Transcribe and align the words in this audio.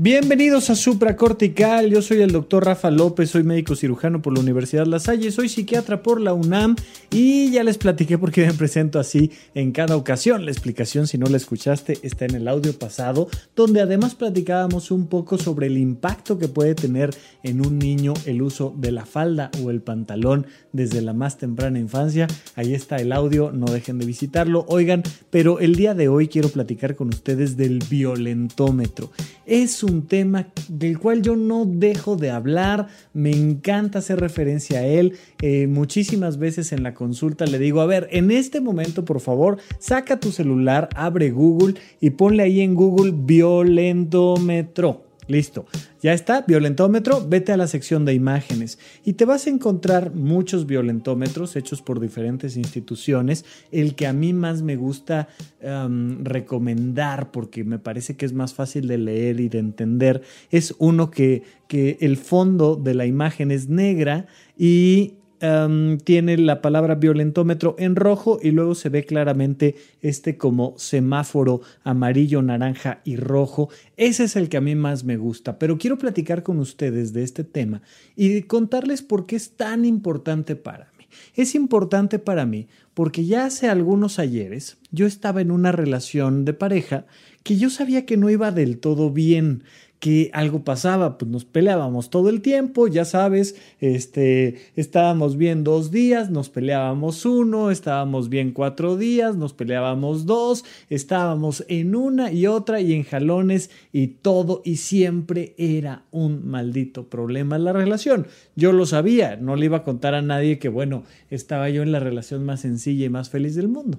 Bienvenidos 0.00 0.70
a 0.70 0.76
Supracortical, 0.76 1.90
yo 1.90 2.02
soy 2.02 2.22
el 2.22 2.30
doctor 2.30 2.64
Rafa 2.64 2.88
López, 2.88 3.30
soy 3.30 3.42
médico 3.42 3.74
cirujano 3.74 4.22
por 4.22 4.32
la 4.32 4.38
Universidad 4.38 4.86
La 4.86 5.00
Salle, 5.00 5.32
soy 5.32 5.48
psiquiatra 5.48 6.04
por 6.04 6.20
la 6.20 6.34
UNAM 6.34 6.76
y 7.10 7.50
ya 7.50 7.64
les 7.64 7.78
platiqué 7.78 8.16
por 8.16 8.30
qué 8.30 8.46
me 8.46 8.54
presento 8.54 9.00
así 9.00 9.32
en 9.56 9.72
cada 9.72 9.96
ocasión. 9.96 10.44
La 10.44 10.52
explicación, 10.52 11.08
si 11.08 11.18
no 11.18 11.26
la 11.26 11.36
escuchaste, 11.36 11.98
está 12.04 12.26
en 12.26 12.36
el 12.36 12.46
audio 12.46 12.78
pasado, 12.78 13.28
donde 13.56 13.80
además 13.80 14.14
platicábamos 14.14 14.92
un 14.92 15.08
poco 15.08 15.36
sobre 15.36 15.66
el 15.66 15.76
impacto 15.76 16.38
que 16.38 16.46
puede 16.46 16.76
tener 16.76 17.10
en 17.42 17.66
un 17.66 17.80
niño 17.80 18.14
el 18.24 18.40
uso 18.40 18.72
de 18.78 18.92
la 18.92 19.04
falda 19.04 19.50
o 19.64 19.70
el 19.70 19.80
pantalón 19.80 20.46
desde 20.72 21.02
la 21.02 21.12
más 21.12 21.38
temprana 21.38 21.80
infancia. 21.80 22.28
Ahí 22.54 22.72
está 22.72 22.98
el 22.98 23.10
audio, 23.10 23.50
no 23.50 23.66
dejen 23.66 23.98
de 23.98 24.06
visitarlo. 24.06 24.64
Oigan, 24.68 25.02
pero 25.30 25.58
el 25.58 25.74
día 25.74 25.94
de 25.94 26.06
hoy 26.06 26.28
quiero 26.28 26.50
platicar 26.50 26.94
con 26.94 27.08
ustedes 27.08 27.56
del 27.56 27.80
violentómetro. 27.90 29.10
Es 29.44 29.82
un 29.82 29.87
tema 30.06 30.48
del 30.68 30.98
cual 30.98 31.22
yo 31.22 31.36
no 31.36 31.64
dejo 31.66 32.16
de 32.16 32.30
hablar, 32.30 32.88
me 33.12 33.30
encanta 33.30 33.98
hacer 34.00 34.20
referencia 34.20 34.80
a 34.80 34.86
él. 34.86 35.16
Eh, 35.42 35.66
muchísimas 35.66 36.38
veces 36.38 36.72
en 36.72 36.82
la 36.82 36.94
consulta 36.94 37.46
le 37.46 37.58
digo, 37.58 37.80
a 37.80 37.86
ver, 37.86 38.08
en 38.12 38.30
este 38.30 38.60
momento 38.60 39.04
por 39.04 39.20
favor, 39.20 39.58
saca 39.78 40.20
tu 40.20 40.30
celular, 40.32 40.88
abre 40.94 41.30
Google 41.30 41.74
y 42.00 42.10
ponle 42.10 42.42
ahí 42.42 42.60
en 42.60 42.74
Google 42.74 43.12
violentómetro. 43.14 45.07
Listo, 45.28 45.66
ya 46.02 46.14
está, 46.14 46.40
violentómetro, 46.48 47.22
vete 47.28 47.52
a 47.52 47.58
la 47.58 47.66
sección 47.66 48.06
de 48.06 48.14
imágenes 48.14 48.78
y 49.04 49.12
te 49.12 49.26
vas 49.26 49.46
a 49.46 49.50
encontrar 49.50 50.14
muchos 50.14 50.66
violentómetros 50.66 51.54
hechos 51.54 51.82
por 51.82 52.00
diferentes 52.00 52.56
instituciones. 52.56 53.44
El 53.70 53.94
que 53.94 54.06
a 54.06 54.14
mí 54.14 54.32
más 54.32 54.62
me 54.62 54.76
gusta 54.76 55.28
um, 55.62 56.24
recomendar 56.24 57.30
porque 57.30 57.62
me 57.62 57.78
parece 57.78 58.16
que 58.16 58.24
es 58.24 58.32
más 58.32 58.54
fácil 58.54 58.88
de 58.88 58.96
leer 58.96 59.40
y 59.40 59.50
de 59.50 59.58
entender 59.58 60.22
es 60.50 60.74
uno 60.78 61.10
que, 61.10 61.42
que 61.68 61.98
el 62.00 62.16
fondo 62.16 62.76
de 62.76 62.94
la 62.94 63.04
imagen 63.04 63.50
es 63.50 63.68
negra 63.68 64.26
y 64.56 65.17
tiene 65.38 66.36
la 66.36 66.60
palabra 66.60 66.96
violentómetro 66.96 67.76
en 67.78 67.96
rojo 67.96 68.38
y 68.42 68.50
luego 68.50 68.74
se 68.74 68.88
ve 68.88 69.04
claramente 69.04 69.76
este 70.00 70.36
como 70.36 70.74
semáforo 70.78 71.60
amarillo, 71.84 72.42
naranja 72.42 73.00
y 73.04 73.16
rojo. 73.16 73.68
Ese 73.96 74.24
es 74.24 74.36
el 74.36 74.48
que 74.48 74.56
a 74.56 74.60
mí 74.60 74.74
más 74.74 75.04
me 75.04 75.16
gusta, 75.16 75.58
pero 75.58 75.78
quiero 75.78 75.98
platicar 75.98 76.42
con 76.42 76.58
ustedes 76.58 77.12
de 77.12 77.22
este 77.22 77.44
tema 77.44 77.82
y 78.16 78.42
contarles 78.42 79.02
por 79.02 79.26
qué 79.26 79.36
es 79.36 79.56
tan 79.56 79.84
importante 79.84 80.56
para 80.56 80.90
mí. 80.98 81.04
Es 81.34 81.54
importante 81.54 82.18
para 82.18 82.44
mí 82.44 82.68
porque 82.94 83.24
ya 83.24 83.46
hace 83.46 83.68
algunos 83.68 84.18
ayeres 84.18 84.78
yo 84.90 85.06
estaba 85.06 85.40
en 85.40 85.50
una 85.50 85.72
relación 85.72 86.44
de 86.44 86.52
pareja 86.52 87.06
que 87.44 87.56
yo 87.56 87.70
sabía 87.70 88.04
que 88.04 88.16
no 88.16 88.28
iba 88.28 88.50
del 88.50 88.78
todo 88.78 89.10
bien 89.10 89.62
que 89.98 90.30
algo 90.32 90.62
pasaba, 90.62 91.18
pues 91.18 91.30
nos 91.30 91.44
peleábamos 91.44 92.10
todo 92.10 92.28
el 92.28 92.40
tiempo, 92.40 92.86
ya 92.86 93.04
sabes, 93.04 93.56
este, 93.80 94.56
estábamos 94.76 95.36
bien 95.36 95.64
dos 95.64 95.90
días, 95.90 96.30
nos 96.30 96.50
peleábamos 96.50 97.26
uno, 97.26 97.70
estábamos 97.70 98.28
bien 98.28 98.52
cuatro 98.52 98.96
días, 98.96 99.36
nos 99.36 99.52
peleábamos 99.54 100.24
dos, 100.24 100.64
estábamos 100.88 101.64
en 101.68 101.96
una 101.96 102.30
y 102.30 102.46
otra 102.46 102.80
y 102.80 102.92
en 102.92 103.02
jalones 103.02 103.70
y 103.92 104.08
todo 104.08 104.62
y 104.64 104.76
siempre 104.76 105.54
era 105.58 106.04
un 106.12 106.48
maldito 106.48 107.08
problema 107.08 107.58
la 107.58 107.72
relación. 107.72 108.26
Yo 108.54 108.72
lo 108.72 108.86
sabía, 108.86 109.36
no 109.36 109.56
le 109.56 109.66
iba 109.66 109.78
a 109.78 109.84
contar 109.84 110.14
a 110.14 110.22
nadie 110.22 110.58
que 110.58 110.68
bueno, 110.68 111.04
estaba 111.30 111.70
yo 111.70 111.82
en 111.82 111.92
la 111.92 112.00
relación 112.00 112.44
más 112.44 112.60
sencilla 112.60 113.06
y 113.06 113.10
más 113.10 113.30
feliz 113.30 113.54
del 113.54 113.68
mundo. 113.68 113.98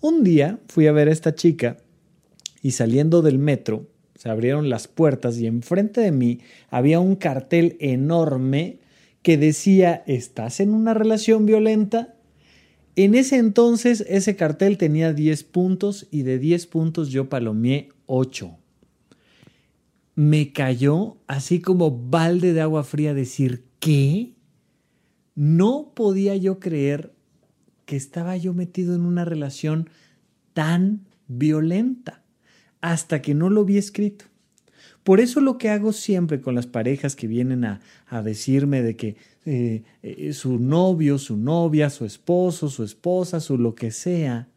Un 0.00 0.22
día 0.22 0.60
fui 0.68 0.86
a 0.86 0.92
ver 0.92 1.08
a 1.08 1.12
esta 1.12 1.34
chica 1.34 1.78
y 2.62 2.72
saliendo 2.72 3.22
del 3.22 3.38
metro, 3.38 3.88
se 4.22 4.30
abrieron 4.30 4.70
las 4.70 4.86
puertas 4.86 5.36
y 5.38 5.48
enfrente 5.48 6.00
de 6.00 6.12
mí 6.12 6.38
había 6.70 7.00
un 7.00 7.16
cartel 7.16 7.76
enorme 7.80 8.78
que 9.20 9.36
decía, 9.36 10.04
¿estás 10.06 10.60
en 10.60 10.74
una 10.74 10.94
relación 10.94 11.44
violenta? 11.44 12.14
En 12.94 13.16
ese 13.16 13.38
entonces 13.38 14.04
ese 14.08 14.36
cartel 14.36 14.78
tenía 14.78 15.12
10 15.12 15.42
puntos 15.42 16.06
y 16.12 16.22
de 16.22 16.38
10 16.38 16.68
puntos 16.68 17.08
yo 17.08 17.28
palomeé 17.28 17.88
8. 18.06 18.56
Me 20.14 20.52
cayó 20.52 21.16
así 21.26 21.60
como 21.60 21.90
balde 21.90 22.52
de 22.52 22.60
agua 22.60 22.84
fría 22.84 23.14
decir, 23.14 23.64
¿qué? 23.80 24.34
No 25.34 25.90
podía 25.96 26.36
yo 26.36 26.60
creer 26.60 27.12
que 27.86 27.96
estaba 27.96 28.36
yo 28.36 28.54
metido 28.54 28.94
en 28.94 29.00
una 29.00 29.24
relación 29.24 29.90
tan 30.54 31.08
violenta 31.26 32.21
hasta 32.82 33.22
que 33.22 33.34
no 33.34 33.48
lo 33.48 33.64
vi 33.64 33.78
escrito. 33.78 34.26
Por 35.04 35.20
eso 35.20 35.40
lo 35.40 35.56
que 35.56 35.70
hago 35.70 35.92
siempre 35.92 36.40
con 36.40 36.54
las 36.54 36.66
parejas 36.66 37.16
que 37.16 37.26
vienen 37.26 37.64
a, 37.64 37.80
decirme 38.22 38.82
de 38.82 38.96
que 38.96 39.16
eh, 39.46 39.82
eh, 40.02 40.32
su 40.32 40.58
novio, 40.58 41.18
su 41.18 41.36
novia, 41.36 41.90
su 41.90 42.04
esposo, 42.04 42.68
su 42.68 42.84
esposa, 42.84 43.40
su 43.40 43.56
lo 43.58 43.74
que 43.74 43.90
sea, 43.90 44.48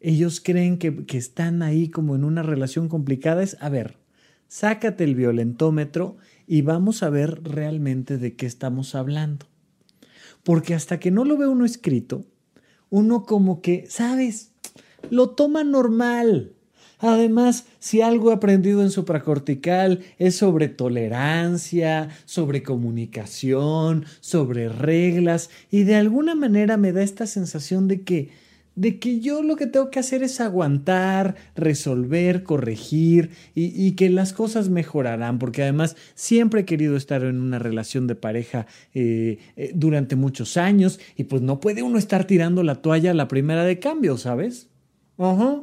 ellos 0.00 0.40
creen 0.40 0.78
que, 0.78 1.04
que 1.04 1.18
están 1.18 1.62
ahí 1.62 1.88
como 1.90 2.16
en 2.16 2.24
una 2.24 2.42
relación 2.42 2.88
complicada, 2.88 3.42
es, 3.42 3.56
a 3.60 3.68
ver, 3.68 3.96
sácate 4.48 5.04
el 5.04 5.14
violentómetro 5.14 6.16
y 6.46 6.62
vamos 6.62 7.02
a 7.02 7.10
ver 7.10 7.42
realmente 7.44 8.18
de 8.18 8.34
qué 8.34 8.46
estamos 8.46 8.94
hablando. 8.94 9.46
Porque 10.42 10.74
hasta 10.74 10.98
que 10.98 11.10
no 11.10 11.24
lo 11.24 11.36
ve 11.36 11.46
uno 11.46 11.64
escrito, 11.64 12.24
uno 12.90 13.24
como 13.24 13.60
que, 13.60 13.86
¿sabes? 13.88 14.52
Lo 15.10 15.30
toma 15.30 15.62
normal. 15.62 16.52
Además, 16.98 17.66
si 17.78 18.00
algo 18.00 18.30
he 18.30 18.34
aprendido 18.34 18.82
en 18.82 18.90
supracortical 18.90 20.00
es 20.18 20.36
sobre 20.36 20.68
tolerancia, 20.68 22.08
sobre 22.24 22.62
comunicación, 22.62 24.04
sobre 24.20 24.68
reglas, 24.68 25.50
y 25.70 25.84
de 25.84 25.94
alguna 25.96 26.34
manera 26.34 26.76
me 26.76 26.92
da 26.92 27.02
esta 27.02 27.26
sensación 27.26 27.88
de 27.88 28.02
que 28.02 28.48
de 28.78 29.00
que 29.00 29.18
yo 29.18 29.42
lo 29.42 29.56
que 29.56 29.66
tengo 29.66 29.90
que 29.90 29.98
hacer 29.98 30.22
es 30.22 30.40
aguantar, 30.40 31.34
resolver, 31.56 32.44
corregir 32.44 33.30
y, 33.52 33.90
que 33.96 34.08
las 34.08 34.32
cosas 34.32 34.68
mejorarán, 34.68 35.40
porque 35.40 35.62
además 35.62 35.96
siempre 36.14 36.60
he 36.60 36.64
querido 36.64 36.96
estar 36.96 37.24
en 37.24 37.40
una 37.40 37.58
relación 37.58 38.06
de 38.06 38.14
pareja 38.14 38.68
eh, 38.94 39.38
eh, 39.56 39.72
durante 39.74 40.14
muchos 40.14 40.56
años 40.56 41.00
y 41.16 41.24
pues 41.24 41.42
no 41.42 41.58
puede 41.58 41.82
uno 41.82 41.98
estar 41.98 42.24
tirando 42.24 42.62
la 42.62 42.76
toalla 42.76 43.10
a 43.10 43.14
la 43.14 43.26
primera 43.26 43.64
de 43.64 43.80
cambio, 43.80 44.16
¿sabes? 44.16 44.68
Ajá. 45.18 45.62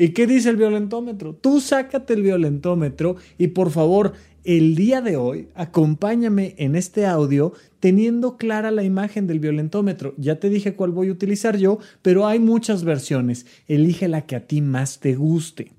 ¿Y 0.00 0.14
qué 0.14 0.26
dice 0.26 0.48
el 0.48 0.56
violentómetro? 0.56 1.34
Tú 1.34 1.60
sácate 1.60 2.14
el 2.14 2.22
violentómetro 2.22 3.16
y 3.36 3.48
por 3.48 3.70
favor, 3.70 4.14
el 4.44 4.74
día 4.74 5.02
de 5.02 5.16
hoy, 5.16 5.48
acompáñame 5.54 6.54
en 6.56 6.74
este 6.74 7.04
audio 7.04 7.52
teniendo 7.80 8.38
clara 8.38 8.70
la 8.70 8.82
imagen 8.82 9.26
del 9.26 9.40
violentómetro. 9.40 10.14
Ya 10.16 10.36
te 10.40 10.48
dije 10.48 10.74
cuál 10.74 10.92
voy 10.92 11.10
a 11.10 11.12
utilizar 11.12 11.58
yo, 11.58 11.80
pero 12.00 12.26
hay 12.26 12.38
muchas 12.38 12.82
versiones. 12.82 13.44
Elige 13.68 14.08
la 14.08 14.24
que 14.24 14.36
a 14.36 14.46
ti 14.46 14.62
más 14.62 15.00
te 15.00 15.16
guste. 15.16 15.72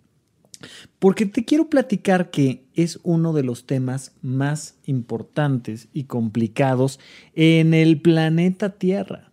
Porque 0.99 1.25
te 1.25 1.43
quiero 1.43 1.67
platicar 1.67 2.29
que 2.29 2.65
es 2.75 2.99
uno 3.01 3.33
de 3.33 3.41
los 3.41 3.65
temas 3.65 4.13
más 4.21 4.75
importantes 4.85 5.87
y 5.93 6.03
complicados 6.03 6.99
en 7.33 7.73
el 7.73 7.99
planeta 7.99 8.69
Tierra. 8.77 9.30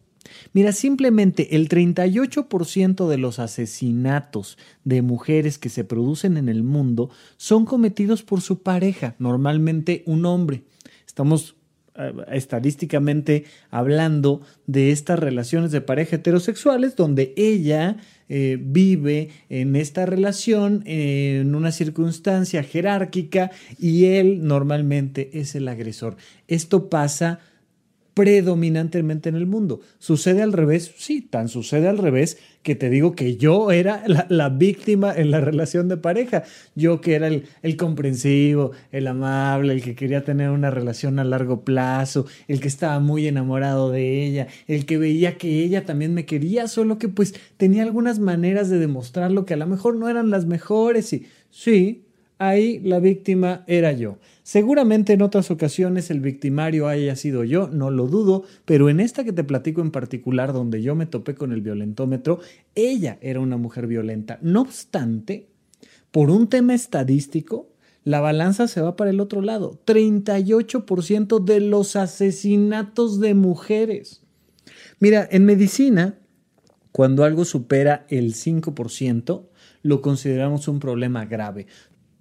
Mira, 0.53 0.73
simplemente 0.73 1.57
el 1.57 1.69
38% 1.69 3.09
de 3.09 3.19
los 3.19 3.39
asesinatos 3.39 4.59
de 4.85 5.03
mujeres 5.03 5.59
que 5.59 5.69
se 5.69 5.85
producen 5.85 6.37
en 6.37 6.49
el 6.49 6.63
mundo 6.63 7.11
son 7.37 7.65
cometidos 7.65 8.23
por 8.23 8.41
su 8.41 8.63
pareja, 8.63 9.15
normalmente 9.19 10.03
un 10.07 10.27
hombre. 10.27 10.65
Estamos 11.07 11.57
eh, 12.01 12.13
estadísticamente 12.31 13.45
hablando 13.73 14.43
de 14.69 14.93
estas 14.93 15.19
relaciones 15.19 15.73
de 15.73 15.81
pareja 15.81 16.17
heterosexuales 16.17 16.95
donde 16.95 17.35
ella 17.37 17.97
eh, 18.29 18.57
vive 18.61 19.31
en 19.49 19.75
esta 19.75 20.07
relación 20.07 20.85
en 20.87 21.57
una 21.57 21.73
circunstancia 21.73 22.63
jerárquica 22.63 23.51
y 23.81 24.05
él 24.05 24.47
normalmente 24.47 25.41
es 25.41 25.57
el 25.57 25.67
agresor. 25.67 26.17
Esto 26.47 26.89
pasa 26.89 27.41
predominantemente 28.19 29.29
en 29.29 29.37
el 29.37 29.47
mundo. 29.47 29.81
¿Sucede 30.01 30.43
al 30.43 30.53
revés? 30.53 30.93
Sí, 30.97 31.21
tan 31.23 31.49
sucede 31.49 31.87
al 31.87 31.99
revés 31.99 32.37
que 32.65 32.75
te 32.75 32.91
digo 32.91 33.15
que 33.15 33.37
yo 33.37 33.71
era 33.71 34.03
la, 34.29 34.49
víctima 34.49 35.15
en 35.15 35.31
la 35.31 35.41
relación 35.41 35.87
de 35.87 35.99
pareja. 35.99 36.43
Yo 36.75 37.01
que 37.01 37.15
era 37.15 37.29
el, 37.29 37.77
comprensivo, 37.77 38.73
el 38.91 39.07
amable, 39.07 39.73
el 39.73 39.83
que 39.83 39.95
quería 39.95 40.25
tener 40.25 40.51
una 40.51 40.69
relación 40.69 41.21
a 41.21 41.25
largo 41.25 41.61
plazo, 41.61 42.27
el 42.49 42.61
que 42.61 42.67
estaba 42.67 42.99
muy 42.99 43.29
enamorado 43.29 43.93
de 43.93 44.25
ella, 44.25 44.49
el 44.67 44.85
que 44.85 44.99
veía 44.99 45.39
que 45.39 45.63
ella 45.63 45.87
también 45.87 46.13
me 46.13 46.27
quería, 46.27 46.67
solo 46.67 46.99
que 46.99 47.07
pues 47.07 47.37
tenía 47.57 47.85
algunas 47.85 48.19
maneras 48.19 48.69
de 48.69 48.81
demostrarlo 48.81 49.45
que 49.45 49.55
a 49.55 49.59
lo 49.59 49.69
mejor 49.69 49.95
no 49.95 50.09
eran 50.09 50.31
las 50.31 50.45
mejores 50.45 51.13
y 51.13 51.29
sí, 51.51 52.08
ahí 52.39 52.81
la 52.81 53.01
víctima 53.01 53.65
era 53.67 53.93
yo. 53.93 54.19
Seguramente 54.43 55.13
en 55.13 55.23
otras 55.23 55.51
ocasiones 55.51 56.11
el 56.11 56.21
victimario 56.21 56.89
haya 56.89 57.15
sido 57.17 57.45
yo, 57.45 57.69
no 57.69 57.91
lo 57.91 58.07
dudo, 58.07 58.45
pero 58.65 58.89
en 58.89 59.01
esta 59.01 59.25
que 59.25 59.33
te 59.33 59.45
platico 59.45 59.81
en 59.81 59.91
particular, 59.91 60.53
donde 60.53 60.83
yo 60.83 60.95
me 60.95 61.07
topé 61.07 61.35
con 61.35 61.53
el 61.53 61.61
violentómetro, 61.61 62.41
ella 62.75 63.19
era 63.21 63.41
una 63.41 63.57
mujer 63.57 63.87
violenta. 63.87 64.39
No 64.41 64.63
obstante, 64.63 65.49
por 66.11 66.31
un 66.31 66.49
tema 66.49 66.75
estadístico, 66.75 67.69
la 68.05 68.21
balanza 68.21 68.69
se 68.69 68.81
va 68.81 68.97
para 68.97 69.11
el 69.11 69.21
otro 69.21 69.43
lado. 69.43 69.79
38% 69.85 71.45
de 71.45 71.61
los 71.61 71.97
asesinatos 71.97 73.21
de 73.21 73.35
mujeres. 73.35 74.23
Mira, 74.99 75.29
en 75.31 75.45
medicina, 75.45 76.19
cuando 76.93 77.25
algo 77.25 77.45
supera 77.45 78.07
el 78.09 78.35
5%, 78.35 79.49
lo 79.83 80.01
consideramos 80.01 80.69
un 80.69 80.81
problema 80.81 81.27
grave. 81.27 81.67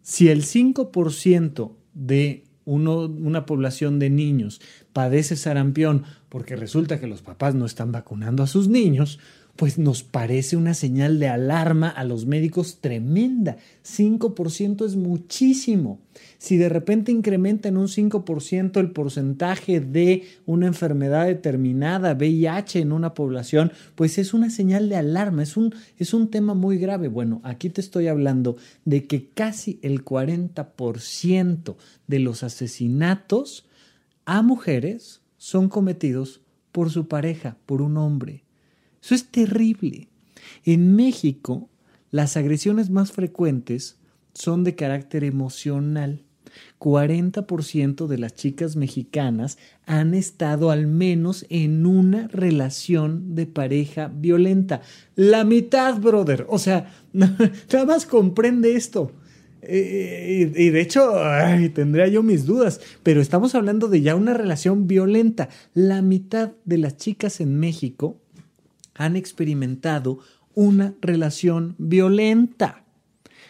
Si 0.08 0.30
el 0.30 0.46
5% 0.46 1.76
de 1.94 2.46
una 2.64 3.46
población 3.46 4.00
de 4.00 4.10
niños 4.10 4.62
padece 4.94 5.36
sarampión 5.36 6.06
porque 6.30 6.56
resulta 6.56 6.98
que 7.02 7.08
los 7.08 7.22
papás 7.22 7.56
no 7.56 7.66
están 7.66 7.92
vacunando 7.92 8.42
a 8.42 8.48
sus 8.48 8.70
niños, 8.70 9.20
pues 9.58 9.80
nos 9.80 10.04
parece 10.04 10.56
una 10.56 10.76
señal 10.76 11.20
de 11.20 11.28
alarma 11.28 11.90
a 11.90 12.04
los 12.04 12.28
médicos 12.28 12.78
tremenda. 12.80 13.58
5% 13.84 14.86
es 14.86 14.96
muchísimo. 14.96 16.00
Si 16.38 16.58
de 16.58 16.70
repente 16.70 17.12
incrementa 17.12 17.68
en 17.68 17.78
un 17.78 17.88
5% 17.88 18.80
el 18.80 18.92
porcentaje 18.92 19.80
de 19.80 20.24
una 20.46 20.68
enfermedad 20.68 21.26
determinada, 21.26 22.14
VIH 22.14 22.80
en 22.80 22.92
una 22.92 23.16
población, 23.16 23.72
pues 23.96 24.20
es 24.20 24.36
una 24.36 24.52
señal 24.52 24.90
de 24.90 24.96
alarma, 24.96 25.42
es 25.42 25.58
un, 25.58 25.74
es 25.98 26.14
un 26.14 26.30
tema 26.30 26.54
muy 26.54 26.78
grave. 26.78 27.08
Bueno, 27.08 27.42
aquí 27.44 27.72
te 27.72 27.82
estoy 27.82 28.08
hablando 28.08 28.58
de 28.86 29.08
que 29.08 29.30
casi 29.30 29.80
el 29.82 30.06
40% 30.06 31.76
de 32.06 32.20
los 32.20 32.44
asesinatos 32.44 33.66
a 34.26 34.44
mujeres 34.44 35.22
son 35.38 35.68
cometidos 35.68 36.42
por 36.72 36.92
su 36.92 37.08
pareja, 37.08 37.58
por 37.66 37.82
un 37.82 37.98
hombre. 37.98 38.47
Eso 39.08 39.16
es 39.16 39.28
terrible. 39.30 40.10
En 40.66 40.98
México, 40.98 41.70
las 42.12 42.36
agresiones 42.36 42.90
más 42.90 43.14
frecuentes 43.14 43.96
son 44.34 44.66
de 44.66 44.76
carácter 44.76 45.24
emocional. 45.24 46.26
40% 46.78 48.08
de 48.08 48.18
las 48.18 48.36
chicas 48.36 48.76
mexicanas 48.76 49.60
han 49.86 50.14
estado 50.14 50.72
al 50.72 50.88
menos 50.88 51.46
en 51.48 51.86
una 51.86 52.28
relación 52.28 53.34
de 53.34 53.46
pareja 53.46 54.12
violenta. 54.14 54.82
La 55.16 55.46
mitad, 55.46 55.98
brother. 56.02 56.46
O 56.50 56.60
sea, 56.60 56.94
nada 57.14 57.98
comprende 58.10 58.76
esto. 58.76 59.14
Eh, 59.62 60.52
y 60.54 60.70
de 60.70 60.82
hecho, 60.82 61.14
tendría 61.74 62.10
yo 62.10 62.24
mis 62.24 62.46
dudas, 62.46 62.82
pero 63.04 63.22
estamos 63.22 63.56
hablando 63.56 63.88
de 63.88 64.02
ya 64.02 64.16
una 64.16 64.34
relación 64.34 64.86
violenta. 64.86 65.48
La 65.74 66.02
mitad 66.02 66.52
de 66.66 66.78
las 66.78 66.98
chicas 66.98 67.40
en 67.40 67.58
México 67.58 68.20
han 68.98 69.16
experimentado 69.16 70.20
una 70.54 70.96
relación 71.02 71.76
violenta. 71.78 72.84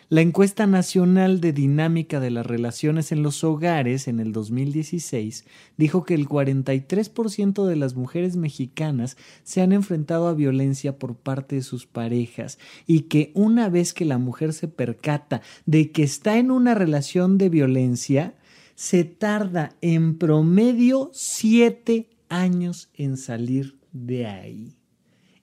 La 0.09 0.21
encuesta 0.21 0.67
nacional 0.67 1.41
de 1.41 1.51
dinámica 1.51 2.21
de 2.21 2.31
las 2.31 2.45
relaciones 2.45 3.11
en 3.11 3.23
los 3.23 3.43
hogares 3.43 4.07
en 4.07 4.21
el 4.21 4.31
2016 4.31 5.45
dijo 5.75 6.05
que 6.05 6.13
el 6.13 6.29
43% 6.29 7.65
de 7.65 7.75
las 7.75 7.95
mujeres 7.95 8.37
mexicanas 8.37 9.17
se 9.43 9.61
han 9.61 9.73
enfrentado 9.73 10.29
a 10.29 10.33
violencia 10.33 10.97
por 10.97 11.17
parte 11.17 11.57
de 11.57 11.61
sus 11.61 11.87
parejas 11.87 12.57
y 12.85 13.01
que 13.01 13.33
una 13.35 13.67
vez 13.67 13.93
que 13.93 14.05
la 14.05 14.17
mujer 14.17 14.53
se 14.53 14.69
percata 14.69 15.41
de 15.65 15.91
que 15.91 16.03
está 16.03 16.37
en 16.37 16.51
una 16.51 16.73
relación 16.73 17.37
de 17.37 17.49
violencia, 17.49 18.35
se 18.75 19.03
tarda 19.03 19.75
en 19.81 20.17
promedio 20.17 21.09
siete 21.11 22.11
años 22.29 22.89
en 22.93 23.17
salir 23.17 23.77
de 23.91 24.25
ahí. 24.25 24.76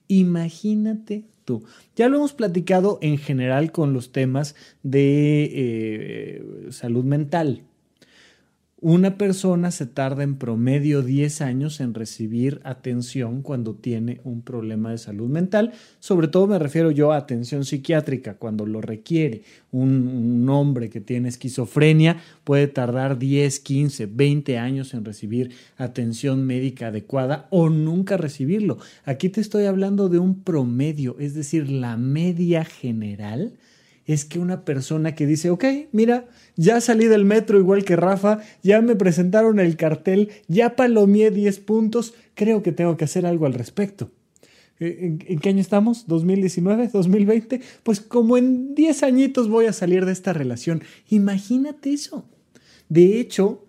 Imagínate 0.07 1.25
tú. 1.45 1.63
Ya 1.95 2.09
lo 2.09 2.17
hemos 2.17 2.33
platicado 2.33 2.99
en 3.01 3.17
general 3.17 3.71
con 3.71 3.93
los 3.93 4.11
temas 4.11 4.55
de 4.83 5.51
eh, 5.53 6.67
salud 6.71 7.03
mental. 7.03 7.63
Una 8.87 9.17
persona 9.17 9.71
se 9.71 9.87
tarda 9.87 10.21
en 10.21 10.35
promedio 10.35 11.01
10 11.01 11.41
años 11.41 11.79
en 11.79 11.95
recibir 11.95 12.61
atención 12.63 13.41
cuando 13.41 13.73
tiene 13.73 14.21
un 14.23 14.43
problema 14.43 14.91
de 14.91 14.99
salud 14.99 15.27
mental. 15.27 15.73
Sobre 15.99 16.27
todo 16.27 16.45
me 16.45 16.59
refiero 16.59 16.91
yo 16.91 17.11
a 17.11 17.17
atención 17.17 17.65
psiquiátrica, 17.65 18.35
cuando 18.35 18.67
lo 18.67 18.81
requiere. 18.81 19.41
Un, 19.71 20.47
hombre 20.49 20.91
que 20.91 21.01
tiene 21.01 21.29
esquizofrenia 21.29 22.17
puede 22.43 22.67
tardar 22.67 23.17
10, 23.17 23.59
15, 23.59 24.05
20 24.05 24.59
años 24.59 24.93
en 24.93 25.03
recibir 25.03 25.55
atención 25.77 26.45
médica 26.45 26.89
adecuada 26.89 27.47
o 27.49 27.71
nunca 27.71 28.17
recibirlo. 28.17 28.77
Aquí 29.03 29.29
te 29.29 29.41
estoy 29.41 29.65
hablando 29.65 30.09
de 30.09 30.19
un 30.19 30.43
promedio, 30.43 31.15
es 31.17 31.33
decir, 31.33 31.71
la 31.71 31.97
media 31.97 32.63
general 32.63 33.53
es 34.05 34.25
que 34.25 34.39
una 34.39 34.65
persona 34.65 35.15
que 35.15 35.25
dice, 35.25 35.49
ok, 35.49 35.65
mira, 35.91 36.27
ya 36.55 36.79
salí 36.81 37.05
del 37.05 37.25
metro 37.25 37.59
igual 37.59 37.83
que 37.83 37.95
Rafa, 37.95 38.39
ya 38.61 38.81
me 38.81 38.95
presentaron 38.95 39.59
el 39.59 39.77
cartel, 39.77 40.29
ya 40.47 40.75
palomié 40.75 41.31
10 41.31 41.59
puntos, 41.59 42.13
creo 42.35 42.61
que 42.61 42.71
tengo 42.71 42.97
que 42.97 43.05
hacer 43.05 43.25
algo 43.25 43.45
al 43.45 43.53
respecto. 43.53 44.11
¿En, 44.79 45.23
¿En, 45.25 45.39
qué 45.39 45.49
año 45.49 45.61
estamos? 45.61 46.07
¿2019? 46.07 46.91
¿2020? 46.91 47.61
Pues 47.83 48.01
como 48.01 48.37
en 48.37 48.75
10 48.75 49.03
añitos 49.03 49.47
voy 49.47 49.65
a 49.65 49.73
salir 49.73 50.05
de 50.05 50.11
esta 50.11 50.33
relación. 50.33 50.83
Imagínate 51.09 51.93
eso. 51.93 52.29
De 52.89 53.19
hecho, 53.19 53.64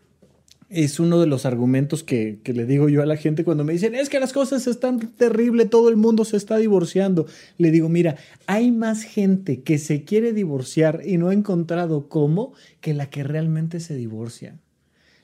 es 0.68 0.98
uno 0.98 1.20
de 1.20 1.26
los 1.26 1.46
argumentos 1.46 2.02
que, 2.02 2.40
le 2.44 2.66
digo 2.66 2.88
yo 2.88 3.02
a 3.02 3.06
la 3.06 3.16
gente 3.16 3.44
cuando 3.44 3.64
me 3.64 3.72
dicen, 3.72 3.94
es 3.94 4.08
que 4.08 4.18
las 4.18 4.32
cosas 4.32 4.66
están 4.66 4.98
terribles, 5.12 5.70
todo 5.70 5.88
el 5.88 5.96
mundo 5.96 6.24
se 6.24 6.36
está 6.36 6.56
divorciando. 6.56 7.26
Le 7.56 7.70
digo, 7.70 7.88
mira, 7.88 8.16
hay 8.46 8.72
más 8.72 9.02
gente 9.02 9.62
que 9.62 9.78
se 9.78 10.04
quiere 10.04 10.32
divorciar 10.32 11.02
y 11.04 11.18
no 11.18 11.28
ha 11.28 11.34
encontrado 11.34 12.08
cómo 12.08 12.52
que 12.80 12.94
la 12.94 13.10
que 13.10 13.22
realmente 13.22 13.78
se 13.78 13.94
divorcia. 13.94 14.58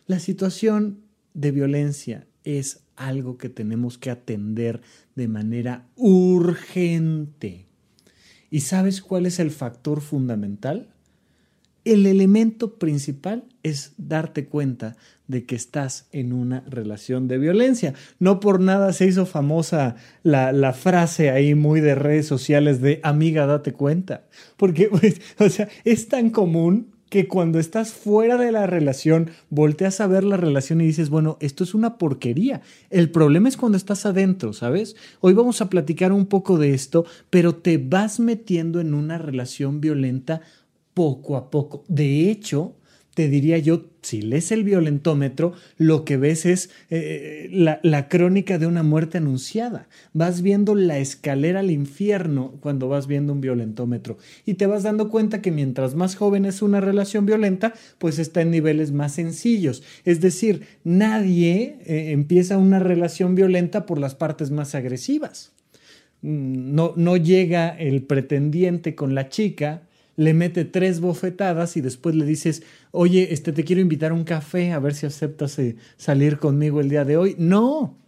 La 0.07 0.21
situación 0.21 1.01
de 1.35 1.51
violencia 1.51 2.27
es 2.45 2.81
algo 2.95 3.37
que 3.37 3.49
tenemos 3.49 3.99
que 3.99 4.11
atender 4.11 4.81
de 5.17 5.27
manera 5.27 5.89
urgente. 5.97 7.67
¿Y 8.51 8.61
sabes 8.61 9.01
cuál 9.01 9.27
es 9.27 9.41
el 9.41 9.51
factor 9.51 10.01
fundamental? 10.01 10.92
El 11.85 12.07
elemento 12.07 12.75
principal 12.75 13.45
es 13.65 13.95
darte 13.99 14.47
cuenta 14.47 14.97
de 15.27 15.45
que 15.47 15.57
estás 15.57 16.07
en 16.13 16.33
una 16.33 16.61
relación 16.69 17.27
de 17.27 17.39
violencia. 17.39 17.95
No 18.21 18.39
por 18.39 18.61
nada 18.61 18.93
se 18.93 19.07
hizo 19.07 19.27
famosa 19.27 19.97
la, 20.23 20.73
frase 20.75 21.31
ahí 21.31 21.55
muy 21.55 21.81
de 21.81 21.97
redes 21.97 22.27
sociales 22.27 22.81
de 22.81 23.01
amiga, 23.03 23.47
date 23.47 23.73
cuenta. 23.73 24.27
Porque, 24.57 24.89
pues, 24.91 25.21
o 25.39 25.49
sea, 25.49 25.69
es 25.85 26.09
tan 26.09 26.31
común 26.31 26.93
que 27.09 27.29
cuando 27.29 27.59
estás 27.59 27.93
fuera 27.93 28.39
de 28.39 28.53
la 28.53 28.67
relación, 28.67 29.31
volteas 29.51 30.01
a 30.01 30.07
ver 30.07 30.25
la 30.25 30.39
relación 30.39 30.81
y 30.81 30.87
dices, 30.87 31.11
bueno, 31.11 31.37
esto 31.41 31.63
es 31.63 31.75
una 31.75 31.99
porquería. 31.99 32.63
El 32.89 33.11
problema 33.11 33.49
es 33.49 33.59
cuando 33.59 33.77
estás 33.77 34.07
adentro, 34.07 34.55
¿sabes? 34.55 34.97
Hoy 35.21 35.35
vamos 35.35 35.61
a 35.61 35.69
platicar 35.69 36.13
un 36.13 36.25
poco 36.25 36.59
de 36.59 36.73
esto, 36.73 37.05
pero 37.29 37.55
te 37.55 37.77
vas 37.77 38.19
metiendo 38.19 38.81
en 38.81 38.95
una 38.95 39.19
relación 39.19 39.81
violenta 39.83 40.41
poco 40.95 41.37
a 41.37 41.51
poco. 41.51 41.85
De 41.89 42.31
hecho, 42.31 42.77
te 43.15 43.29
diría 43.29 43.59
yo, 43.59 43.85
si 44.01 44.23
lees 44.23 44.53
el 44.53 44.65
violentómetro, 44.65 45.53
lo 45.77 46.05
que 46.05 46.17
ves 46.17 46.47
es 46.47 46.71
eh, 46.89 47.49
la, 47.53 47.79
la, 47.83 48.09
crónica 48.09 48.59
de 48.59 48.67
una 48.67 48.83
muerte 48.83 49.19
anunciada. 49.19 49.87
Vas 50.15 50.41
viendo 50.41 50.75
la 50.75 50.99
escalera 50.99 51.61
al 51.61 51.71
infierno 51.71 52.55
cuando 52.61 52.89
vas 52.89 53.07
viendo 53.07 53.35
un 53.35 53.43
violentómetro 53.43 54.17
y 54.47 54.55
te 54.55 54.67
vas 54.67 54.83
dando 54.83 55.11
cuenta 55.11 55.43
que 55.43 55.51
mientras 55.51 55.95
más 55.95 56.17
joven 56.17 56.47
es 56.47 56.63
una 56.63 56.81
relación 56.81 57.27
violenta, 57.27 57.75
pues 57.99 58.19
está 58.19 58.41
en 58.41 58.51
niveles 58.51 58.93
más 58.93 59.13
sencillos. 59.13 59.83
Es 60.05 60.23
decir, 60.23 60.67
nadie 60.83 61.77
eh, 61.85 62.13
empieza 62.13 62.57
una 62.57 62.79
relación 62.79 63.35
violenta 63.35 63.85
por 63.85 63.99
las 63.99 64.15
partes 64.15 64.51
más 64.51 64.75
agresivas. 64.75 65.53
Mm, 66.23 66.75
no, 66.75 66.95
no 66.97 67.19
llega 67.19 67.69
el 67.69 68.03
pretendiente 68.05 68.95
con 68.95 69.15
la 69.15 69.29
chica 69.29 69.83
le 70.17 70.35
mete 70.35 70.65
tres 70.65 71.01
bofetadas 71.01 71.77
y 71.77 71.81
después 71.81 72.15
le 72.15 72.25
dices, 72.25 72.63
oye, 72.91 73.33
este, 73.33 73.53
te 73.53 73.65
quiero 73.65 73.81
invitar 73.81 74.11
a 74.11 74.15
un 74.15 74.25
café 74.25 74.73
a 74.73 74.79
ver 74.79 74.95
si 74.95 75.07
aceptas 75.07 75.59
eh, 75.59 75.77
salir 75.97 76.39
conmigo 76.39 76.81
el 76.81 76.89
día 76.89 77.05
de 77.05 77.17
hoy. 77.17 77.35
No, 77.39 78.02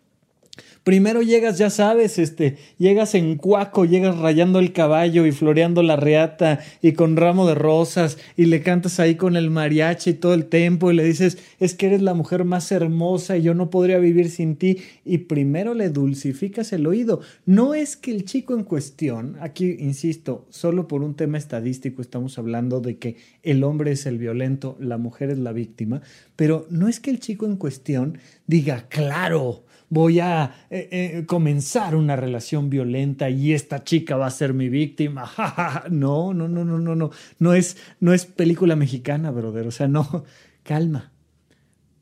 Primero 0.84 1.22
llegas, 1.22 1.56
ya 1.56 1.70
sabes, 1.70 2.18
este, 2.18 2.58
llegas 2.76 3.14
en 3.14 3.36
cuaco, 3.36 3.86
llegas 3.86 4.18
rayando 4.18 4.58
el 4.58 4.74
caballo 4.74 5.24
y 5.24 5.32
floreando 5.32 5.82
la 5.82 5.96
reata 5.96 6.60
y 6.82 6.92
con 6.92 7.16
ramo 7.16 7.48
de 7.48 7.54
rosas 7.54 8.18
y 8.36 8.44
le 8.44 8.60
cantas 8.60 9.00
ahí 9.00 9.14
con 9.14 9.36
el 9.36 9.48
mariachi 9.48 10.12
todo 10.12 10.34
el 10.34 10.44
tiempo 10.44 10.92
y 10.92 10.96
le 10.96 11.04
dices, 11.04 11.38
es 11.58 11.72
que 11.72 11.86
eres 11.86 12.02
la 12.02 12.12
mujer 12.12 12.44
más 12.44 12.70
hermosa 12.70 13.38
y 13.38 13.42
yo 13.42 13.54
no 13.54 13.70
podría 13.70 13.98
vivir 13.98 14.28
sin 14.28 14.56
ti. 14.56 14.76
Y 15.06 15.18
primero 15.18 15.72
le 15.72 15.88
dulcificas 15.88 16.70
el 16.74 16.86
oído. 16.86 17.22
No 17.46 17.72
es 17.72 17.96
que 17.96 18.10
el 18.10 18.26
chico 18.26 18.52
en 18.52 18.64
cuestión, 18.64 19.38
aquí 19.40 19.76
insisto, 19.78 20.44
solo 20.50 20.86
por 20.86 21.02
un 21.02 21.14
tema 21.14 21.38
estadístico 21.38 22.02
estamos 22.02 22.36
hablando 22.36 22.82
de 22.82 22.98
que 22.98 23.16
el 23.42 23.64
hombre 23.64 23.92
es 23.92 24.04
el 24.04 24.18
violento, 24.18 24.76
la 24.78 24.98
mujer 24.98 25.30
es 25.30 25.38
la 25.38 25.52
víctima, 25.52 26.02
pero 26.36 26.66
no 26.68 26.88
es 26.88 27.00
que 27.00 27.08
el 27.08 27.20
chico 27.20 27.46
en 27.46 27.56
cuestión 27.56 28.18
diga, 28.46 28.86
claro, 28.90 29.64
voy 29.94 30.18
a 30.18 30.66
eh, 30.70 30.88
eh, 30.90 31.24
comenzar 31.24 31.94
una 31.94 32.16
relación 32.16 32.68
violenta 32.68 33.30
y 33.30 33.52
esta 33.52 33.84
chica 33.84 34.16
va 34.16 34.26
a 34.26 34.30
ser 34.30 34.52
mi 34.52 34.68
víctima. 34.68 35.30
no, 35.90 36.34
no, 36.34 36.48
no, 36.48 36.64
no, 36.64 36.78
no, 36.80 36.96
no. 36.96 37.10
No 37.38 37.54
es, 37.54 37.76
no 38.00 38.12
es 38.12 38.26
película 38.26 38.74
mexicana, 38.74 39.30
brother. 39.30 39.68
O 39.68 39.70
sea, 39.70 39.86
no. 39.86 40.24
Calma. 40.64 41.12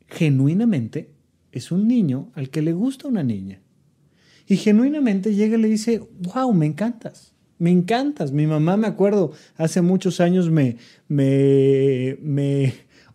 Genuinamente 0.09 1.11
es 1.53 1.71
un 1.71 1.87
niño 1.87 2.33
al 2.35 2.49
que 2.49 2.63
le 2.63 2.73
gusta 2.73 3.09
una 3.09 3.23
niña. 3.23 3.61
Y 4.49 4.57
genuinamente 4.57 5.35
llega 5.35 5.59
y 5.59 5.61
le 5.61 5.69
dice, 5.69 6.03
wow, 6.35 6.53
me 6.55 6.67
encantas. 6.67 7.35
Me 7.59 7.71
encantas. 7.71 8.33
Mi 8.33 8.47
mamá, 8.47 8.79
me 8.79 8.87
acuerdo, 8.87 9.33
hace 9.57 9.83
muchos 9.83 10.19
años 10.21 10.51
me, 10.51 10.79
me, 11.09 12.17
me 12.23 12.73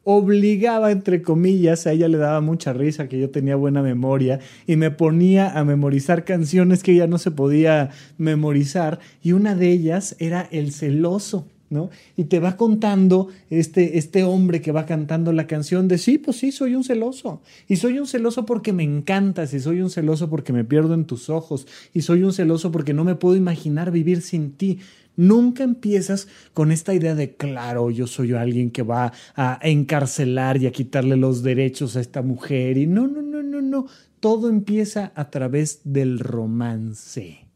obligaba, 0.10 0.94
entre 0.94 1.22
comillas, 1.22 1.86
a 1.86 1.92
ella 1.92 2.08
le 2.08 2.18
daba 2.18 2.40
mucha 2.40 2.72
risa 2.72 3.10
que 3.10 3.20
yo 3.20 3.30
tenía 3.30 3.58
buena 3.58 3.82
memoria 3.82 4.40
y 4.66 4.78
me 4.78 4.90
ponía 4.90 5.50
a 5.50 5.66
memorizar 5.66 6.24
canciones 6.24 6.82
que 6.82 6.94
ella 6.94 7.08
no 7.08 7.18
se 7.18 7.30
podía 7.30 7.90
memorizar 8.18 9.00
y 9.22 9.34
una 9.34 9.54
de 9.54 9.70
ellas 9.70 10.16
era 10.20 10.48
El 10.50 10.72
celoso. 10.72 11.46
¿No? 11.70 11.90
Y 12.16 12.24
te 12.24 12.40
va 12.40 12.56
contando 12.56 13.28
este, 13.50 13.98
este 13.98 14.24
hombre 14.24 14.62
que 14.62 14.72
va 14.72 14.86
cantando 14.86 15.34
la 15.34 15.48
canción 15.48 15.90
de 15.90 15.98
sí, 15.98 16.18
pues 16.18 16.38
sí, 16.38 16.54
soy 16.54 16.76
un 16.76 16.86
celoso. 16.86 17.42
Y 17.68 17.76
soy 17.76 18.00
un 18.00 18.08
celoso 18.08 18.46
porque 18.46 18.72
me 18.72 18.84
encantas, 18.84 19.54
y 19.54 19.60
soy 19.60 19.82
un 19.82 19.90
celoso 19.90 20.30
porque 20.30 20.54
me 20.54 20.64
pierdo 20.64 20.94
en 20.94 21.04
tus 21.04 21.30
ojos, 21.30 21.68
y 21.94 22.04
soy 22.04 22.24
un 22.24 22.32
celoso 22.32 22.72
porque 22.72 22.94
no 22.94 23.04
me 23.04 23.16
puedo 23.16 23.36
imaginar 23.36 23.92
vivir 23.92 24.22
sin 24.22 24.54
ti. 24.54 24.80
Nunca 25.18 25.64
empiezas 25.64 26.28
con 26.54 26.72
esta 26.72 26.94
idea 26.94 27.16
de, 27.16 27.36
claro, 27.36 27.90
yo 27.90 28.06
soy 28.06 28.34
alguien 28.34 28.70
que 28.70 28.84
va 28.84 29.12
a 29.36 29.60
encarcelar 29.64 30.62
y 30.62 30.68
a 30.68 30.72
quitarle 30.72 31.18
los 31.18 31.42
derechos 31.42 31.98
a 31.98 32.02
esta 32.02 32.22
mujer. 32.22 32.78
Y 32.78 32.86
no, 32.86 33.08
no, 33.08 33.24
no, 33.24 33.42
no, 33.42 33.62
no. 33.62 33.88
Todo 34.20 34.48
empieza 34.48 35.12
a 35.16 35.32
través 35.32 35.82
del 35.84 36.20
romance. 36.20 37.48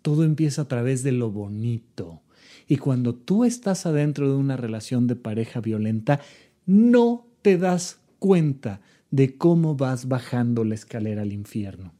Todo 0.00 0.24
empieza 0.24 0.62
a 0.62 0.68
través 0.68 1.02
de 1.02 1.12
lo 1.12 1.30
bonito. 1.30 2.22
Y 2.66 2.78
cuando 2.78 3.14
tú 3.14 3.44
estás 3.44 3.84
adentro 3.84 4.30
de 4.30 4.36
una 4.36 4.56
relación 4.56 5.06
de 5.06 5.16
pareja 5.16 5.60
violenta, 5.60 6.20
no 6.64 7.26
te 7.42 7.58
das 7.58 8.00
cuenta 8.18 8.80
de 9.10 9.36
cómo 9.36 9.76
vas 9.76 10.08
bajando 10.08 10.64
la 10.64 10.74
escalera 10.74 11.20
al 11.20 11.34
infierno. 11.34 11.92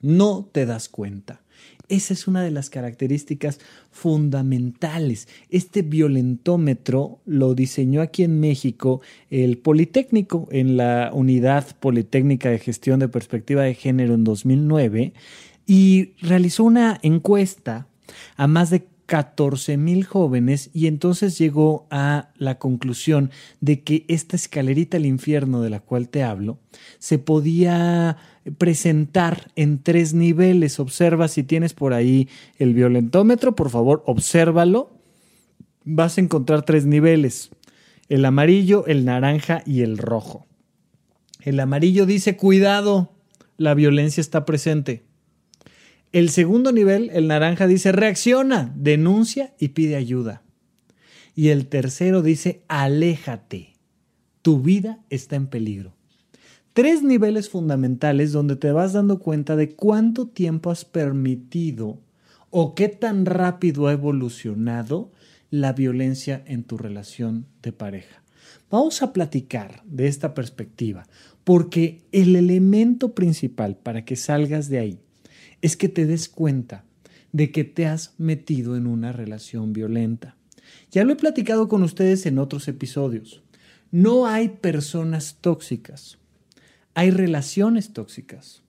No 0.00 0.48
te 0.50 0.64
das 0.64 0.88
cuenta. 0.88 1.43
Esa 1.88 2.14
es 2.14 2.26
una 2.26 2.42
de 2.42 2.50
las 2.50 2.70
características 2.70 3.60
fundamentales. 3.90 5.28
Este 5.50 5.82
violentómetro 5.82 7.20
lo 7.26 7.54
diseñó 7.54 8.00
aquí 8.00 8.22
en 8.22 8.40
México 8.40 9.02
el 9.30 9.58
Politécnico 9.58 10.48
en 10.50 10.76
la 10.76 11.10
Unidad 11.12 11.76
Politécnica 11.78 12.48
de 12.48 12.58
Gestión 12.58 13.00
de 13.00 13.08
Perspectiva 13.08 13.62
de 13.62 13.74
Género 13.74 14.14
en 14.14 14.24
2009 14.24 15.12
y 15.66 16.12
realizó 16.20 16.64
una 16.64 16.98
encuesta 17.02 17.86
a 18.36 18.46
más 18.46 18.70
de 18.70 18.86
14 19.14 19.76
mil 19.76 20.02
jóvenes 20.02 20.70
y 20.74 20.88
entonces 20.88 21.38
llegó 21.38 21.86
a 21.88 22.30
la 22.36 22.58
conclusión 22.58 23.30
de 23.60 23.84
que 23.84 24.04
esta 24.08 24.34
escalerita 24.34 24.96
al 24.96 25.06
infierno 25.06 25.62
de 25.62 25.70
la 25.70 25.78
cual 25.78 26.08
te 26.08 26.24
hablo 26.24 26.58
se 26.98 27.20
podía 27.20 28.16
presentar 28.58 29.52
en 29.54 29.80
tres 29.80 30.14
niveles. 30.14 30.80
Observa 30.80 31.28
si 31.28 31.44
tienes 31.44 31.74
por 31.74 31.94
ahí 31.94 32.28
el 32.58 32.74
violentómetro, 32.74 33.54
por 33.54 33.70
favor, 33.70 34.02
obsérvalo. 34.04 34.90
Vas 35.84 36.18
a 36.18 36.20
encontrar 36.20 36.64
tres 36.64 36.84
niveles, 36.84 37.50
el 38.08 38.24
amarillo, 38.24 38.84
el 38.88 39.04
naranja 39.04 39.62
y 39.64 39.82
el 39.82 39.96
rojo. 39.96 40.44
El 41.40 41.60
amarillo 41.60 42.04
dice, 42.04 42.36
cuidado, 42.36 43.12
la 43.58 43.74
violencia 43.74 44.20
está 44.20 44.44
presente. 44.44 45.04
El 46.14 46.30
segundo 46.30 46.70
nivel, 46.70 47.10
el 47.12 47.26
naranja, 47.26 47.66
dice 47.66 47.90
reacciona, 47.90 48.72
denuncia 48.76 49.52
y 49.58 49.70
pide 49.70 49.96
ayuda. 49.96 50.42
Y 51.34 51.48
el 51.48 51.66
tercero 51.66 52.22
dice 52.22 52.62
aléjate, 52.68 53.72
tu 54.40 54.60
vida 54.60 55.00
está 55.10 55.34
en 55.34 55.48
peligro. 55.48 55.96
Tres 56.72 57.02
niveles 57.02 57.50
fundamentales 57.50 58.30
donde 58.30 58.54
te 58.54 58.70
vas 58.70 58.92
dando 58.92 59.18
cuenta 59.18 59.56
de 59.56 59.74
cuánto 59.74 60.28
tiempo 60.28 60.70
has 60.70 60.84
permitido 60.84 61.98
o 62.50 62.76
qué 62.76 62.88
tan 62.88 63.26
rápido 63.26 63.88
ha 63.88 63.92
evolucionado 63.92 65.10
la 65.50 65.72
violencia 65.72 66.44
en 66.46 66.62
tu 66.62 66.78
relación 66.78 67.46
de 67.60 67.72
pareja. 67.72 68.22
Vamos 68.70 69.02
a 69.02 69.12
platicar 69.12 69.82
de 69.84 70.06
esta 70.06 70.32
perspectiva, 70.32 71.08
porque 71.42 72.02
el 72.12 72.36
elemento 72.36 73.16
principal 73.16 73.76
para 73.76 74.04
que 74.04 74.14
salgas 74.14 74.68
de 74.68 74.78
ahí 74.78 75.03
es 75.64 75.78
que 75.78 75.88
te 75.88 76.04
des 76.04 76.28
cuenta 76.28 76.84
de 77.32 77.50
que 77.50 77.64
te 77.64 77.86
has 77.86 78.12
metido 78.18 78.76
en 78.76 78.86
una 78.86 79.12
relación 79.12 79.72
violenta. 79.72 80.36
Ya 80.90 81.04
lo 81.04 81.14
he 81.14 81.16
platicado 81.16 81.68
con 81.68 81.82
ustedes 81.82 82.26
en 82.26 82.38
otros 82.38 82.68
episodios. 82.68 83.42
No 83.90 84.26
hay 84.26 84.50
personas 84.50 85.38
tóxicas, 85.40 86.18
hay 86.92 87.10
relaciones 87.10 87.94
tóxicas. 87.94 88.62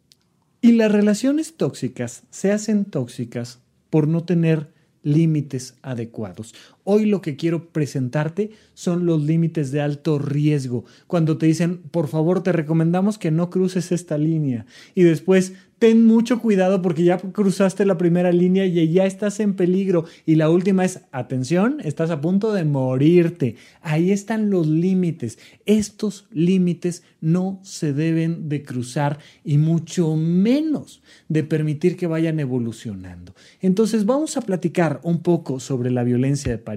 Y 0.62 0.72
las 0.72 0.90
relaciones 0.90 1.58
tóxicas 1.58 2.24
se 2.30 2.54
hacen 2.54 2.86
tóxicas 2.86 3.60
por 3.90 4.08
no 4.08 4.24
tener 4.24 4.72
límites 5.04 5.76
adecuados. 5.82 6.56
Hoy 6.88 7.08
lo 7.08 7.20
que 7.20 7.36
quiero 7.36 7.70
presentarte 7.70 8.52
son 8.76 9.08
los 9.08 9.24
límites 9.24 9.72
de 9.72 9.82
alto 9.82 10.20
riesgo. 10.20 10.86
Cuando 11.08 11.40
te 11.40 11.48
dicen, 11.48 11.80
por 11.80 12.08
favor, 12.08 12.44
te 12.44 12.52
recomendamos 12.52 13.18
que 13.18 13.32
no 13.32 13.50
cruces 13.50 13.92
esta 13.92 14.20
línea. 14.20 14.68
Y 14.94 15.02
después 15.02 15.54
ten 15.80 16.06
mucho 16.06 16.40
cuidado 16.40 16.82
porque 16.82 17.04
ya 17.04 17.18
cruzaste 17.18 17.86
la 17.86 17.98
primera 17.98 18.32
línea 18.32 18.66
y 18.66 18.92
ya 18.92 19.08
estás 19.08 19.40
en 19.40 19.56
peligro. 19.56 20.06
Y 20.28 20.36
la 20.36 20.52
última 20.52 20.86
es, 20.86 21.02
atención, 21.12 21.78
estás 21.84 22.12
a 22.12 22.22
punto 22.22 22.54
de 22.54 22.66
morirte. 22.66 23.56
Ahí 23.82 24.12
están 24.12 24.52
los 24.52 24.68
límites. 24.68 25.40
Estos 25.66 26.28
límites 26.32 27.02
no 27.20 27.60
se 27.64 27.94
deben 27.94 28.48
de 28.48 28.62
cruzar 28.62 29.18
y 29.44 29.58
mucho 29.58 30.16
menos 30.16 31.02
de 31.30 31.44
permitir 31.44 31.98
que 31.98 32.06
vayan 32.06 32.40
evolucionando. 32.40 33.34
Entonces 33.60 34.06
vamos 34.06 34.38
a 34.38 34.42
platicar 34.42 35.00
un 35.02 35.24
poco 35.24 35.60
sobre 35.60 35.90
la 35.90 36.04
violencia 36.04 36.52
de 36.52 36.60
pareja 36.60 36.75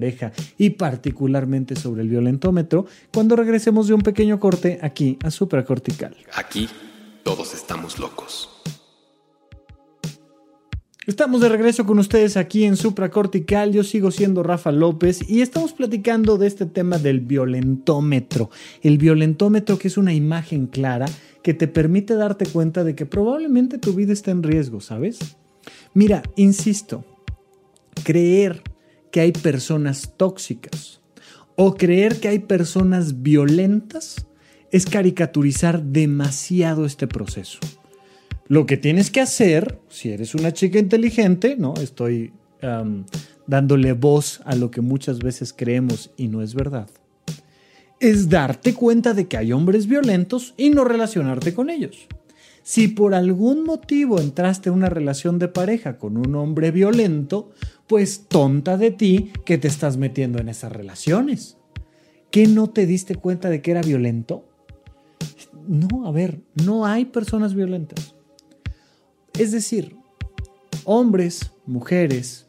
y 0.57 0.71
particularmente 0.71 1.75
sobre 1.75 2.01
el 2.01 2.09
violentómetro 2.09 2.85
cuando 3.13 3.35
regresemos 3.35 3.87
de 3.87 3.93
un 3.93 4.01
pequeño 4.01 4.39
corte 4.39 4.79
aquí 4.81 5.17
a 5.23 5.31
supracortical. 5.31 6.15
Aquí 6.35 6.67
todos 7.23 7.53
estamos 7.53 7.99
locos. 7.99 8.49
Estamos 11.09 11.41
de 11.41 11.49
regreso 11.49 11.87
con 11.87 11.97
ustedes 11.97 12.37
aquí 12.37 12.65
en 12.65 12.77
Supracortical. 12.77 13.71
Yo 13.71 13.83
sigo 13.83 14.11
siendo 14.11 14.43
Rafa 14.43 14.71
López 14.71 15.27
y 15.27 15.41
estamos 15.41 15.73
platicando 15.73 16.37
de 16.37 16.45
este 16.45 16.67
tema 16.67 16.99
del 16.99 17.21
violentómetro. 17.21 18.51
El 18.83 18.99
violentómetro 18.99 19.79
que 19.79 19.87
es 19.87 19.97
una 19.97 20.13
imagen 20.13 20.67
clara 20.67 21.07
que 21.41 21.55
te 21.55 21.67
permite 21.67 22.13
darte 22.13 22.45
cuenta 22.45 22.83
de 22.83 22.93
que 22.93 23.07
probablemente 23.07 23.79
tu 23.79 23.93
vida 23.93 24.13
está 24.13 24.29
en 24.29 24.43
riesgo, 24.43 24.81
¿sabes? 24.81 25.17
Mira, 25.95 26.21
insisto, 26.35 27.03
creer 28.03 28.61
que 29.11 29.21
hay 29.21 29.31
personas 29.31 30.13
tóxicas 30.17 31.01
o 31.55 31.75
creer 31.75 32.19
que 32.19 32.29
hay 32.29 32.39
personas 32.39 33.21
violentas 33.21 34.27
es 34.71 34.85
caricaturizar 34.85 35.83
demasiado 35.83 36.85
este 36.85 37.07
proceso. 37.07 37.59
Lo 38.47 38.65
que 38.65 38.77
tienes 38.77 39.11
que 39.11 39.21
hacer, 39.21 39.79
si 39.89 40.09
eres 40.09 40.35
una 40.35 40.53
chica 40.53 40.79
inteligente, 40.79 41.55
¿no? 41.57 41.73
Estoy 41.75 42.31
dándole 43.47 43.93
voz 43.93 44.41
a 44.45 44.55
lo 44.55 44.69
que 44.69 44.81
muchas 44.81 45.19
veces 45.19 45.53
creemos 45.55 46.11
y 46.17 46.27
no 46.27 46.41
es 46.41 46.53
verdad, 46.53 46.89
es 47.99 48.29
darte 48.29 48.73
cuenta 48.73 49.13
de 49.13 49.27
que 49.27 49.37
hay 49.37 49.51
hombres 49.51 49.87
violentos 49.87 50.53
y 50.57 50.69
no 50.69 50.83
relacionarte 50.83 51.53
con 51.53 51.69
ellos. 51.69 52.07
Si 52.69 52.87
por 52.87 53.15
algún 53.15 53.63
motivo 53.63 54.19
entraste 54.19 54.69
a 54.69 54.71
una 54.71 54.89
relación 54.89 55.39
de 55.39 55.47
pareja 55.47 55.97
con 55.97 56.17
un 56.17 56.35
hombre 56.35 56.69
violento, 56.69 57.49
pues 57.87 58.27
tonta 58.27 58.77
de 58.77 58.91
ti 58.91 59.31
que 59.43 59.57
te 59.57 59.67
estás 59.67 59.97
metiendo 59.97 60.37
en 60.37 60.49
esas 60.49 60.71
relaciones. 60.71 61.57
¿Qué 62.29 62.45
no 62.45 62.69
te 62.69 62.85
diste 62.85 63.15
cuenta 63.15 63.49
de 63.49 63.63
que 63.63 63.71
era 63.71 63.81
violento? 63.81 64.45
No, 65.67 66.05
a 66.05 66.11
ver, 66.11 66.41
no 66.63 66.85
hay 66.85 67.05
personas 67.05 67.55
violentas. 67.55 68.13
Es 69.39 69.51
decir, 69.51 69.95
hombres, 70.83 71.51
mujeres, 71.65 72.45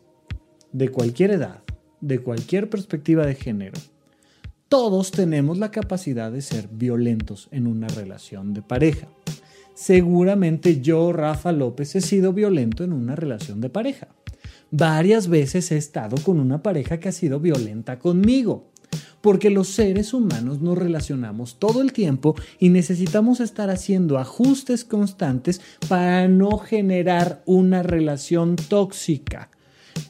de 0.71 0.91
cualquier 0.91 1.31
edad, 1.31 1.63
de 2.03 2.19
cualquier 2.19 2.69
perspectiva 2.69 3.25
de 3.25 3.37
género, 3.37 3.81
todos 4.69 5.13
tenemos 5.13 5.57
la 5.57 5.71
capacidad 5.71 6.31
de 6.31 6.43
ser 6.43 6.69
violentos 6.69 7.49
en 7.53 7.67
una 7.67 7.89
relación 7.89 8.53
de 8.53 8.61
pareja. 8.61 9.09
Seguramente 9.81 10.83
yo, 10.83 11.11
Rafa 11.11 11.53
López, 11.53 11.97
he 11.97 12.03
sido 12.03 12.35
violento 12.35 12.85
en 12.85 12.93
una 12.93 13.17
relación 13.17 13.63
de 13.63 13.71
pareja. 13.71 14.09
Varias 14.71 15.29
veces 15.29 15.73
he 15.73 15.79
estado 15.79 16.19
con 16.23 16.39
una 16.39 16.63
pareja 16.63 17.01
que 17.01 17.09
ha 17.09 17.13
sido 17.13 17.41
violenta 17.41 17.99
conmigo, 17.99 18.73
porque 19.23 19.49
los 19.49 19.69
seres 19.69 20.13
humanos 20.13 20.61
nos 20.61 20.77
relacionamos 20.77 21.59
todo 21.59 21.81
el 21.81 21.95
tiempo 21.95 22.35
y 22.59 22.69
necesitamos 22.69 23.41
estar 23.41 23.71
haciendo 23.71 24.19
ajustes 24.19 24.85
constantes 24.85 25.63
para 25.89 26.29
no 26.29 26.59
generar 26.59 27.43
una 27.47 27.83
relación 27.83 28.57
tóxica. 28.57 29.49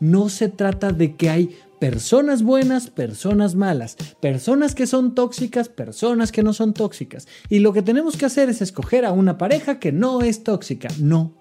No 0.00 0.31
se 0.31 0.49
trata 0.49 0.91
de 0.91 1.15
que 1.15 1.31
hay 1.31 1.57
personas 1.81 2.43
buenas, 2.43 2.91
personas 2.91 3.57
malas, 3.57 3.97
personas 4.21 4.75
que 4.75 4.87
son 4.87 5.15
tóxicas, 5.15 5.69
personas 5.69 6.31
que 6.31 6.43
no 6.43 6.53
son 6.53 6.75
tóxicas. 6.75 7.27
Y 7.49 7.61
lo 7.61 7.73
que 7.73 7.83
tenemos 7.83 8.17
que 8.17 8.27
hacer 8.27 8.51
es 8.51 8.63
escoger 8.63 9.05
a 9.05 9.13
una 9.13 9.39
pareja 9.39 9.81
que 9.81 9.91
no 9.91 10.21
es 10.21 10.45
tóxica. 10.45 10.89
No. 11.01 11.35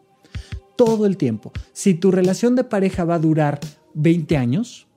Todo 0.77 1.05
el 1.05 1.17
tiempo. 1.17 1.51
Si 1.74 1.93
tu 1.93 2.10
relación 2.10 2.55
de 2.55 2.63
pareja 2.63 3.03
va 3.03 3.15
a 3.15 3.19
durar 3.19 3.60
20 3.96 4.38
años, 4.38 4.88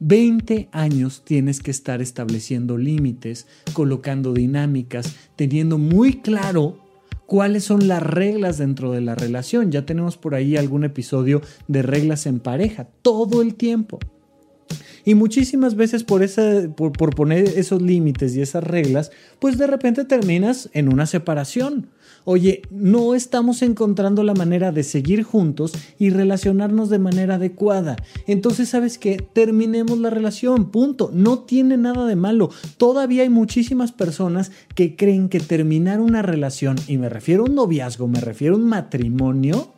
20 0.00 0.68
años 0.72 1.22
tienes 1.24 1.60
que 1.60 1.70
estar 1.70 2.02
estableciendo 2.02 2.76
límites, 2.76 3.46
colocando 3.72 4.34
dinámicas, 4.34 5.16
teniendo 5.36 5.78
muy 5.78 6.20
claro 6.20 6.76
cuáles 7.24 7.64
son 7.64 7.88
las 7.88 8.02
reglas 8.02 8.58
dentro 8.58 8.92
de 8.92 9.00
la 9.00 9.14
relación. 9.14 9.72
Ya 9.72 9.86
tenemos 9.86 10.18
por 10.18 10.34
ahí 10.34 10.58
algún 10.58 10.84
episodio 10.84 11.40
de 11.66 11.80
reglas 11.80 12.26
en 12.26 12.40
pareja, 12.40 12.88
todo 13.00 13.40
el 13.40 13.54
tiempo. 13.54 13.98
Y 15.04 15.14
muchísimas 15.14 15.74
veces 15.74 16.04
por, 16.04 16.22
por, 16.74 16.92
por 16.92 17.14
poner 17.14 17.44
esos 17.56 17.82
límites 17.82 18.36
y 18.36 18.40
esas 18.40 18.64
reglas, 18.64 19.10
pues 19.38 19.58
de 19.58 19.66
repente 19.66 20.04
terminas 20.04 20.70
en 20.72 20.92
una 20.92 21.06
separación. 21.06 21.88
Oye, 22.24 22.62
no 22.70 23.16
estamos 23.16 23.62
encontrando 23.62 24.22
la 24.22 24.34
manera 24.34 24.70
de 24.70 24.84
seguir 24.84 25.24
juntos 25.24 25.72
y 25.98 26.10
relacionarnos 26.10 26.88
de 26.88 27.00
manera 27.00 27.34
adecuada. 27.34 27.96
Entonces, 28.28 28.68
¿sabes 28.68 28.96
qué? 28.96 29.16
Terminemos 29.16 29.98
la 29.98 30.08
relación, 30.08 30.70
punto. 30.70 31.10
No 31.12 31.40
tiene 31.40 31.76
nada 31.76 32.06
de 32.06 32.14
malo. 32.14 32.50
Todavía 32.76 33.22
hay 33.22 33.28
muchísimas 33.28 33.90
personas 33.90 34.52
que 34.76 34.94
creen 34.94 35.28
que 35.28 35.40
terminar 35.40 36.00
una 36.00 36.22
relación, 36.22 36.76
y 36.86 36.96
me 36.96 37.08
refiero 37.08 37.42
a 37.42 37.46
un 37.46 37.56
noviazgo, 37.56 38.06
me 38.06 38.20
refiero 38.20 38.54
a 38.54 38.58
un 38.58 38.68
matrimonio, 38.68 39.72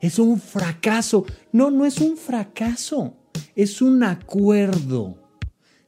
es 0.00 0.20
un 0.20 0.40
fracaso. 0.40 1.26
No, 1.50 1.72
no 1.72 1.84
es 1.86 1.98
un 1.98 2.16
fracaso 2.16 3.14
es 3.56 3.82
un 3.82 4.02
acuerdo. 4.02 5.16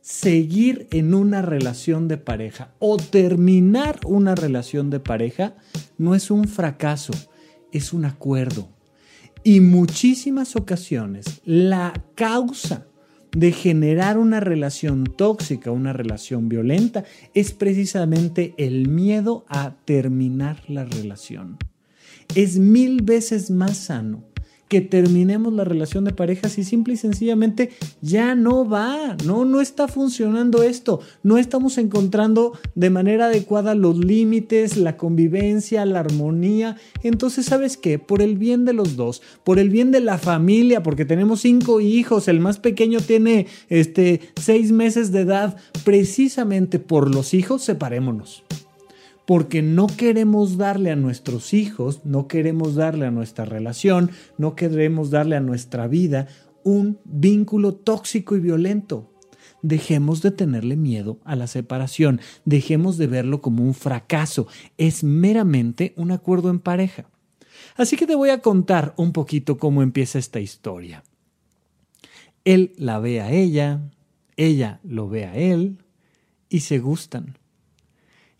Seguir 0.00 0.88
en 0.90 1.14
una 1.14 1.42
relación 1.42 2.08
de 2.08 2.18
pareja 2.18 2.74
o 2.80 2.96
terminar 2.96 4.00
una 4.04 4.34
relación 4.34 4.90
de 4.90 4.98
pareja 4.98 5.54
no 5.96 6.16
es 6.16 6.30
un 6.32 6.48
fracaso, 6.48 7.12
es 7.70 7.92
un 7.92 8.04
acuerdo. 8.04 8.68
Y 9.44 9.60
muchísimas 9.60 10.56
ocasiones 10.56 11.40
la 11.44 11.92
causa 12.16 12.86
de 13.30 13.52
generar 13.52 14.18
una 14.18 14.40
relación 14.40 15.04
tóxica, 15.04 15.70
una 15.70 15.92
relación 15.92 16.48
violenta, 16.48 17.04
es 17.32 17.52
precisamente 17.52 18.54
el 18.58 18.88
miedo 18.88 19.44
a 19.48 19.76
terminar 19.84 20.62
la 20.68 20.84
relación. 20.84 21.58
Es 22.34 22.58
mil 22.58 23.02
veces 23.02 23.50
más 23.50 23.76
sano 23.76 24.31
que 24.72 24.80
terminemos 24.80 25.52
la 25.52 25.64
relación 25.64 26.06
de 26.06 26.14
pareja 26.14 26.48
si 26.48 26.64
simple 26.64 26.94
y 26.94 26.96
sencillamente 26.96 27.72
ya 28.00 28.34
no 28.34 28.66
va, 28.66 29.18
no, 29.26 29.44
no 29.44 29.60
está 29.60 29.86
funcionando 29.86 30.62
esto, 30.62 31.00
no 31.22 31.36
estamos 31.36 31.76
encontrando 31.76 32.58
de 32.74 32.88
manera 32.88 33.26
adecuada 33.26 33.74
los 33.74 33.98
límites, 33.98 34.78
la 34.78 34.96
convivencia, 34.96 35.84
la 35.84 36.00
armonía. 36.00 36.78
Entonces, 37.02 37.44
¿sabes 37.44 37.76
qué? 37.76 37.98
Por 37.98 38.22
el 38.22 38.38
bien 38.38 38.64
de 38.64 38.72
los 38.72 38.96
dos, 38.96 39.20
por 39.44 39.58
el 39.58 39.68
bien 39.68 39.90
de 39.90 40.00
la 40.00 40.16
familia, 40.16 40.82
porque 40.82 41.04
tenemos 41.04 41.42
cinco 41.42 41.82
hijos, 41.82 42.26
el 42.26 42.40
más 42.40 42.58
pequeño 42.58 43.00
tiene 43.00 43.48
este, 43.68 44.22
seis 44.40 44.72
meses 44.72 45.12
de 45.12 45.20
edad, 45.20 45.58
precisamente 45.84 46.78
por 46.78 47.14
los 47.14 47.34
hijos, 47.34 47.62
separémonos 47.62 48.42
porque 49.26 49.62
no 49.62 49.86
queremos 49.86 50.56
darle 50.56 50.90
a 50.90 50.96
nuestros 50.96 51.54
hijos, 51.54 52.04
no 52.04 52.26
queremos 52.26 52.74
darle 52.74 53.06
a 53.06 53.10
nuestra 53.10 53.44
relación, 53.44 54.10
no 54.38 54.56
queremos 54.56 55.10
darle 55.10 55.36
a 55.36 55.40
nuestra 55.40 55.86
vida 55.86 56.28
un 56.64 56.98
vínculo 57.04 57.74
tóxico 57.74 58.36
y 58.36 58.40
violento. 58.40 59.12
Dejemos 59.62 60.22
de 60.22 60.32
tenerle 60.32 60.76
miedo 60.76 61.20
a 61.24 61.36
la 61.36 61.46
separación, 61.46 62.20
dejemos 62.44 62.98
de 62.98 63.06
verlo 63.06 63.40
como 63.40 63.62
un 63.62 63.74
fracaso, 63.74 64.48
es 64.76 65.04
meramente 65.04 65.94
un 65.96 66.10
acuerdo 66.10 66.50
en 66.50 66.58
pareja. 66.58 67.08
Así 67.76 67.96
que 67.96 68.06
te 68.06 68.16
voy 68.16 68.30
a 68.30 68.40
contar 68.40 68.92
un 68.96 69.12
poquito 69.12 69.58
cómo 69.58 69.82
empieza 69.82 70.18
esta 70.18 70.40
historia. 70.40 71.04
Él 72.44 72.72
la 72.76 72.98
ve 72.98 73.20
a 73.20 73.30
ella, 73.30 73.88
ella 74.36 74.80
lo 74.82 75.08
ve 75.08 75.26
a 75.26 75.36
él 75.36 75.78
y 76.48 76.60
se 76.60 76.80
gustan. 76.80 77.38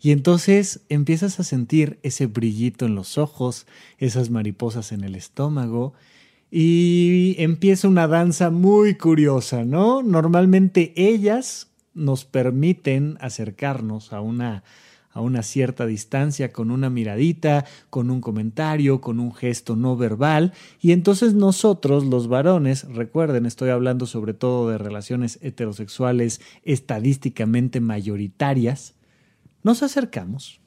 Y 0.03 0.11
entonces 0.11 0.81
empiezas 0.89 1.39
a 1.39 1.45
sentir 1.45 1.97
ese 2.03 2.25
brillito 2.27 2.85
en 2.85 2.93
los 2.93 3.17
ojos, 3.17 3.65
esas 3.97 4.29
mariposas 4.29 4.91
en 4.91 5.05
el 5.05 5.15
estómago, 5.15 5.93
y 6.51 7.35
empieza 7.39 7.87
una 7.87 8.09
danza 8.09 8.49
muy 8.49 8.95
curiosa, 8.95 9.63
¿no? 9.63 10.03
Normalmente 10.03 10.91
ellas 10.97 11.69
nos 11.93 12.25
permiten 12.25 13.17
acercarnos 13.21 14.11
a 14.11 14.19
una, 14.19 14.65
a 15.13 15.21
una 15.21 15.41
cierta 15.41 15.85
distancia 15.85 16.51
con 16.51 16.69
una 16.69 16.89
miradita, 16.89 17.63
con 17.89 18.11
un 18.11 18.19
comentario, 18.19 18.99
con 18.99 19.21
un 19.21 19.33
gesto 19.33 19.77
no 19.77 19.95
verbal, 19.95 20.51
y 20.81 20.91
entonces 20.91 21.33
nosotros, 21.33 22.03
los 22.03 22.27
varones, 22.27 22.83
recuerden, 22.93 23.45
estoy 23.45 23.69
hablando 23.69 24.05
sobre 24.05 24.33
todo 24.33 24.69
de 24.69 24.77
relaciones 24.77 25.39
heterosexuales 25.41 26.41
estadísticamente 26.65 27.79
mayoritarias, 27.79 28.95
nos 29.63 29.83
acercamos. 29.83 30.59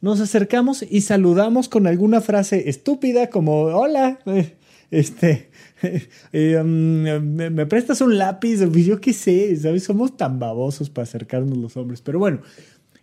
Nos 0.00 0.20
acercamos 0.20 0.84
y 0.88 1.02
saludamos 1.02 1.68
con 1.68 1.86
alguna 1.86 2.20
frase 2.20 2.68
estúpida 2.70 3.28
como 3.28 3.64
hola, 3.64 4.18
este, 4.90 5.50
eh, 6.32 6.58
um, 6.58 7.02
me, 7.02 7.66
prestas 7.66 8.00
un 8.00 8.16
lápiz, 8.16 8.60
yo 8.60 9.00
qué 9.00 9.12
sé, 9.12 9.54
¿sabes? 9.56 9.84
Somos 9.84 10.16
tan 10.16 10.38
babosos 10.38 10.88
para 10.88 11.02
acercarnos 11.04 11.58
los 11.58 11.76
hombres. 11.76 12.00
Pero 12.00 12.18
bueno, 12.18 12.40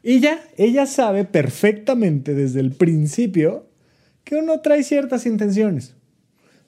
ella, 0.04 0.40
ella 0.58 0.86
sabe 0.86 1.24
perfectamente 1.26 2.34
desde 2.34 2.60
el 2.60 2.72
principio 2.72 3.68
que 4.24 4.36
uno 4.36 4.62
trae 4.62 4.84
ciertas 4.84 5.26
intenciones. 5.26 5.96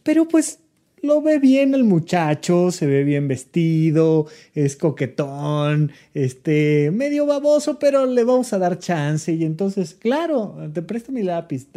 Pero 0.03 0.27
pues 0.27 0.59
lo 1.03 1.21
ve 1.21 1.39
bien 1.39 1.73
el 1.73 1.83
muchacho, 1.83 2.71
se 2.71 2.85
ve 2.85 3.03
bien 3.03 3.27
vestido, 3.27 4.27
es 4.53 4.75
coquetón, 4.75 5.91
este, 6.13 6.91
medio 6.91 7.25
baboso, 7.25 7.79
pero 7.79 8.05
le 8.05 8.23
vamos 8.23 8.53
a 8.53 8.57
dar 8.57 8.79
chance. 8.79 9.31
Y 9.33 9.43
entonces, 9.43 9.93
claro, 9.93 10.55
te 10.73 10.81
presto 10.81 11.11
mi 11.11 11.23
lápiz. 11.23 11.67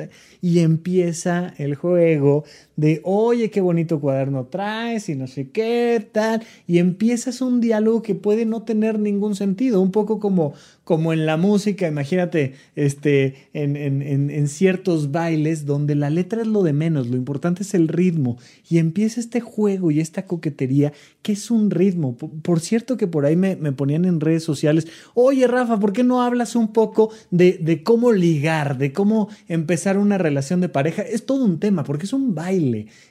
Y 0.40 0.60
empieza 0.60 1.54
el 1.58 1.74
juego 1.74 2.44
de, 2.76 3.00
oye, 3.04 3.50
qué 3.50 3.60
bonito 3.60 4.00
cuaderno 4.00 4.46
traes 4.46 5.08
y 5.08 5.14
no 5.14 5.26
sé 5.26 5.50
qué 5.50 6.06
tal. 6.12 6.42
Y 6.66 6.78
empiezas 6.78 7.40
un 7.40 7.60
diálogo 7.60 8.02
que 8.02 8.14
puede 8.14 8.46
no 8.46 8.62
tener 8.62 8.98
ningún 8.98 9.34
sentido, 9.34 9.80
un 9.80 9.90
poco 9.90 10.18
como, 10.18 10.54
como 10.84 11.12
en 11.12 11.26
la 11.26 11.36
música, 11.36 11.86
imagínate, 11.86 12.54
este, 12.74 13.48
en, 13.52 13.76
en, 13.76 14.30
en, 14.30 14.48
ciertos 14.48 15.10
bailes 15.12 15.66
donde 15.66 15.94
la 15.94 16.10
letra 16.10 16.42
es 16.42 16.46
lo 16.46 16.62
de 16.62 16.72
menos, 16.72 17.08
lo 17.08 17.16
importante 17.16 17.62
es 17.62 17.74
el 17.74 17.88
ritmo. 17.88 18.38
Y 18.68 18.78
empieza 18.78 19.20
este 19.20 19.40
juego 19.40 19.90
y 19.90 20.00
esta 20.00 20.26
coquetería 20.26 20.92
que 21.22 21.32
es 21.32 21.50
un 21.50 21.70
ritmo. 21.70 22.16
Por, 22.16 22.60
cierto 22.60 22.96
que 22.96 23.06
por 23.06 23.26
ahí 23.26 23.36
me, 23.36 23.56
me, 23.56 23.72
ponían 23.72 24.04
en 24.04 24.20
redes 24.20 24.44
sociales, 24.44 24.86
oye 25.14 25.46
Rafa, 25.46 25.78
¿por 25.78 25.92
qué 25.92 26.04
no 26.04 26.22
hablas 26.22 26.56
un 26.56 26.72
poco 26.72 27.10
de, 27.30 27.58
de 27.60 27.82
cómo 27.82 28.12
ligar, 28.12 28.78
de 28.78 28.92
cómo 28.92 29.28
empezar 29.48 29.98
una 29.98 30.18
relación 30.18 30.60
de 30.60 30.68
pareja? 30.68 31.02
Es 31.02 31.26
todo 31.26 31.44
un 31.44 31.58
tema, 31.60 31.84
porque 31.84 32.06
es 32.06 32.12
un 32.12 32.34
baile 32.34 32.61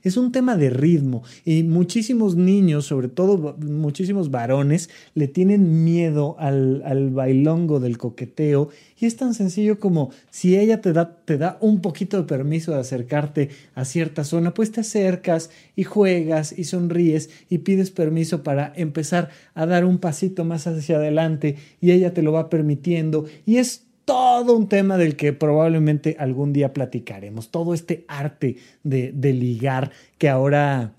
es 0.04 0.18
un 0.18 0.32
tema 0.32 0.58
de 0.58 0.70
ritmo. 0.70 1.24
Y 1.46 1.64
muchísimos 1.64 2.36
niños, 2.36 2.86
sobre 2.86 3.08
todo 3.08 3.56
muchísimos 3.60 4.32
varones, 4.32 4.90
le 5.14 5.28
tienen 5.28 5.84
miedo 5.84 6.36
al, 6.40 6.82
al 6.86 7.10
bailongo 7.10 7.80
del 7.80 7.98
coqueteo. 7.98 8.70
Y 9.00 9.06
es 9.06 9.16
tan 9.16 9.34
sencillo 9.34 9.80
como 9.80 10.12
si 10.30 10.58
ella 10.58 10.82
te 10.82 10.94
da, 10.94 11.18
te 11.26 11.38
da 11.38 11.58
un 11.62 11.82
poquito 11.82 12.18
de 12.18 12.24
permiso 12.24 12.72
de 12.72 12.80
acercarte 12.80 13.50
a 13.76 13.86
cierta 13.86 14.24
zona, 14.24 14.54
pues 14.54 14.72
te 14.72 14.82
acercas 14.82 15.50
y 15.76 15.84
juegas 15.84 16.58
y 16.58 16.66
sonríes 16.66 17.30
y 17.50 17.60
pides 17.60 17.92
permiso 17.92 18.44
para 18.44 18.72
empezar 18.76 19.30
a 19.54 19.66
dar 19.66 19.86
un 19.86 19.98
pasito 19.98 20.46
más 20.46 20.68
hacia 20.68 20.98
adelante 20.98 21.56
y 21.80 21.92
ella 21.92 22.14
te 22.14 22.22
lo 22.22 22.32
va 22.32 22.50
permitiendo. 22.50 23.26
Y 23.46 23.58
es 23.58 23.90
todo 24.06 24.56
un 24.56 24.68
tema 24.68 24.98
del 24.98 25.16
que 25.16 25.34
probablemente 25.34 26.16
algún 26.20 26.54
día 26.54 26.74
platicaremos. 26.74 27.50
Todo 27.50 27.74
este 27.74 28.06
arte 28.08 28.58
de, 28.84 29.12
ligar 29.34 29.92
que 30.18 30.30
ahora 30.30 30.96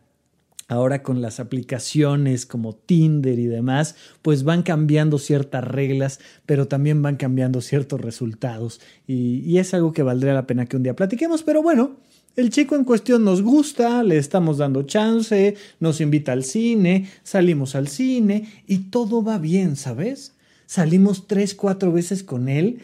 ahora 0.69 1.03
con 1.03 1.21
las 1.21 1.39
aplicaciones 1.39 2.47
como 2.47 2.75
Tinder 2.75 3.39
y 3.39 3.45
demás, 3.45 3.95
pues 4.23 4.43
van 4.43 4.63
cambiando 4.63 5.19
ciertas 5.19 5.63
reglas, 5.63 6.19
pero 6.47 6.67
también 6.67 7.03
van 7.03 7.17
cambiando 7.17 7.61
ciertos 7.61 8.01
resultados. 8.01 8.81
Y, 9.07 9.41
y, 9.45 9.59
es 9.59 9.75
algo 9.75 9.93
que 9.93 10.03
valdría 10.03 10.33
la 10.33 10.47
pena 10.47 10.65
que 10.65 10.79
un 10.79 10.83
día 10.83 10.97
platiquemos, 10.97 11.43
pero 11.43 11.63
bueno. 11.63 11.97
El 12.35 12.49
chico 12.49 12.77
en 12.77 12.85
cuestión 12.85 13.25
nos 13.25 13.43
gusta, 13.43 14.03
le 14.03 14.17
estamos 14.17 14.57
dando 14.57 14.85
chance, 14.85 15.55
nos 15.81 16.01
invita 16.01 16.33
al 16.33 16.45
cine, 16.45 17.07
salimos 17.23 17.75
al 17.75 17.89
cine 17.89 18.49
y 18.67 18.89
todo 18.89 19.23
va 19.23 19.37
bien, 19.37 19.77
¿sabes? 19.77 20.35
Salimos 20.65 21.27
tres, 21.27 21.55
cuatro 21.55 21.93
veces 21.93 22.23
con 22.23 22.49
él 22.49 22.81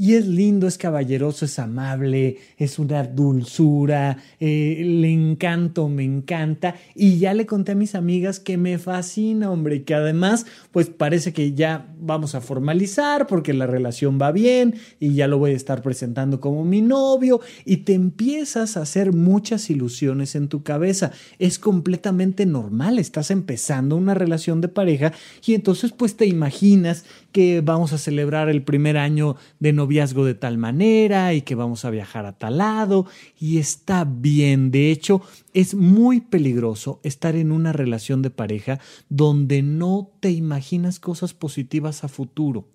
y 0.00 0.14
es 0.14 0.26
lindo, 0.26 0.66
es 0.66 0.78
caballeroso, 0.78 1.44
es 1.44 1.58
amable, 1.58 2.38
es 2.56 2.78
una 2.78 3.02
dulzura, 3.04 4.16
eh, 4.40 4.82
le 4.82 5.12
encanto, 5.12 5.90
me 5.90 6.04
encanta. 6.04 6.74
Y 6.94 7.18
ya 7.18 7.34
le 7.34 7.44
conté 7.44 7.72
a 7.72 7.74
mis 7.74 7.94
amigas 7.94 8.40
que 8.40 8.56
me 8.56 8.78
fascina, 8.78 9.50
hombre, 9.50 9.76
y 9.76 9.80
que 9.80 9.92
además, 9.92 10.46
pues 10.72 10.88
parece 10.88 11.34
que 11.34 11.52
ya 11.52 11.94
vamos 12.00 12.34
a 12.34 12.40
formalizar 12.40 13.26
porque 13.26 13.52
la 13.52 13.66
relación 13.66 14.18
va 14.18 14.32
bien 14.32 14.76
y 15.00 15.12
ya 15.12 15.28
lo 15.28 15.36
voy 15.36 15.50
a 15.50 15.56
estar 15.56 15.82
presentando 15.82 16.40
como 16.40 16.64
mi 16.64 16.80
novio. 16.80 17.42
Y 17.66 17.78
te 17.78 17.92
empiezas 17.92 18.78
a 18.78 18.80
hacer 18.80 19.12
muchas 19.12 19.68
ilusiones 19.68 20.34
en 20.34 20.48
tu 20.48 20.62
cabeza. 20.62 21.12
Es 21.38 21.58
completamente 21.58 22.46
normal, 22.46 22.98
estás 22.98 23.30
empezando 23.30 23.96
una 23.96 24.14
relación 24.14 24.62
de 24.62 24.68
pareja 24.68 25.12
y 25.44 25.52
entonces 25.52 25.92
pues 25.92 26.16
te 26.16 26.24
imaginas 26.24 27.04
que 27.32 27.60
vamos 27.60 27.92
a 27.92 27.98
celebrar 27.98 28.48
el 28.48 28.62
primer 28.62 28.96
año 28.96 29.36
de 29.58 29.74
noviazgo 29.90 30.24
de 30.24 30.34
tal 30.34 30.56
manera 30.56 31.34
y 31.34 31.42
que 31.42 31.56
vamos 31.56 31.84
a 31.84 31.90
viajar 31.90 32.24
a 32.24 32.38
tal 32.38 32.58
lado 32.58 33.06
y 33.40 33.58
está 33.58 34.04
bien. 34.04 34.70
De 34.70 34.92
hecho, 34.92 35.20
es 35.52 35.74
muy 35.74 36.20
peligroso 36.20 37.00
estar 37.02 37.34
en 37.34 37.50
una 37.50 37.72
relación 37.72 38.22
de 38.22 38.30
pareja 38.30 38.78
donde 39.08 39.62
no 39.62 40.12
te 40.20 40.30
imaginas 40.30 41.00
cosas 41.00 41.34
positivas 41.34 42.04
a 42.04 42.08
futuro 42.08 42.66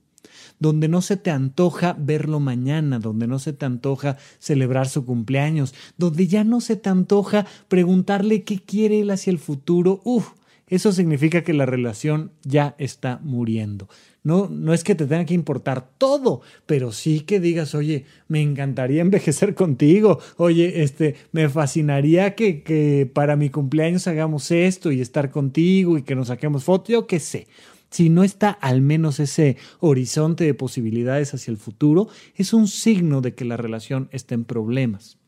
donde 0.60 0.88
no 0.88 1.02
se 1.02 1.18
te 1.18 1.32
antoja 1.32 1.96
verlo 2.00 2.40
mañana, 2.40 3.00
donde 3.00 3.28
no 3.28 3.40
se 3.40 3.54
te 3.54 3.66
antoja 3.66 4.18
celebrar 4.40 4.88
su 4.88 5.06
cumpleaños, 5.06 5.74
donde 5.98 6.28
ya 6.28 6.44
no 6.44 6.62
se 6.62 6.76
te 6.76 6.90
antoja 6.90 7.46
preguntarle 7.68 8.44
qué 8.44 8.60
quiere 8.60 9.02
él 9.02 9.12
hacia 9.12 9.32
el 9.32 9.40
futuro. 9.40 10.02
Uf, 10.04 10.32
eso 10.68 10.92
significa 10.92 11.44
que 11.44 11.54
la 11.54 11.66
relación 11.66 12.32
ya 12.44 12.76
está 12.80 13.20
muriendo. 13.24 13.88
No, 14.26 14.50
no 14.50 14.74
es 14.74 14.84
que 14.84 14.96
te 14.96 15.06
tenga 15.06 15.24
que 15.24 15.36
importar 15.36 15.88
todo, 16.00 16.42
pero 16.66 16.92
sí 16.92 17.20
que 17.20 17.40
digas, 17.40 17.76
oye, 17.76 18.06
me 18.28 18.42
encantaría 18.42 19.02
envejecer 19.04 19.54
contigo, 19.54 20.20
oye, 20.38 20.82
este, 20.82 21.16
me 21.32 21.48
fascinaría 21.48 22.34
que, 22.34 22.64
que 22.64 23.10
para 23.14 23.36
mi 23.36 23.52
cumpleaños 23.52 24.08
hagamos 24.08 24.50
esto 24.50 24.92
y 24.92 25.00
estar 25.00 25.30
contigo 25.30 26.00
y 26.00 26.02
que 26.02 26.16
nos 26.16 26.30
saquemos 26.30 26.64
fotos, 26.64 26.90
yo 26.90 27.06
qué 27.06 27.20
sé. 27.20 27.48
Si 27.92 28.10
no 28.10 28.24
está 28.24 28.50
al 28.50 28.82
menos 28.82 29.20
ese 29.20 29.58
horizonte 29.80 30.44
de 30.44 30.56
posibilidades 30.56 31.36
hacia 31.36 31.52
el 31.52 31.58
futuro, 31.58 32.08
es 32.36 32.52
un 32.52 32.68
signo 32.68 33.22
de 33.22 33.36
que 33.36 33.46
la 33.46 33.58
relación 33.58 34.10
está 34.12 34.34
en 34.34 34.44
problemas. 34.44 35.20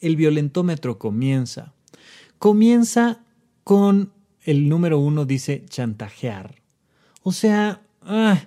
El 0.00 0.14
violentómetro 0.14 0.98
comienza. 0.98 1.74
Comienza 2.38 3.24
con 3.64 4.12
el 4.44 4.68
número 4.68 5.00
uno, 5.00 5.24
dice 5.24 5.64
chantajear. 5.68 6.62
O 7.24 7.32
sea, 7.32 7.82
ah, 8.02 8.40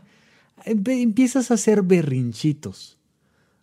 empiezas 0.65 1.51
a 1.51 1.55
hacer 1.55 1.81
berrinchitos. 1.81 2.97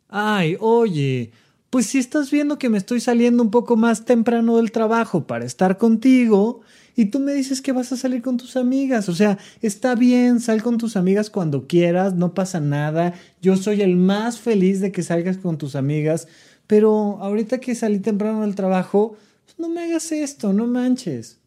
Ay, 0.08 0.56
oye, 0.60 1.32
pues 1.70 1.86
si 1.86 1.98
estás 1.98 2.30
viendo 2.30 2.58
que 2.58 2.68
me 2.68 2.78
estoy 2.78 3.00
saliendo 3.00 3.42
un 3.42 3.50
poco 3.50 3.76
más 3.76 4.04
temprano 4.04 4.56
del 4.56 4.72
trabajo 4.72 5.26
para 5.26 5.44
estar 5.44 5.78
contigo 5.78 6.62
y 6.96 7.06
tú 7.06 7.20
me 7.20 7.32
dices 7.32 7.62
que 7.62 7.72
vas 7.72 7.92
a 7.92 7.96
salir 7.96 8.20
con 8.20 8.36
tus 8.36 8.56
amigas, 8.56 9.08
o 9.08 9.14
sea, 9.14 9.38
está 9.62 9.94
bien, 9.94 10.40
sal 10.40 10.62
con 10.62 10.78
tus 10.78 10.96
amigas 10.96 11.30
cuando 11.30 11.68
quieras, 11.68 12.14
no 12.14 12.34
pasa 12.34 12.60
nada, 12.60 13.14
yo 13.40 13.56
soy 13.56 13.82
el 13.82 13.96
más 13.96 14.40
feliz 14.40 14.80
de 14.80 14.90
que 14.90 15.04
salgas 15.04 15.38
con 15.38 15.58
tus 15.58 15.76
amigas, 15.76 16.26
pero 16.66 17.18
ahorita 17.20 17.58
que 17.58 17.74
salí 17.74 18.00
temprano 18.00 18.42
del 18.42 18.56
trabajo, 18.56 19.16
pues 19.44 19.58
no 19.58 19.68
me 19.68 19.84
hagas 19.84 20.10
esto, 20.12 20.52
no 20.52 20.66
manches. 20.66 21.39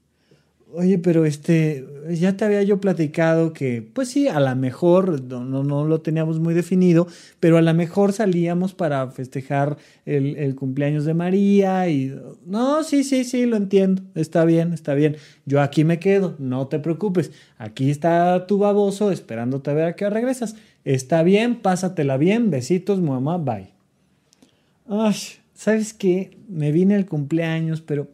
Oye, 0.76 0.98
pero 0.98 1.24
este, 1.26 1.86
ya 2.10 2.36
te 2.36 2.46
había 2.46 2.64
yo 2.64 2.82
platicado 2.82 3.54
que, 3.54 3.84
pues 3.84 4.10
sí, 4.10 4.28
a 4.28 4.40
lo 4.40 4.56
mejor, 4.56 5.22
no, 5.22 5.64
no, 5.64 5.86
lo 5.86 6.02
teníamos 6.02 6.40
muy 6.40 6.56
definido, 6.56 7.08
pero 7.40 7.58
a 7.58 7.62
lo 7.62 7.72
mejor 7.76 8.12
salíamos 8.12 8.74
para 8.74 9.12
festejar 9.12 9.78
el, 10.08 10.36
el, 10.36 10.56
cumpleaños 10.56 11.06
de 11.06 11.14
María 11.14 11.88
y, 11.90 12.20
no, 12.48 12.84
sí, 12.84 13.04
sí, 13.04 13.24
sí, 13.24 13.46
lo 13.46 13.56
entiendo, 13.56 14.02
está 14.16 14.46
bien, 14.46 14.74
está 14.74 14.96
bien, 14.96 15.18
yo 15.46 15.62
aquí 15.62 15.84
me 15.84 16.00
quedo, 16.00 16.34
no 16.40 16.66
te 16.68 16.80
preocupes, 16.80 17.32
aquí 17.60 17.92
está 17.92 18.48
tu 18.48 18.58
baboso 18.58 19.12
esperándote 19.12 19.70
a 19.70 19.76
ver 19.76 19.86
a 19.86 19.96
qué 19.96 20.10
regresas, 20.10 20.56
está 20.86 21.22
bien, 21.22 21.62
pásatela 21.62 22.18
bien, 22.18 22.50
besitos, 22.50 23.00
mamá, 23.00 23.38
bye. 23.38 23.70
Ay, 24.88 25.16
¿sabes 25.54 25.94
qué? 25.94 26.36
Me 26.48 26.72
vine 26.72 26.96
el 26.96 27.06
cumpleaños, 27.06 27.82
pero 27.82 28.08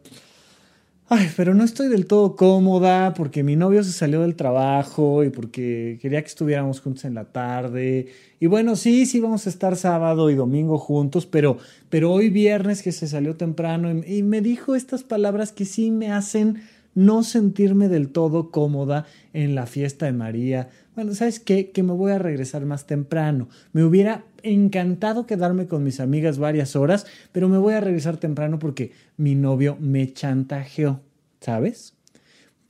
Ay, 1.12 1.28
pero 1.36 1.54
no 1.54 1.64
estoy 1.64 1.88
del 1.88 2.06
todo 2.06 2.36
cómoda 2.36 3.14
porque 3.14 3.42
mi 3.42 3.56
novio 3.56 3.82
se 3.82 3.90
salió 3.90 4.20
del 4.20 4.36
trabajo 4.36 5.24
y 5.24 5.30
porque 5.30 5.98
quería 6.00 6.22
que 6.22 6.28
estuviéramos 6.28 6.80
juntos 6.80 7.04
en 7.04 7.14
la 7.14 7.24
tarde. 7.24 8.06
Y 8.38 8.46
bueno, 8.46 8.76
sí, 8.76 9.06
sí 9.06 9.18
vamos 9.18 9.44
a 9.48 9.50
estar 9.50 9.74
sábado 9.74 10.30
y 10.30 10.36
domingo 10.36 10.78
juntos, 10.78 11.26
pero, 11.26 11.58
pero 11.88 12.12
hoy 12.12 12.30
viernes 12.30 12.80
que 12.82 12.92
se 12.92 13.08
salió 13.08 13.34
temprano 13.34 13.90
y, 13.92 14.18
y 14.18 14.22
me 14.22 14.40
dijo 14.40 14.76
estas 14.76 15.02
palabras 15.02 15.50
que 15.50 15.64
sí 15.64 15.90
me 15.90 16.12
hacen 16.12 16.62
no 16.94 17.24
sentirme 17.24 17.88
del 17.88 18.10
todo 18.10 18.52
cómoda 18.52 19.04
en 19.32 19.56
la 19.56 19.66
fiesta 19.66 20.06
de 20.06 20.12
María. 20.12 20.68
Bueno, 20.94 21.14
¿sabes 21.14 21.40
qué? 21.40 21.70
Que 21.70 21.82
me 21.82 21.92
voy 21.92 22.12
a 22.12 22.18
regresar 22.18 22.66
más 22.66 22.86
temprano. 22.86 23.48
Me 23.72 23.82
hubiera 23.82 24.24
encantado 24.42 25.26
quedarme 25.26 25.66
con 25.66 25.82
mis 25.82 26.00
amigas 26.00 26.38
varias 26.38 26.76
horas, 26.76 27.06
pero 27.32 27.48
me 27.48 27.58
voy 27.58 27.74
a 27.74 27.80
regresar 27.80 28.16
temprano 28.16 28.58
porque 28.58 28.92
mi 29.16 29.34
novio 29.34 29.76
me 29.80 30.12
chantajeó, 30.12 31.00
¿sabes? 31.40 31.94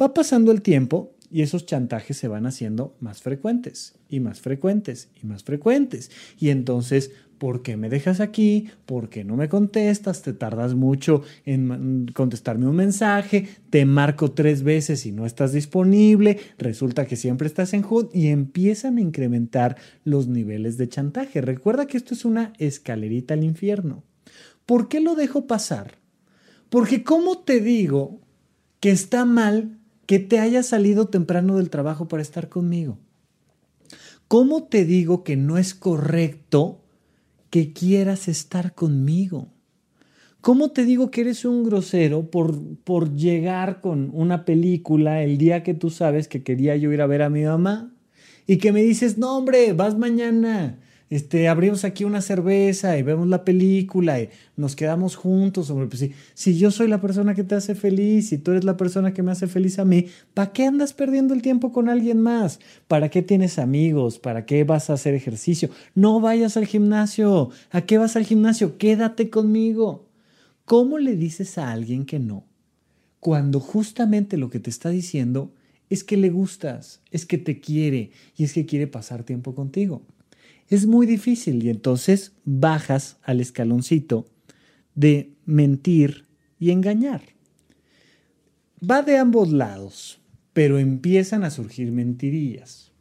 Va 0.01 0.15
pasando 0.15 0.53
el 0.53 0.63
tiempo 0.63 1.15
y 1.31 1.43
esos 1.43 1.67
chantajes 1.67 2.17
se 2.17 2.29
van 2.29 2.47
haciendo 2.47 2.97
más 3.01 3.23
frecuentes 3.23 3.95
y 4.09 4.21
más 4.21 4.41
frecuentes 4.41 5.09
y 5.23 5.27
más 5.27 5.45
frecuentes. 5.45 6.11
Y 6.39 6.51
entonces 6.51 7.13
¿por 7.41 7.63
qué 7.63 7.79
me 7.79 7.89
dejas 7.89 8.21
aquí? 8.21 8.69
¿Por 8.85 9.09
qué 9.09 9.25
no 9.25 9.35
me 9.35 9.49
contestas? 9.49 10.21
Te 10.21 10.35
tardas 10.35 10.75
mucho 10.75 11.23
en 11.47 12.07
contestarme 12.13 12.69
un 12.69 12.77
mensaje, 12.77 13.49
te 13.71 13.87
marco 13.87 14.33
tres 14.33 14.63
veces 14.63 15.07
y 15.07 15.13
no 15.13 15.25
estás 15.25 15.55
disponible, 15.55 16.39
resulta 16.59 17.07
que 17.07 17.17
siempre 17.17 17.49
estás 17.49 17.73
en 17.73 17.83
HUD 17.83 18.09
y 18.13 18.27
empiezan 18.27 18.99
a 18.99 19.01
incrementar 19.01 19.79
los 20.05 20.29
niveles 20.29 20.77
de 20.77 20.91
chantaje. 20.91 21.41
Recuerda 21.41 21.87
que 21.87 21.97
esto 21.97 22.13
es 22.13 22.27
una 22.27 22.53
escalerita 22.59 23.33
al 23.33 23.43
infierno. 23.43 24.05
¿Por 24.67 24.89
qué 24.89 25.01
lo 25.01 25.15
dejo 25.15 25.47
pasar? 25.47 25.95
Porque 26.69 27.03
¿cómo 27.05 27.39
te 27.39 27.61
digo 27.61 28.21
que 28.81 28.91
está 28.91 29.25
mal 29.25 29.79
que 30.05 30.19
te 30.19 30.41
hayas 30.41 30.67
salido 30.67 31.09
temprano 31.09 31.57
del 31.57 31.71
trabajo 31.71 32.07
para 32.07 32.23
estar 32.23 32.51
conmigo? 32.51 32.99
¿Cómo 34.29 34.65
te 34.65 34.85
digo 34.85 35.25
que 35.25 35.39
no 35.39 35.57
es 35.57 35.75
correcto 35.75 36.80
que 37.51 37.73
quieras 37.73 38.29
estar 38.29 38.75
conmigo. 38.75 39.49
¿Cómo 40.41 40.71
te 40.71 40.85
digo 40.85 41.11
que 41.11 41.21
eres 41.21 41.45
un 41.45 41.65
grosero 41.65 42.31
por, 42.31 42.59
por 42.79 43.15
llegar 43.15 43.81
con 43.81 44.11
una 44.15 44.45
película 44.45 45.23
el 45.23 45.37
día 45.37 45.63
que 45.63 45.75
tú 45.75 45.91
sabes 45.91 46.29
que 46.29 46.43
quería 46.43 46.77
yo 46.77 46.93
ir 46.93 47.03
a 47.03 47.07
ver 47.07 47.23
a 47.23 47.29
mi 47.29 47.43
mamá? 47.43 47.93
Y 48.47 48.57
que 48.57 48.73
me 48.73 48.83
dices, 48.83 49.19
no 49.19 49.37
hombre, 49.37 49.75
vas 49.75 49.99
mañana 49.99 50.79
este, 51.11 51.49
abrimos 51.49 51.85
aquí 51.85 52.05
una 52.05 52.21
cerveza 52.21 52.97
y 52.97 53.03
vemos 53.03 53.27
la 53.27 53.45
película 53.45 54.21
y 54.21 54.29
nos 54.57 54.77
quedamos 54.77 55.17
juntos. 55.17 55.69
Hombre, 55.69 55.89
pues 55.89 55.99
si, 55.99 56.13
si 56.35 56.57
yo 56.57 56.71
soy 56.71 56.87
la 56.87 57.01
persona 57.01 57.35
que 57.35 57.43
te 57.43 57.57
hace 57.57 57.75
feliz 57.75 58.31
y 58.31 58.39
tú 58.39 58.53
eres 58.53 58.63
la 58.63 58.77
persona 58.77 59.13
que 59.13 59.25
me 59.25 59.33
hace 59.33 59.49
feliz 59.49 59.81
a 59.81 59.85
mí, 59.85 60.07
¿para 60.35 60.53
qué 60.53 60.67
andas 60.67 60.93
perdiendo 60.93 61.35
el 61.35 61.43
tiempo 61.43 61.73
con 61.73 61.89
alguien 61.89 62.21
más? 62.21 62.61
¿Para 62.87 63.09
qué 63.09 63.23
tienes 63.23 63.59
amigos? 63.59 64.21
¿Para 64.21 64.47
qué 64.47 64.63
vas 64.63 64.89
a 64.89 64.93
hacer 64.93 65.15
ejercicio? 65.15 65.71
No 65.97 66.21
vayas 66.21 66.57
al 66.57 66.67
gimnasio. 66.67 67.51
¿A 67.73 67.81
qué 67.81 67.99
vas 67.99 68.15
al 68.15 68.25
gimnasio? 68.25 68.79
Quédate 68.79 69.31
conmigo. 69.31 70.09
¿Cómo 70.65 70.99
le 70.99 71.17
dices 71.17 71.59
a 71.59 71.73
alguien 71.73 72.07
que 72.07 72.21
no? 72.21 72.45
Cuando 73.19 73.59
justamente 73.59 74.37
lo 74.37 74.49
que 74.49 74.61
te 74.61 74.71
está 74.71 74.91
diciendo 74.91 75.53
es 75.89 76.05
que 76.05 76.17
le 76.17 76.31
gustas, 76.31 77.01
es 77.11 77.27
que 77.27 77.37
te 77.37 77.59
quiere 77.59 78.13
y 78.37 78.45
es 78.45 78.53
que 78.53 78.65
quiere 78.65 78.87
pasar 78.87 79.25
tiempo 79.25 79.57
contigo 79.57 80.03
es 80.71 80.87
muy 80.87 81.07
difícil 81.07 81.63
y 81.65 81.69
entonces 81.69 82.33
bajas 82.45 83.19
al 83.23 83.41
escaloncito 83.41 84.27
de 84.95 85.35
mentir 85.45 86.27
y 86.59 86.71
engañar. 86.71 87.23
Va 88.89 89.03
de 89.03 89.19
ambos 89.19 89.53
lados, 89.53 90.21
pero 90.53 90.79
empiezan 90.79 91.45
a 91.45 91.51
surgir 91.51 91.91
mentirillas. 91.91 92.93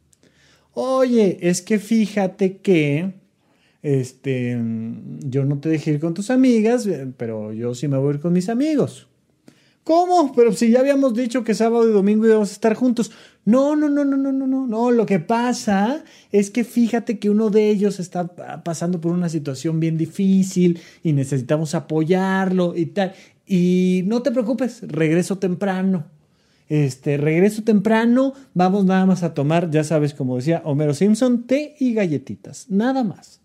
Oye, 0.72 1.38
es 1.40 1.62
que 1.62 1.78
fíjate 1.78 2.58
que 2.58 3.14
este, 3.82 4.58
yo 5.20 5.44
no 5.44 5.58
te 5.58 5.68
dejé 5.68 5.92
ir 5.92 6.00
con 6.00 6.12
tus 6.12 6.30
amigas, 6.30 6.86
eh, 6.86 7.10
pero 7.16 7.52
yo 7.52 7.74
sí 7.74 7.88
me 7.88 7.96
voy 7.96 8.12
a 8.12 8.14
ir 8.16 8.20
con 8.20 8.32
mis 8.32 8.48
amigos. 8.48 9.06
¿Cómo? 9.84 10.32
Pero 10.34 10.52
si 10.52 10.70
ya 10.70 10.80
habíamos 10.80 11.14
dicho 11.14 11.44
que 11.44 11.54
sábado 11.54 11.88
y 11.88 11.92
domingo 11.92 12.26
íbamos 12.26 12.50
a 12.50 12.52
estar 12.52 12.74
juntos. 12.74 13.10
No, 13.44 13.74
no, 13.74 13.88
no, 13.88 14.04
no, 14.04 14.16
no, 14.16 14.32
no, 14.32 14.46
no, 14.46 14.66
no. 14.66 14.90
Lo 14.90 15.06
que 15.06 15.18
pasa 15.18 16.04
es 16.30 16.50
que 16.50 16.64
fíjate 16.64 17.18
que 17.18 17.30
uno 17.30 17.50
de 17.50 17.70
ellos 17.70 17.98
está 17.98 18.26
pasando 18.62 19.00
por 19.00 19.12
una 19.12 19.28
situación 19.28 19.80
bien 19.80 19.96
difícil 19.96 20.80
y 21.02 21.12
necesitamos 21.12 21.74
apoyarlo 21.74 22.76
y 22.76 22.86
tal. 22.86 23.14
Y 23.46 24.02
no 24.06 24.22
te 24.22 24.30
preocupes, 24.30 24.82
regreso 24.82 25.38
temprano. 25.38 26.04
Este, 26.68 27.16
regreso 27.16 27.64
temprano, 27.64 28.32
vamos 28.54 28.84
nada 28.84 29.04
más 29.04 29.24
a 29.24 29.34
tomar, 29.34 29.70
ya 29.70 29.82
sabes, 29.82 30.14
como 30.14 30.36
decía 30.36 30.62
Homero 30.64 30.94
Simpson, 30.94 31.42
té 31.48 31.74
y 31.80 31.94
galletitas, 31.94 32.66
nada 32.70 33.02
más. 33.02 33.40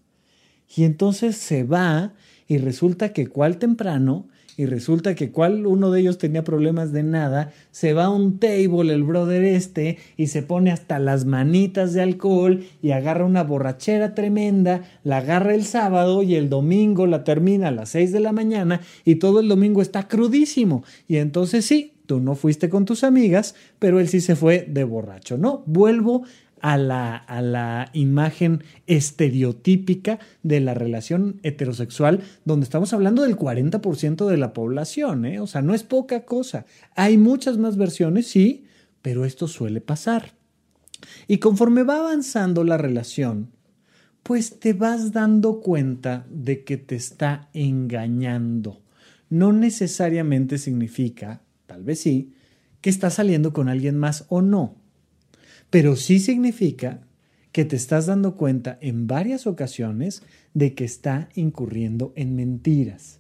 Y 0.76 0.84
entonces 0.84 1.36
se 1.36 1.64
va 1.64 2.14
y 2.48 2.60
resulta 2.60 3.14
que 3.14 3.26
cual 3.26 3.58
temprano 3.58 4.28
y 4.58 4.66
resulta 4.66 5.16
que 5.16 5.32
cual 5.32 5.66
uno 5.66 5.92
de 5.92 6.02
ellos 6.02 6.18
tenía 6.18 6.44
problemas 6.44 6.92
de 6.92 7.04
nada, 7.04 7.52
se 7.72 7.94
va 7.94 8.06
a 8.06 8.10
un 8.10 8.40
table 8.40 8.94
el 8.94 9.04
brother 9.04 9.44
este 9.44 9.98
y 10.18 10.28
se 10.28 10.44
pone 10.44 10.72
hasta 10.72 11.00
las 11.00 11.26
manitas 11.26 11.94
de 11.94 12.02
alcohol 12.02 12.64
y 12.82 12.92
agarra 12.92 13.26
una 13.26 13.44
borrachera 13.44 14.16
tremenda, 14.16 14.84
la 15.04 15.18
agarra 15.18 15.54
el 15.54 15.66
sábado 15.66 16.24
y 16.24 16.36
el 16.36 16.50
domingo 16.50 17.08
la 17.08 17.24
termina 17.24 17.68
a 17.68 17.72
las 17.72 17.90
6 17.90 18.12
de 18.12 18.20
la 18.20 18.32
mañana 18.32 18.82
y 19.04 19.16
todo 19.16 19.40
el 19.40 19.48
domingo 19.48 19.82
está 19.82 20.08
crudísimo. 20.08 20.84
Y 21.08 21.18
entonces 21.18 21.66
sí, 21.66 21.94
tú 22.06 22.20
no 22.20 22.36
fuiste 22.36 22.70
con 22.70 22.86
tus 22.86 23.04
amigas, 23.04 23.56
pero 23.80 24.00
él 24.00 24.08
sí 24.08 24.22
se 24.22 24.36
fue 24.36 24.66
de 24.68 24.84
borracho, 24.84 25.38
¿no? 25.38 25.64
Vuelvo 25.66 26.24
a 26.66 26.80
la, 26.80 27.16
a 27.16 27.44
la 27.44 27.92
imagen 27.94 28.64
estereotípica 28.88 30.18
de 30.42 30.60
la 30.62 30.74
relación 30.74 31.40
heterosexual, 31.44 32.24
donde 32.44 32.64
estamos 32.64 32.92
hablando 32.92 33.22
del 33.22 33.38
40% 33.38 34.26
de 34.26 34.38
la 34.38 34.52
población, 34.52 35.26
¿eh? 35.26 35.40
o 35.40 35.46
sea, 35.46 35.62
no 35.62 35.76
es 35.76 35.84
poca 35.84 36.26
cosa. 36.26 36.66
Hay 36.96 37.20
muchas 37.20 37.60
más 37.60 37.78
versiones, 37.78 38.26
sí, 38.26 38.66
pero 39.04 39.26
esto 39.26 39.48
suele 39.48 39.80
pasar. 39.80 40.32
Y 41.28 41.38
conforme 41.38 41.84
va 41.84 42.00
avanzando 42.00 42.64
la 42.64 42.80
relación, 42.80 43.52
pues 44.24 44.60
te 44.60 44.74
vas 44.74 45.12
dando 45.12 45.62
cuenta 45.62 46.26
de 46.32 46.64
que 46.64 46.78
te 46.78 46.96
está 46.96 47.48
engañando. 47.54 48.82
No 49.30 49.54
necesariamente 49.54 50.58
significa, 50.58 51.44
tal 51.68 51.84
vez 51.84 52.00
sí, 52.00 52.34
que 52.82 52.90
está 52.90 53.12
saliendo 53.12 53.54
con 53.54 53.70
alguien 53.70 54.00
más 54.00 54.26
o 54.30 54.42
no 54.42 54.84
pero 55.76 55.98
sí 55.98 56.20
significa 56.20 57.02
que 57.52 57.66
te 57.66 57.76
estás 57.76 58.06
dando 58.06 58.38
cuenta 58.38 58.78
en 58.80 59.08
varias 59.08 59.46
ocasiones 59.46 60.24
de 60.54 60.74
que 60.74 60.86
está 60.86 61.28
incurriendo 61.36 62.14
en 62.16 62.34
mentiras. 62.34 63.20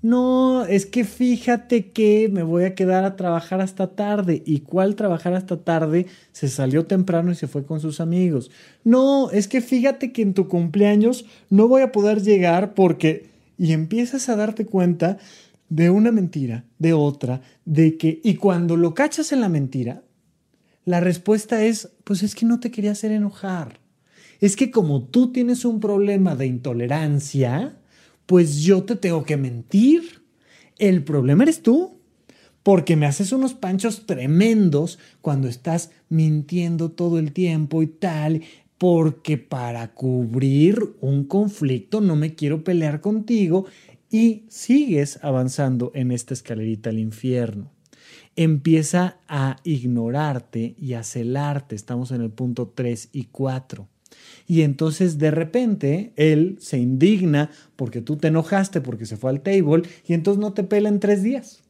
No, 0.00 0.64
es 0.64 0.86
que 0.86 1.04
fíjate 1.04 1.90
que 1.90 2.30
me 2.32 2.42
voy 2.42 2.64
a 2.64 2.74
quedar 2.74 3.04
a 3.04 3.16
trabajar 3.16 3.60
hasta 3.60 3.88
tarde. 3.88 4.42
¿Y 4.46 4.60
cuál 4.60 4.96
trabajar 4.96 5.34
hasta 5.34 5.58
tarde? 5.58 6.06
Se 6.32 6.48
salió 6.48 6.86
temprano 6.86 7.32
y 7.32 7.34
se 7.34 7.48
fue 7.48 7.66
con 7.66 7.80
sus 7.80 8.00
amigos. 8.00 8.50
No, 8.82 9.30
es 9.30 9.46
que 9.46 9.60
fíjate 9.60 10.10
que 10.10 10.22
en 10.22 10.32
tu 10.32 10.48
cumpleaños 10.48 11.26
no 11.50 11.68
voy 11.68 11.82
a 11.82 11.92
poder 11.92 12.22
llegar 12.22 12.72
porque... 12.72 13.28
Y 13.58 13.74
empiezas 13.74 14.30
a 14.30 14.36
darte 14.36 14.64
cuenta 14.64 15.18
de 15.68 15.90
una 15.90 16.12
mentira, 16.12 16.64
de 16.78 16.94
otra, 16.94 17.42
de 17.66 17.98
que... 17.98 18.22
Y 18.24 18.36
cuando 18.36 18.78
lo 18.78 18.94
cachas 18.94 19.32
en 19.32 19.42
la 19.42 19.50
mentira, 19.50 20.00
la 20.84 21.00
respuesta 21.00 21.64
es, 21.64 21.90
pues 22.04 22.22
es 22.22 22.34
que 22.34 22.46
no 22.46 22.60
te 22.60 22.70
quería 22.70 22.92
hacer 22.92 23.10
enojar. 23.10 23.80
Es 24.40 24.56
que 24.56 24.70
como 24.70 25.04
tú 25.04 25.32
tienes 25.32 25.64
un 25.64 25.80
problema 25.80 26.36
de 26.36 26.46
intolerancia, 26.46 27.78
pues 28.26 28.58
yo 28.58 28.84
te 28.84 28.96
tengo 28.96 29.24
que 29.24 29.36
mentir. 29.36 30.22
El 30.78 31.02
problema 31.04 31.44
eres 31.44 31.62
tú, 31.62 31.98
porque 32.62 32.96
me 32.96 33.06
haces 33.06 33.32
unos 33.32 33.54
panchos 33.54 34.06
tremendos 34.06 34.98
cuando 35.22 35.48
estás 35.48 35.90
mintiendo 36.08 36.90
todo 36.90 37.18
el 37.18 37.32
tiempo 37.32 37.82
y 37.82 37.86
tal, 37.86 38.42
porque 38.76 39.38
para 39.38 39.94
cubrir 39.94 40.96
un 41.00 41.24
conflicto 41.24 42.00
no 42.00 42.16
me 42.16 42.34
quiero 42.34 42.64
pelear 42.64 43.00
contigo 43.00 43.66
y 44.10 44.44
sigues 44.48 45.18
avanzando 45.22 45.92
en 45.94 46.10
esta 46.10 46.34
escalerita 46.34 46.90
al 46.90 46.98
infierno 46.98 47.73
empieza 48.36 49.18
a 49.28 49.56
ignorarte 49.64 50.74
y 50.78 50.94
a 50.94 51.02
celarte. 51.02 51.74
Estamos 51.74 52.10
en 52.10 52.20
el 52.20 52.30
punto 52.30 52.72
3 52.74 53.10
y 53.12 53.24
4. 53.24 53.88
Y 54.46 54.62
entonces 54.62 55.18
de 55.18 55.30
repente 55.30 56.12
él 56.16 56.56
se 56.60 56.78
indigna 56.78 57.50
porque 57.76 58.00
tú 58.00 58.16
te 58.16 58.28
enojaste 58.28 58.80
porque 58.80 59.06
se 59.06 59.16
fue 59.16 59.30
al 59.30 59.40
table 59.40 59.82
y 60.06 60.12
entonces 60.12 60.40
no 60.40 60.52
te 60.52 60.64
pela 60.64 60.88
en 60.88 61.00
tres 61.00 61.22
días 61.22 61.63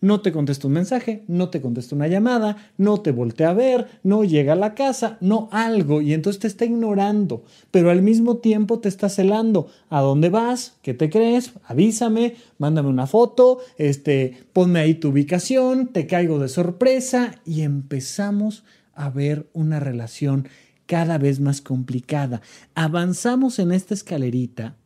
no 0.00 0.20
te 0.20 0.32
contesta 0.32 0.66
un 0.66 0.74
mensaje, 0.74 1.24
no 1.26 1.48
te 1.48 1.60
contesta 1.60 1.94
una 1.94 2.06
llamada, 2.06 2.56
no 2.76 3.00
te 3.00 3.10
voltea 3.10 3.50
a 3.50 3.54
ver, 3.54 3.88
no 4.02 4.24
llega 4.24 4.52
a 4.52 4.56
la 4.56 4.74
casa, 4.74 5.18
no 5.20 5.48
algo, 5.52 6.00
y 6.00 6.12
entonces 6.12 6.40
te 6.40 6.46
está 6.46 6.64
ignorando, 6.64 7.44
pero 7.70 7.90
al 7.90 8.02
mismo 8.02 8.38
tiempo 8.38 8.78
te 8.78 8.88
está 8.88 9.08
celando. 9.08 9.68
¿A 9.88 10.00
dónde 10.00 10.28
vas? 10.28 10.76
¿Qué 10.82 10.94
te 10.94 11.10
crees? 11.10 11.52
Avísame, 11.64 12.36
mándame 12.58 12.88
una 12.88 13.06
foto, 13.06 13.58
este, 13.76 14.46
ponme 14.52 14.80
ahí 14.80 14.94
tu 14.94 15.08
ubicación, 15.08 15.88
te 15.88 16.06
caigo 16.06 16.38
de 16.38 16.48
sorpresa 16.48 17.34
y 17.44 17.62
empezamos 17.62 18.64
a 18.94 19.10
ver 19.10 19.48
una 19.52 19.80
relación 19.80 20.48
cada 20.86 21.18
vez 21.18 21.38
más 21.38 21.60
complicada. 21.60 22.40
Avanzamos 22.74 23.58
en 23.58 23.72
esta 23.72 23.94
escalerita 23.94 24.77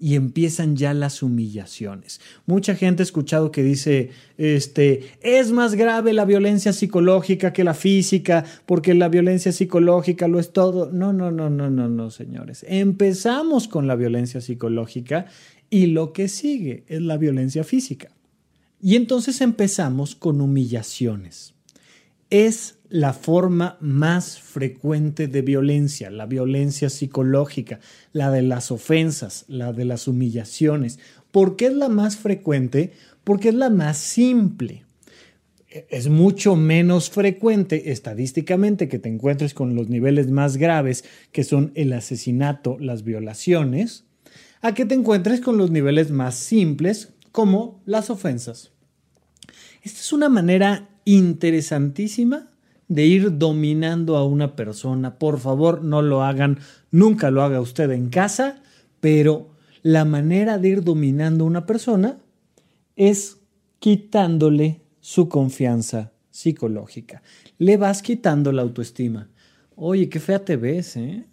y 0.00 0.14
empiezan 0.14 0.76
ya 0.76 0.94
las 0.94 1.22
humillaciones. 1.22 2.22
Mucha 2.46 2.74
gente 2.74 3.02
ha 3.02 3.04
escuchado 3.04 3.52
que 3.52 3.62
dice, 3.62 4.10
este, 4.38 5.10
es 5.20 5.52
más 5.52 5.74
grave 5.74 6.14
la 6.14 6.24
violencia 6.24 6.72
psicológica 6.72 7.52
que 7.52 7.64
la 7.64 7.74
física, 7.74 8.44
porque 8.64 8.94
la 8.94 9.10
violencia 9.10 9.52
psicológica 9.52 10.26
lo 10.26 10.40
es 10.40 10.52
todo. 10.54 10.90
No, 10.90 11.12
no, 11.12 11.30
no, 11.30 11.50
no, 11.50 11.68
no, 11.68 11.88
no, 11.88 12.10
señores. 12.10 12.64
Empezamos 12.66 13.68
con 13.68 13.86
la 13.86 13.94
violencia 13.94 14.40
psicológica 14.40 15.26
y 15.68 15.86
lo 15.86 16.14
que 16.14 16.28
sigue 16.28 16.84
es 16.88 17.02
la 17.02 17.18
violencia 17.18 17.62
física. 17.62 18.10
Y 18.80 18.96
entonces 18.96 19.42
empezamos 19.42 20.14
con 20.14 20.40
humillaciones. 20.40 21.52
Es 22.30 22.79
la 22.90 23.12
forma 23.12 23.78
más 23.80 24.40
frecuente 24.40 25.28
de 25.28 25.42
violencia, 25.42 26.10
la 26.10 26.26
violencia 26.26 26.90
psicológica, 26.90 27.78
la 28.12 28.32
de 28.32 28.42
las 28.42 28.72
ofensas, 28.72 29.44
la 29.46 29.72
de 29.72 29.84
las 29.84 30.08
humillaciones. 30.08 30.98
¿Por 31.30 31.54
qué 31.54 31.66
es 31.66 31.74
la 31.74 31.88
más 31.88 32.16
frecuente? 32.16 32.92
Porque 33.22 33.50
es 33.50 33.54
la 33.54 33.70
más 33.70 33.96
simple. 33.96 34.84
Es 35.88 36.08
mucho 36.08 36.56
menos 36.56 37.10
frecuente 37.10 37.92
estadísticamente 37.92 38.88
que 38.88 38.98
te 38.98 39.08
encuentres 39.08 39.54
con 39.54 39.76
los 39.76 39.88
niveles 39.88 40.28
más 40.28 40.56
graves, 40.56 41.04
que 41.30 41.44
son 41.44 41.70
el 41.76 41.92
asesinato, 41.92 42.76
las 42.80 43.04
violaciones, 43.04 44.04
a 44.62 44.74
que 44.74 44.84
te 44.84 44.96
encuentres 44.96 45.40
con 45.40 45.58
los 45.58 45.70
niveles 45.70 46.10
más 46.10 46.34
simples, 46.34 47.12
como 47.30 47.80
las 47.86 48.10
ofensas. 48.10 48.72
Esta 49.82 50.00
es 50.00 50.12
una 50.12 50.28
manera 50.28 50.88
interesantísima 51.04 52.49
de 52.90 53.06
ir 53.06 53.38
dominando 53.38 54.16
a 54.16 54.26
una 54.26 54.56
persona. 54.56 55.14
Por 55.18 55.38
favor, 55.38 55.82
no 55.82 56.02
lo 56.02 56.24
hagan, 56.24 56.58
nunca 56.90 57.30
lo 57.30 57.42
haga 57.42 57.60
usted 57.60 57.88
en 57.92 58.10
casa, 58.10 58.62
pero 58.98 59.50
la 59.82 60.04
manera 60.04 60.58
de 60.58 60.70
ir 60.70 60.82
dominando 60.82 61.44
a 61.44 61.46
una 61.46 61.66
persona 61.66 62.18
es 62.96 63.38
quitándole 63.78 64.80
su 65.00 65.28
confianza 65.28 66.10
psicológica. 66.30 67.22
Le 67.58 67.76
vas 67.76 68.02
quitando 68.02 68.50
la 68.50 68.62
autoestima. 68.62 69.30
Oye, 69.76 70.08
qué 70.08 70.18
fea 70.18 70.44
te 70.44 70.56
ves, 70.56 70.96
¿eh? 70.96 71.24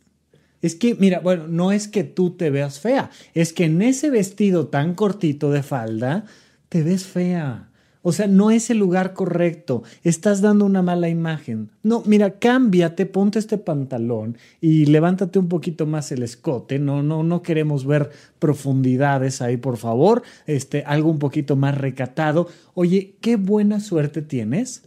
Es 0.61 0.75
que, 0.75 0.93
mira, 0.93 1.19
bueno, 1.19 1.47
no 1.47 1.71
es 1.71 1.87
que 1.87 2.03
tú 2.03 2.31
te 2.31 2.51
veas 2.51 2.79
fea, 2.79 3.09
es 3.33 3.51
que 3.51 3.65
en 3.65 3.81
ese 3.81 4.11
vestido 4.11 4.67
tan 4.67 4.93
cortito 4.93 5.49
de 5.49 5.63
falda 5.63 6.25
te 6.69 6.83
ves 6.83 7.05
fea. 7.05 7.66
O 8.07 8.13
sea, 8.13 8.25
no 8.25 8.51
es 8.51 8.69
el 8.69 8.77
lugar 8.77 9.13
correcto. 9.13 9.83
Estás 10.01 10.39
dando 10.39 10.63
una 10.63 10.81
mala 10.81 11.09
imagen. 11.09 11.71
No, 11.83 12.03
mira, 12.05 12.39
cámbiate, 12.39 13.05
ponte 13.05 13.37
este 13.37 13.57
pantalón 13.57 14.37
y 14.61 14.85
levántate 14.85 15.39
un 15.39 15.49
poquito 15.49 15.85
más 15.85 16.13
el 16.13 16.23
escote. 16.23 16.79
No, 16.79 17.03
no, 17.03 17.23
no 17.23 17.41
queremos 17.41 17.85
ver 17.85 18.11
profundidades 18.39 19.41
ahí, 19.41 19.57
por 19.57 19.75
favor. 19.75 20.23
Este, 20.45 20.83
algo 20.85 21.11
un 21.11 21.19
poquito 21.19 21.57
más 21.57 21.77
recatado. 21.77 22.47
Oye, 22.75 23.17
qué 23.19 23.35
buena 23.35 23.81
suerte 23.81 24.21
tienes 24.21 24.83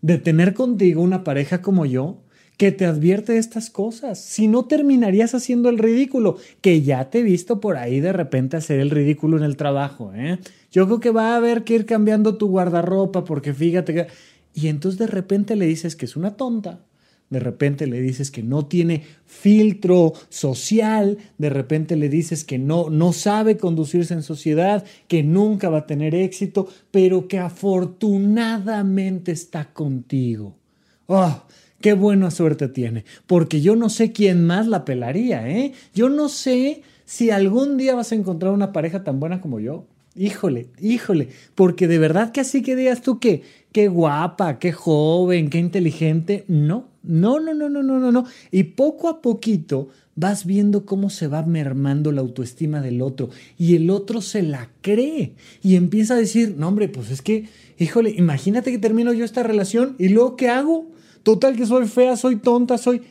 de 0.00 0.18
tener 0.18 0.54
contigo 0.54 1.02
una 1.02 1.24
pareja 1.24 1.62
como 1.62 1.86
yo 1.86 2.18
que 2.60 2.72
te 2.72 2.84
advierte 2.84 3.38
estas 3.38 3.70
cosas. 3.70 4.20
Si 4.20 4.46
no, 4.46 4.66
terminarías 4.66 5.34
haciendo 5.34 5.70
el 5.70 5.78
ridículo, 5.78 6.36
que 6.60 6.82
ya 6.82 7.08
te 7.08 7.20
he 7.20 7.22
visto 7.22 7.58
por 7.58 7.78
ahí 7.78 8.00
de 8.00 8.12
repente 8.12 8.58
hacer 8.58 8.80
el 8.80 8.90
ridículo 8.90 9.38
en 9.38 9.44
el 9.44 9.56
trabajo. 9.56 10.12
¿eh? 10.14 10.38
Yo 10.70 10.84
creo 10.84 11.00
que 11.00 11.10
va 11.10 11.32
a 11.32 11.36
haber 11.36 11.64
que 11.64 11.76
ir 11.76 11.86
cambiando 11.86 12.36
tu 12.36 12.48
guardarropa 12.48 13.24
porque 13.24 13.54
fíjate 13.54 13.94
que... 13.94 14.06
Y 14.52 14.68
entonces 14.68 14.98
de 14.98 15.06
repente 15.06 15.56
le 15.56 15.64
dices 15.64 15.96
que 15.96 16.04
es 16.04 16.16
una 16.16 16.36
tonta, 16.36 16.84
de 17.30 17.40
repente 17.40 17.86
le 17.86 17.98
dices 18.02 18.30
que 18.30 18.42
no 18.42 18.66
tiene 18.66 19.04
filtro 19.24 20.12
social, 20.28 21.16
de 21.38 21.48
repente 21.48 21.96
le 21.96 22.10
dices 22.10 22.44
que 22.44 22.58
no, 22.58 22.90
no 22.90 23.14
sabe 23.14 23.56
conducirse 23.56 24.12
en 24.12 24.22
sociedad, 24.22 24.84
que 25.08 25.22
nunca 25.22 25.70
va 25.70 25.78
a 25.78 25.86
tener 25.86 26.14
éxito, 26.14 26.68
pero 26.90 27.26
que 27.26 27.38
afortunadamente 27.38 29.32
está 29.32 29.72
contigo. 29.72 30.58
¡Oh! 31.06 31.42
Qué 31.80 31.94
buena 31.94 32.30
suerte 32.30 32.68
tiene, 32.68 33.04
porque 33.26 33.62
yo 33.62 33.74
no 33.74 33.88
sé 33.88 34.12
quién 34.12 34.46
más 34.46 34.66
la 34.66 34.84
pelaría, 34.84 35.48
¿eh? 35.48 35.72
Yo 35.94 36.10
no 36.10 36.28
sé 36.28 36.82
si 37.06 37.30
algún 37.30 37.78
día 37.78 37.94
vas 37.94 38.12
a 38.12 38.16
encontrar 38.16 38.52
una 38.52 38.72
pareja 38.72 39.02
tan 39.02 39.18
buena 39.18 39.40
como 39.40 39.60
yo. 39.60 39.86
Híjole, 40.14 40.66
híjole, 40.80 41.28
porque 41.54 41.88
de 41.88 41.98
verdad 41.98 42.32
que 42.32 42.40
así 42.40 42.62
que 42.62 42.76
digas 42.76 43.00
tú 43.00 43.18
que 43.18 43.42
qué 43.72 43.88
guapa, 43.88 44.58
qué 44.58 44.72
joven, 44.72 45.48
qué 45.48 45.58
inteligente, 45.58 46.44
no, 46.48 46.88
no, 47.02 47.40
no, 47.40 47.54
no, 47.54 47.68
no, 47.70 47.82
no, 47.82 47.98
no, 47.98 48.12
no. 48.12 48.26
Y 48.50 48.64
poco 48.64 49.08
a 49.08 49.22
poquito 49.22 49.88
vas 50.16 50.44
viendo 50.44 50.84
cómo 50.84 51.08
se 51.08 51.28
va 51.28 51.44
mermando 51.44 52.12
la 52.12 52.20
autoestima 52.20 52.82
del 52.82 53.00
otro 53.00 53.30
y 53.56 53.76
el 53.76 53.88
otro 53.88 54.20
se 54.20 54.42
la 54.42 54.68
cree 54.82 55.32
y 55.62 55.76
empieza 55.76 56.14
a 56.14 56.18
decir, 56.18 56.56
no 56.58 56.68
hombre, 56.68 56.88
pues 56.88 57.10
es 57.10 57.22
que, 57.22 57.48
híjole, 57.78 58.10
imagínate 58.10 58.70
que 58.70 58.78
termino 58.78 59.14
yo 59.14 59.24
esta 59.24 59.42
relación 59.42 59.96
y 59.98 60.10
luego 60.10 60.36
¿qué 60.36 60.48
hago? 60.50 60.90
Total 61.22 61.56
que 61.56 61.66
soy 61.66 61.86
fea, 61.86 62.16
soy 62.16 62.36
tonta, 62.36 62.78
soy... 62.78 63.02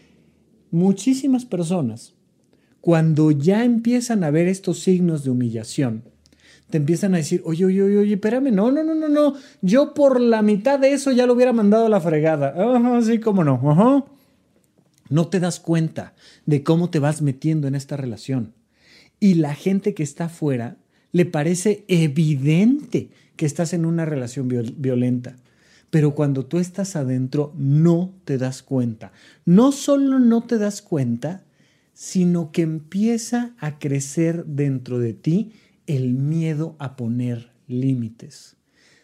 Muchísimas 0.72 1.46
personas, 1.46 2.14
cuando 2.80 3.32
ya 3.32 3.66
empiezan 3.66 4.24
a 4.24 4.30
ver 4.30 4.48
estos 4.48 4.80
signos 4.80 5.24
de 5.24 5.32
humillación, 5.32 6.04
te 6.70 6.78
empiezan 6.78 7.16
a 7.16 7.18
decir, 7.18 7.42
oye, 7.44 7.66
oye, 7.66 7.82
oye, 7.82 7.98
oye, 7.98 8.14
espérame, 8.14 8.52
no, 8.52 8.72
no, 8.72 8.84
no, 8.84 8.94
no, 8.94 9.10
no, 9.10 9.34
yo 9.64 9.96
por 9.96 10.22
la 10.22 10.44
mitad 10.44 10.80
de 10.80 10.94
eso 10.94 11.12
ya 11.12 11.26
lo 11.26 11.34
hubiera 11.34 11.54
mandado 11.54 11.88
a 11.88 11.90
la 11.90 12.00
fregada. 12.00 12.54
Ajá, 12.56 13.02
sí, 13.02 13.20
cómo 13.20 13.44
no, 13.44 13.60
ajá. 13.72 14.06
No 15.10 15.28
te 15.28 15.40
das 15.40 15.60
cuenta 15.60 16.14
de 16.46 16.64
cómo 16.64 16.92
te 16.92 17.00
vas 17.00 17.24
metiendo 17.24 17.68
en 17.68 17.74
esta 17.74 17.98
relación. 17.98 18.54
Y 19.20 19.34
la 19.34 19.56
gente 19.56 19.96
que 19.96 20.04
está 20.04 20.26
afuera 20.26 20.78
le 21.12 21.26
parece 21.26 21.84
evidente 21.88 23.10
que 23.36 23.48
estás 23.48 23.74
en 23.74 23.86
una 23.88 24.06
relación 24.06 24.48
violenta. 24.48 25.36
Pero 25.90 26.14
cuando 26.16 26.46
tú 26.46 26.60
estás 26.60 26.96
adentro 26.96 27.54
no 27.58 28.14
te 28.26 28.38
das 28.38 28.62
cuenta. 28.62 29.12
No 29.46 29.72
solo 29.72 30.20
no 30.20 30.42
te 30.42 30.58
das 30.58 30.82
cuenta, 30.82 31.44
sino 31.94 32.52
que 32.52 32.62
empieza 32.62 33.56
a 33.60 33.78
crecer 33.80 34.46
dentro 34.46 35.00
de 35.00 35.14
ti 35.14 35.52
el 35.86 36.14
miedo 36.14 36.76
a 36.80 36.96
poner 36.96 37.52
límites. 37.68 38.56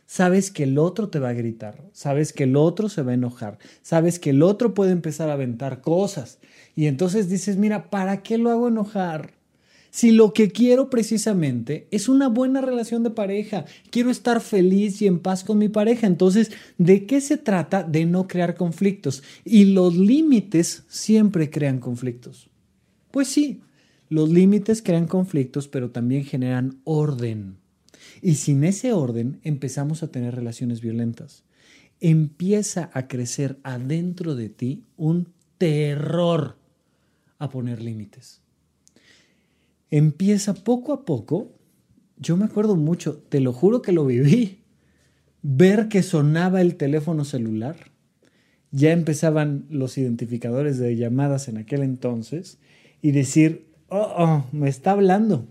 Sabes 0.06 0.52
que 0.52 0.64
el 0.64 0.78
otro 0.78 1.10
te 1.10 1.20
va 1.20 1.30
a 1.30 1.34
gritar, 1.34 1.84
sabes 1.92 2.32
que 2.32 2.44
el 2.44 2.56
otro 2.56 2.90
se 2.90 3.02
va 3.02 3.12
a 3.12 3.16
enojar, 3.16 3.58
sabes 3.82 4.20
que 4.20 4.30
el 4.30 4.44
otro 4.44 4.74
puede 4.74 4.92
empezar 4.92 5.30
a 5.30 5.34
aventar 5.34 5.82
cosas. 5.82 6.40
Y 6.76 6.86
entonces 6.86 7.28
dices, 7.28 7.58
mira, 7.58 7.90
¿para 7.90 8.22
qué 8.22 8.38
lo 8.38 8.52
hago 8.52 8.68
enojar? 8.68 9.35
Si 9.96 10.12
lo 10.12 10.34
que 10.34 10.52
quiero 10.52 10.90
precisamente 10.90 11.88
es 11.90 12.10
una 12.10 12.28
buena 12.28 12.60
relación 12.60 13.02
de 13.04 13.12
pareja, 13.12 13.64
quiero 13.92 14.12
estar 14.12 14.42
feliz 14.42 15.02
y 15.02 15.08
en 15.08 15.20
paz 15.20 15.46
con 15.46 15.58
mi 15.58 15.70
pareja, 15.70 16.06
entonces, 16.06 16.52
¿de 16.78 17.06
qué 17.06 17.22
se 17.22 17.38
trata? 17.38 17.82
De 17.82 18.06
no 18.06 18.28
crear 18.28 18.56
conflictos. 18.56 19.24
Y 19.46 19.64
los 19.64 19.96
límites 19.96 20.84
siempre 20.90 21.50
crean 21.50 21.80
conflictos. 21.80 22.50
Pues 23.10 23.30
sí, 23.30 23.62
los 24.10 24.30
límites 24.30 24.82
crean 24.82 25.08
conflictos, 25.08 25.70
pero 25.70 25.92
también 25.92 26.26
generan 26.26 26.82
orden. 26.84 27.56
Y 28.22 28.36
sin 28.36 28.66
ese 28.66 28.92
orden 28.92 29.40
empezamos 29.44 30.04
a 30.04 30.12
tener 30.12 30.36
relaciones 30.36 30.82
violentas. 30.82 31.46
Empieza 32.02 32.90
a 32.94 33.08
crecer 33.08 33.60
adentro 33.64 34.36
de 34.36 34.50
ti 34.50 34.84
un 34.98 35.30
terror 35.58 36.58
a 37.40 37.50
poner 37.50 37.82
límites. 37.82 38.42
Empieza 39.92 40.54
poco 40.54 40.94
a 40.94 41.06
poco, 41.06 41.52
yo 42.18 42.38
me 42.38 42.46
acuerdo 42.46 42.76
mucho, 42.76 43.22
te 43.30 43.40
lo 43.40 43.54
juro 43.54 43.82
que 43.82 43.92
lo 43.92 44.06
viví, 44.06 44.60
ver 45.42 45.90
que 45.90 46.02
sonaba 46.02 46.62
el 46.62 46.76
teléfono 46.76 47.24
celular, 47.24 47.76
ya 48.72 48.92
empezaban 48.92 49.66
los 49.70 49.98
identificadores 49.98 50.80
de 50.80 50.96
llamadas 50.96 51.48
en 51.48 51.58
aquel 51.58 51.84
entonces, 51.84 52.58
y 53.02 53.12
decir, 53.12 53.68
oh, 53.90 54.14
oh, 54.18 54.46
me 54.52 54.70
está 54.70 54.92
hablando. 54.92 55.46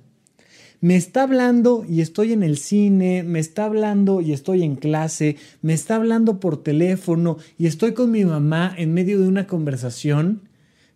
Me 0.81 0.97
está 0.97 1.23
hablando 1.23 1.87
y 1.88 2.03
estoy 2.03 2.33
en 2.33 2.42
el 2.42 2.59
cine, 2.59 3.23
me 3.23 3.38
está 3.38 3.64
hablando 3.64 4.20
y 4.20 4.33
estoy 4.33 4.64
en 4.64 4.77
clase, 4.77 5.37
me 5.62 5.73
está 5.73 5.97
hablando 5.97 6.40
por 6.40 6.62
teléfono 6.62 7.38
y 7.57 7.68
estoy 7.68 7.94
con 7.94 8.11
mi 8.11 8.25
mamá 8.27 8.75
en 8.77 8.92
medio 8.92 9.18
de 9.18 9.29
una 9.29 9.47
conversación, 9.47 10.42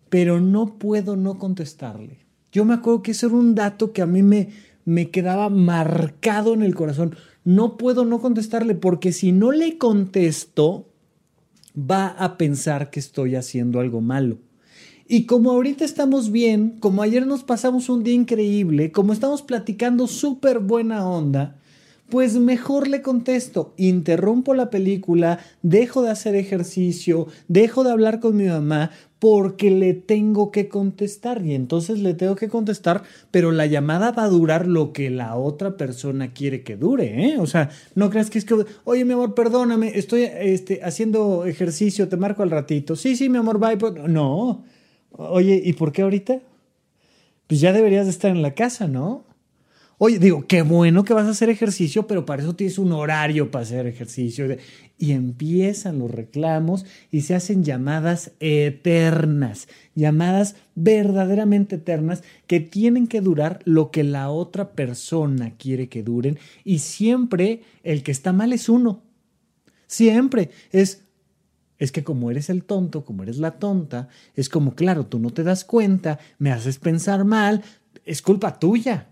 pero 0.09 0.41
no 0.41 0.77
puedo 0.77 1.15
no 1.15 1.39
contestarle. 1.39 2.28
Yo 2.51 2.65
me 2.65 2.73
acuerdo 2.73 3.03
que 3.03 3.11
ese 3.11 3.27
era 3.27 3.35
un 3.35 3.55
dato 3.55 3.93
que 3.93 4.01
a 4.01 4.05
mí 4.05 4.23
me, 4.23 4.49
me 4.85 5.09
quedaba 5.09 5.49
marcado 5.49 6.53
en 6.53 6.63
el 6.63 6.75
corazón. 6.75 7.15
No 7.43 7.77
puedo 7.77 8.05
no 8.05 8.19
contestarle 8.19 8.75
porque 8.75 9.11
si 9.11 9.31
no 9.31 9.51
le 9.51 9.77
contesto, 9.77 10.87
va 11.77 12.07
a 12.07 12.37
pensar 12.37 12.89
que 12.89 12.99
estoy 12.99 13.35
haciendo 13.35 13.79
algo 13.79 14.01
malo. 14.01 14.39
Y 15.07 15.25
como 15.25 15.51
ahorita 15.51 15.85
estamos 15.85 16.31
bien, 16.31 16.77
como 16.79 17.01
ayer 17.01 17.25
nos 17.25 17.43
pasamos 17.43 17.89
un 17.89 18.03
día 18.03 18.13
increíble, 18.13 18.91
como 18.91 19.11
estamos 19.11 19.41
platicando 19.41 20.05
súper 20.05 20.59
buena 20.59 21.07
onda, 21.07 21.58
pues 22.09 22.35
mejor 22.35 22.87
le 22.87 23.01
contesto, 23.01 23.73
interrumpo 23.77 24.53
la 24.53 24.69
película, 24.69 25.39
dejo 25.61 26.01
de 26.01 26.11
hacer 26.11 26.35
ejercicio, 26.35 27.27
dejo 27.47 27.83
de 27.83 27.91
hablar 27.91 28.19
con 28.19 28.35
mi 28.35 28.45
mamá 28.45 28.91
porque 29.19 29.69
le 29.69 29.93
tengo 29.93 30.49
que 30.51 30.69
contestar 30.69 31.45
y 31.45 31.53
entonces 31.53 31.99
le 31.99 32.13
tengo 32.13 32.35
que 32.35 32.47
contestar, 32.47 33.03
pero 33.31 33.51
la 33.51 33.65
llamada 33.65 34.11
va 34.11 34.23
a 34.23 34.29
durar 34.29 34.65
lo 34.65 34.93
que 34.93 35.09
la 35.09 35.35
otra 35.35 35.75
persona 35.75 36.31
quiere 36.31 36.63
que 36.63 36.77
dure, 36.77 37.25
¿eh? 37.25 37.37
O 37.37 37.45
sea, 37.45 37.69
no 37.95 38.09
creas 38.09 38.29
que 38.29 38.37
es 38.39 38.45
que, 38.45 38.65
oye 38.85 39.03
mi 39.03 39.13
amor, 39.13 39.35
perdóname, 39.35 39.91
estoy 39.95 40.23
este, 40.23 40.79
haciendo 40.83 41.45
ejercicio, 41.45 42.07
te 42.07 42.15
marco 42.15 42.43
al 42.43 42.51
ratito. 42.51 42.95
Sí, 42.95 43.15
sí, 43.17 43.27
mi 43.27 43.37
amor, 43.37 43.59
bye. 43.59 43.77
Pues, 43.77 43.93
no, 44.07 44.63
Oye, 45.11 45.61
¿y 45.63 45.73
por 45.73 45.91
qué 45.91 46.03
ahorita? 46.03 46.39
Pues 47.47 47.59
ya 47.59 47.73
deberías 47.73 48.05
de 48.05 48.11
estar 48.11 48.31
en 48.31 48.41
la 48.41 48.53
casa, 48.53 48.87
¿no? 48.87 49.23
Oye, 50.01 50.17
digo, 50.17 50.47
qué 50.47 50.61
bueno 50.61 51.03
que 51.03 51.13
vas 51.13 51.27
a 51.27 51.31
hacer 51.31 51.49
ejercicio, 51.49 52.07
pero 52.07 52.25
para 52.25 52.41
eso 52.41 52.55
tienes 52.55 52.79
un 52.79 52.93
horario 52.93 53.51
para 53.51 53.63
hacer 53.63 53.85
ejercicio. 53.85 54.47
Y 54.97 55.11
empiezan 55.11 55.99
los 55.99 56.09
reclamos 56.09 56.85
y 57.11 57.21
se 57.21 57.35
hacen 57.35 57.65
llamadas 57.65 58.31
eternas, 58.39 59.67
llamadas 59.95 60.55
verdaderamente 60.73 61.75
eternas 61.75 62.23
que 62.47 62.61
tienen 62.61 63.07
que 63.07 63.19
durar 63.19 63.59
lo 63.65 63.91
que 63.91 64.05
la 64.05 64.29
otra 64.29 64.71
persona 64.71 65.51
quiere 65.57 65.89
que 65.89 66.01
duren. 66.01 66.39
Y 66.63 66.79
siempre 66.79 67.63
el 67.83 68.01
que 68.01 68.13
está 68.13 68.31
mal 68.31 68.53
es 68.53 68.69
uno. 68.69 69.03
Siempre 69.85 70.49
es, 70.71 71.03
es 71.77 71.91
que 71.91 72.05
como 72.05 72.31
eres 72.31 72.49
el 72.49 72.63
tonto, 72.63 73.03
como 73.03 73.23
eres 73.23 73.37
la 73.37 73.59
tonta, 73.59 74.07
es 74.33 74.47
como, 74.47 74.75
claro, 74.75 75.07
tú 75.07 75.19
no 75.19 75.31
te 75.31 75.43
das 75.43 75.65
cuenta, 75.65 76.19
me 76.37 76.53
haces 76.53 76.79
pensar 76.79 77.25
mal, 77.25 77.63
es 78.05 78.21
culpa 78.21 78.59
tuya. 78.59 79.09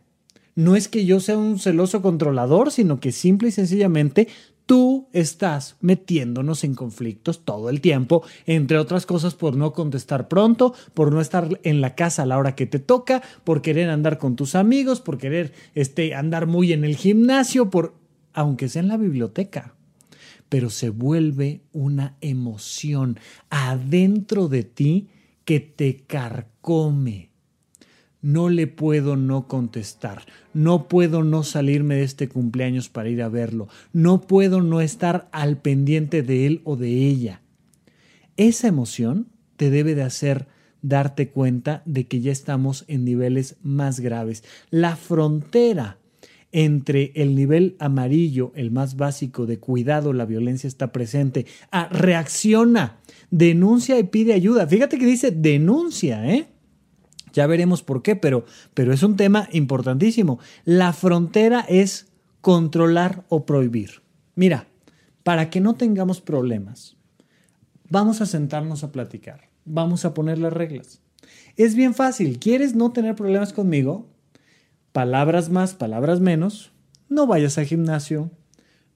No 0.58 0.76
es 0.76 0.88
que 0.88 1.06
yo 1.06 1.20
sea 1.20 1.38
un 1.38 1.60
celoso 1.60 2.02
controlador, 2.02 2.72
sino 2.72 3.00
que 3.00 3.12
simple 3.12 3.50
y 3.50 3.52
sencillamente 3.52 4.28
tú 4.66 5.08
estás 5.14 5.78
metiéndonos 5.82 6.64
en 6.64 6.74
conflictos 6.74 7.46
todo 7.46 7.70
el 7.70 7.80
tiempo, 7.80 8.24
entre 8.48 8.80
otras 8.80 9.06
cosas 9.06 9.36
por 9.36 9.56
no 9.56 9.72
contestar 9.72 10.28
pronto, 10.28 10.74
por 10.96 11.14
no 11.14 11.22
estar 11.22 11.60
en 11.62 11.80
la 11.80 11.94
casa 11.94 12.24
a 12.24 12.26
la 12.26 12.40
hora 12.40 12.56
que 12.56 12.66
te 12.66 12.80
toca, 12.80 13.22
por 13.44 13.62
querer 13.62 13.92
andar 13.92 14.18
con 14.18 14.36
tus 14.36 14.56
amigos, 14.56 15.00
por 15.00 15.20
querer 15.20 15.54
este, 15.76 16.16
andar 16.16 16.48
muy 16.48 16.74
en 16.74 16.84
el 16.86 16.96
gimnasio, 16.96 17.70
por 17.70 17.94
aunque 18.34 18.68
sea 18.68 18.82
en 18.82 18.88
la 18.88 18.98
biblioteca 18.98 19.76
pero 20.50 20.70
se 20.70 20.90
vuelve 20.90 21.62
una 21.74 22.18
emoción 22.22 23.20
adentro 23.50 24.48
de 24.48 24.64
ti 24.64 25.10
que 25.44 25.60
te 25.60 26.06
carcome. 26.06 27.32
No 28.28 28.50
le 28.50 28.68
puedo 28.68 29.16
no 29.16 29.48
contestar, 29.48 30.24
no 30.54 30.90
puedo 30.90 31.24
no 31.24 31.44
salirme 31.44 31.96
de 31.96 32.04
este 32.04 32.28
cumpleaños 32.28 32.90
para 32.90 33.08
ir 33.08 33.22
a 33.22 33.30
verlo, 33.30 33.70
no 33.94 34.20
puedo 34.20 34.62
no 34.62 34.82
estar 34.82 35.30
al 35.32 35.62
pendiente 35.62 36.24
de 36.24 36.46
él 36.46 36.62
o 36.66 36.76
de 36.76 36.90
ella. 36.90 37.40
Esa 38.36 38.68
emoción 38.68 39.30
te 39.56 39.70
debe 39.70 39.96
de 39.96 40.04
hacer 40.04 40.46
darte 40.82 41.30
cuenta 41.30 41.84
de 41.86 42.06
que 42.08 42.20
ya 42.20 42.34
estamos 42.34 42.84
en 42.90 43.06
niveles 43.06 43.56
más 43.64 44.02
graves. 44.02 44.44
La 44.72 44.98
frontera 44.98 45.98
entre 46.52 47.14
el 47.16 47.34
nivel 47.34 47.78
amarillo, 47.80 48.52
el 48.56 48.72
más 48.72 48.98
básico 48.98 49.46
de 49.46 49.60
cuidado, 49.60 50.12
la 50.12 50.26
violencia 50.26 50.68
está 50.68 50.92
presente, 50.92 51.46
a 51.72 51.88
reacciona, 51.88 53.00
denuncia 53.32 53.98
y 53.98 54.04
pide 54.04 54.34
ayuda. 54.34 54.68
Fíjate 54.68 54.98
que 54.98 55.06
dice 55.06 55.32
denuncia, 55.32 56.30
¿eh? 56.30 56.57
Ya 57.38 57.48
veremos 57.48 57.84
por 57.84 58.02
qué, 58.02 58.18
pero, 58.18 58.46
pero 58.74 58.92
es 58.92 59.04
un 59.04 59.16
tema 59.16 59.48
importantísimo. 59.54 60.40
La 60.66 60.92
frontera 60.92 61.66
es 61.70 62.08
controlar 62.42 63.24
o 63.30 63.46
prohibir. 63.46 64.02
Mira, 64.36 64.68
para 65.24 65.50
que 65.50 65.62
no 65.62 65.76
tengamos 65.76 66.20
problemas, 66.20 66.98
Vamos 67.90 68.20
a 68.20 68.26
sentarnos 68.26 68.84
a 68.84 68.92
platicar. 68.92 69.50
Vamos 69.64 70.04
a 70.04 70.14
poner 70.14 70.40
las 70.40 70.52
reglas. 70.52 71.02
Es 71.56 71.74
bien 71.74 71.94
fácil. 71.94 72.38
¿Quieres 72.38 72.76
no 72.76 72.92
tener 72.92 73.16
problemas 73.16 73.54
conmigo? 73.54 74.10
Palabras 74.92 75.50
más, 75.50 75.74
palabras 75.74 76.20
menos. 76.20 76.74
No 77.08 77.28
vayas 77.28 77.58
al 77.58 77.66
gimnasio. 77.66 78.30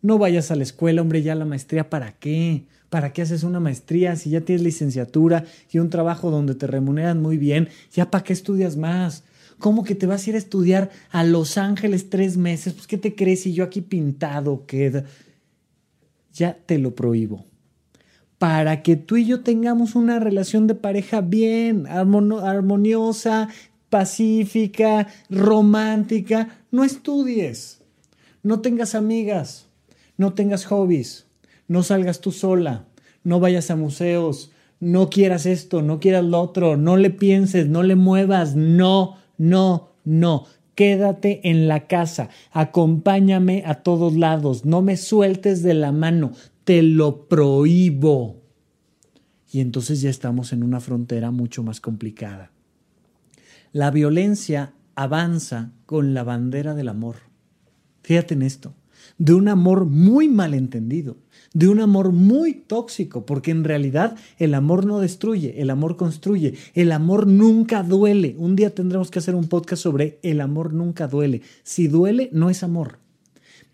No 0.01 0.17
vayas 0.17 0.51
a 0.51 0.55
la 0.55 0.63
escuela, 0.63 1.01
hombre, 1.01 1.21
ya 1.21 1.35
la 1.35 1.45
maestría, 1.45 1.89
¿para 1.89 2.13
qué? 2.13 2.65
¿Para 2.91 3.13
qué 3.13 3.21
haces 3.21 3.43
una 3.43 3.61
maestría 3.61 4.17
si 4.17 4.31
ya 4.31 4.41
tienes 4.41 4.65
licenciatura 4.65 5.45
y 5.71 5.79
un 5.79 5.89
trabajo 5.89 6.29
donde 6.29 6.55
te 6.55 6.67
remuneran 6.67 7.21
muy 7.21 7.37
bien? 7.37 7.69
¿Ya 7.93 8.11
para 8.11 8.25
qué 8.25 8.33
estudias 8.33 8.75
más? 8.75 9.23
¿Cómo 9.59 9.85
que 9.85 9.95
te 9.95 10.07
vas 10.07 10.27
a 10.27 10.31
ir 10.31 10.35
a 10.35 10.39
estudiar 10.39 10.89
a 11.09 11.23
Los 11.23 11.57
Ángeles 11.57 12.09
tres 12.09 12.35
meses? 12.35 12.73
Pues, 12.73 12.87
¿qué 12.87 12.97
te 12.97 13.15
crees 13.15 13.43
si 13.43 13.53
yo 13.53 13.63
aquí 13.63 13.79
pintado 13.79 14.65
queda? 14.65 15.05
Ya 16.33 16.57
te 16.65 16.79
lo 16.79 16.93
prohíbo. 16.93 17.45
Para 18.37 18.83
que 18.83 18.97
tú 18.97 19.15
y 19.15 19.25
yo 19.25 19.39
tengamos 19.39 19.95
una 19.95 20.19
relación 20.19 20.67
de 20.67 20.75
pareja 20.75 21.21
bien, 21.21 21.87
armoniosa, 21.87 23.47
pacífica, 23.89 25.07
romántica, 25.29 26.59
no 26.71 26.83
estudies, 26.83 27.79
no 28.43 28.59
tengas 28.59 28.95
amigas, 28.95 29.67
no 30.17 30.33
tengas 30.33 30.65
hobbies, 30.65 31.25
no 31.71 31.83
salgas 31.83 32.19
tú 32.21 32.31
sola, 32.31 32.85
no 33.23 33.39
vayas 33.39 33.71
a 33.71 33.75
museos, 33.75 34.51
no 34.79 35.09
quieras 35.09 35.45
esto, 35.45 35.81
no 35.81 35.99
quieras 35.99 36.25
lo 36.25 36.41
otro, 36.41 36.75
no 36.75 36.97
le 36.97 37.11
pienses, 37.11 37.67
no 37.67 37.83
le 37.83 37.95
muevas, 37.95 38.55
no 38.55 39.21
no, 39.41 39.89
no. 40.05 40.45
Quédate 40.75 41.49
en 41.49 41.67
la 41.67 41.87
casa, 41.87 42.29
acompáñame 42.51 43.63
a 43.65 43.81
todos 43.81 44.13
lados, 44.13 44.65
no 44.65 44.83
me 44.83 44.97
sueltes 44.97 45.63
de 45.63 45.73
la 45.73 45.91
mano, 45.91 46.31
te 46.63 46.83
lo 46.83 47.27
prohíbo. 47.27 48.39
Y 49.51 49.61
entonces 49.61 49.99
ya 50.01 50.11
estamos 50.11 50.53
en 50.53 50.63
una 50.63 50.79
frontera 50.79 51.31
mucho 51.31 51.63
más 51.63 51.81
complicada. 51.81 52.51
La 53.73 53.89
violencia 53.89 54.73
avanza 54.93 55.71
con 55.87 56.13
la 56.13 56.23
bandera 56.23 56.75
del 56.75 56.89
amor. 56.89 57.15
Fíjate 58.03 58.35
en 58.35 58.43
esto, 58.43 58.75
de 59.17 59.33
un 59.33 59.47
amor 59.47 59.85
muy 59.85 60.27
malentendido 60.27 61.17
de 61.53 61.67
un 61.67 61.79
amor 61.79 62.11
muy 62.11 62.53
tóxico, 62.53 63.25
porque 63.25 63.51
en 63.51 63.63
realidad 63.63 64.15
el 64.37 64.53
amor 64.53 64.85
no 64.85 64.99
destruye, 64.99 65.61
el 65.61 65.69
amor 65.69 65.97
construye, 65.97 66.55
el 66.73 66.91
amor 66.91 67.27
nunca 67.27 67.83
duele. 67.83 68.35
Un 68.37 68.55
día 68.55 68.73
tendremos 68.73 69.11
que 69.11 69.19
hacer 69.19 69.35
un 69.35 69.47
podcast 69.47 69.83
sobre 69.83 70.19
el 70.23 70.39
amor 70.39 70.73
nunca 70.73 71.07
duele. 71.07 71.41
Si 71.63 71.87
duele, 71.87 72.29
no 72.31 72.49
es 72.49 72.63
amor. 72.63 72.99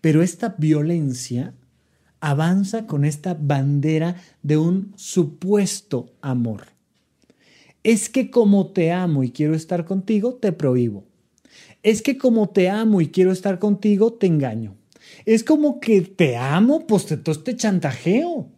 Pero 0.00 0.22
esta 0.22 0.56
violencia 0.58 1.54
avanza 2.20 2.86
con 2.86 3.04
esta 3.04 3.36
bandera 3.40 4.16
de 4.42 4.56
un 4.56 4.92
supuesto 4.96 6.12
amor. 6.20 6.66
Es 7.84 8.08
que 8.08 8.30
como 8.30 8.68
te 8.68 8.90
amo 8.90 9.22
y 9.22 9.30
quiero 9.30 9.54
estar 9.54 9.84
contigo, 9.84 10.34
te 10.34 10.52
prohíbo. 10.52 11.04
Es 11.84 12.02
que 12.02 12.18
como 12.18 12.48
te 12.48 12.68
amo 12.68 13.00
y 13.00 13.08
quiero 13.08 13.30
estar 13.30 13.60
contigo, 13.60 14.12
te 14.12 14.26
engaño. 14.26 14.77
Es 15.24 15.44
como 15.44 15.80
que 15.80 16.02
te 16.02 16.36
amo, 16.36 16.86
pues 16.86 17.06
te, 17.06 17.16
te 17.16 17.56
chantajeo. 17.56 18.48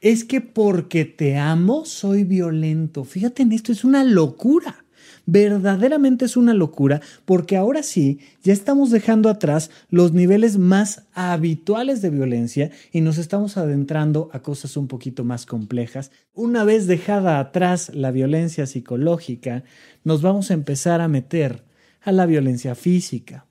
Es 0.00 0.24
que 0.24 0.40
porque 0.40 1.04
te 1.04 1.36
amo 1.36 1.84
soy 1.84 2.24
violento. 2.24 3.04
Fíjate 3.04 3.42
en 3.42 3.52
esto, 3.52 3.72
es 3.72 3.84
una 3.84 4.04
locura. 4.04 4.86
Verdaderamente 5.28 6.24
es 6.24 6.36
una 6.36 6.54
locura 6.54 7.00
porque 7.24 7.56
ahora 7.56 7.82
sí, 7.82 8.20
ya 8.44 8.52
estamos 8.52 8.90
dejando 8.90 9.28
atrás 9.28 9.72
los 9.90 10.12
niveles 10.12 10.56
más 10.56 11.02
habituales 11.14 12.00
de 12.00 12.10
violencia 12.10 12.70
y 12.92 13.00
nos 13.00 13.18
estamos 13.18 13.56
adentrando 13.56 14.30
a 14.32 14.40
cosas 14.40 14.76
un 14.76 14.86
poquito 14.86 15.24
más 15.24 15.44
complejas. 15.44 16.12
Una 16.32 16.62
vez 16.62 16.86
dejada 16.86 17.40
atrás 17.40 17.90
la 17.92 18.12
violencia 18.12 18.66
psicológica, 18.66 19.64
nos 20.04 20.22
vamos 20.22 20.52
a 20.52 20.54
empezar 20.54 21.00
a 21.00 21.08
meter 21.08 21.64
a 22.02 22.12
la 22.12 22.24
violencia 22.26 22.76
física, 22.76 23.45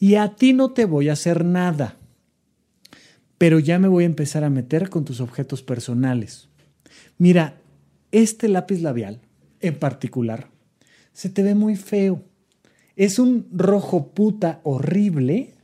y 0.00 0.14
a 0.14 0.34
ti 0.34 0.54
no 0.54 0.72
te 0.72 0.86
voy 0.86 1.10
a 1.10 1.12
hacer 1.12 1.44
nada. 1.44 1.96
Pero 3.38 3.58
ya 3.58 3.78
me 3.78 3.86
voy 3.86 4.04
a 4.04 4.06
empezar 4.06 4.42
a 4.42 4.50
meter 4.50 4.88
con 4.88 5.04
tus 5.04 5.20
objetos 5.20 5.62
personales. 5.62 6.48
Mira, 7.18 7.60
este 8.10 8.48
lápiz 8.48 8.80
labial 8.80 9.20
en 9.60 9.78
particular 9.78 10.48
se 11.12 11.28
te 11.28 11.42
ve 11.42 11.54
muy 11.54 11.76
feo. 11.76 12.22
Es 12.96 13.18
un 13.18 13.46
rojo 13.52 14.08
puta 14.08 14.60
horrible 14.64 15.54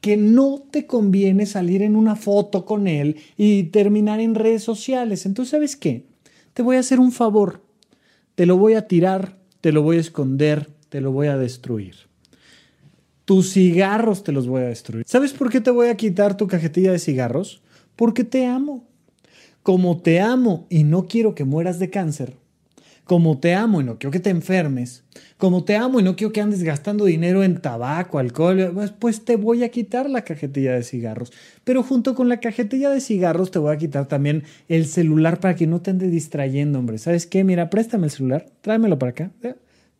que 0.00 0.16
no 0.16 0.62
te 0.70 0.86
conviene 0.86 1.46
salir 1.46 1.82
en 1.82 1.96
una 1.96 2.16
foto 2.16 2.64
con 2.64 2.86
él 2.86 3.16
y 3.36 3.64
terminar 3.64 4.20
en 4.20 4.34
redes 4.34 4.62
sociales. 4.62 5.24
Entonces, 5.24 5.50
¿sabes 5.50 5.76
qué? 5.76 6.06
Te 6.52 6.62
voy 6.62 6.76
a 6.76 6.80
hacer 6.80 7.00
un 7.00 7.12
favor. 7.12 7.62
Te 8.34 8.44
lo 8.44 8.56
voy 8.56 8.74
a 8.74 8.86
tirar, 8.86 9.38
te 9.60 9.72
lo 9.72 9.82
voy 9.82 9.96
a 9.96 10.00
esconder, 10.00 10.70
te 10.88 11.00
lo 11.00 11.12
voy 11.12 11.28
a 11.28 11.36
destruir. 11.36 12.09
Tus 13.30 13.52
cigarros 13.52 14.24
te 14.24 14.32
los 14.32 14.48
voy 14.48 14.62
a 14.62 14.66
destruir. 14.66 15.04
¿Sabes 15.06 15.32
por 15.32 15.50
qué 15.50 15.60
te 15.60 15.70
voy 15.70 15.86
a 15.86 15.96
quitar 15.96 16.36
tu 16.36 16.48
cajetilla 16.48 16.90
de 16.90 16.98
cigarros? 16.98 17.62
Porque 17.94 18.24
te 18.24 18.44
amo. 18.44 18.88
Como 19.62 19.98
te 19.98 20.18
amo 20.18 20.66
y 20.68 20.82
no 20.82 21.06
quiero 21.06 21.36
que 21.36 21.44
mueras 21.44 21.78
de 21.78 21.90
cáncer, 21.90 22.34
como 23.04 23.38
te 23.38 23.54
amo 23.54 23.80
y 23.80 23.84
no 23.84 24.00
quiero 24.00 24.10
que 24.10 24.18
te 24.18 24.30
enfermes, 24.30 25.04
como 25.38 25.62
te 25.62 25.76
amo 25.76 26.00
y 26.00 26.02
no 26.02 26.16
quiero 26.16 26.32
que 26.32 26.40
andes 26.40 26.64
gastando 26.64 27.04
dinero 27.04 27.44
en 27.44 27.60
tabaco, 27.60 28.18
alcohol, 28.18 28.72
pues, 28.74 28.90
pues, 28.90 29.24
te 29.24 29.36
voy 29.36 29.62
a 29.62 29.68
quitar 29.68 30.10
la 30.10 30.24
cajetilla 30.24 30.72
de 30.72 30.82
cigarros. 30.82 31.32
Pero 31.62 31.84
junto 31.84 32.16
con 32.16 32.28
la 32.28 32.40
cajetilla 32.40 32.90
de 32.90 33.00
cigarros 33.00 33.52
te 33.52 33.60
voy 33.60 33.72
a 33.72 33.78
quitar 33.78 34.08
también 34.08 34.42
el 34.66 34.86
celular 34.86 35.38
para 35.38 35.54
que 35.54 35.68
no 35.68 35.80
te 35.80 35.92
andes 35.92 36.10
distrayendo, 36.10 36.80
hombre. 36.80 36.98
¿Sabes 36.98 37.28
qué? 37.28 37.44
Mira, 37.44 37.70
préstame 37.70 38.06
el 38.06 38.10
celular, 38.10 38.46
tráemelo 38.60 38.98
para 38.98 39.10
acá. 39.10 39.30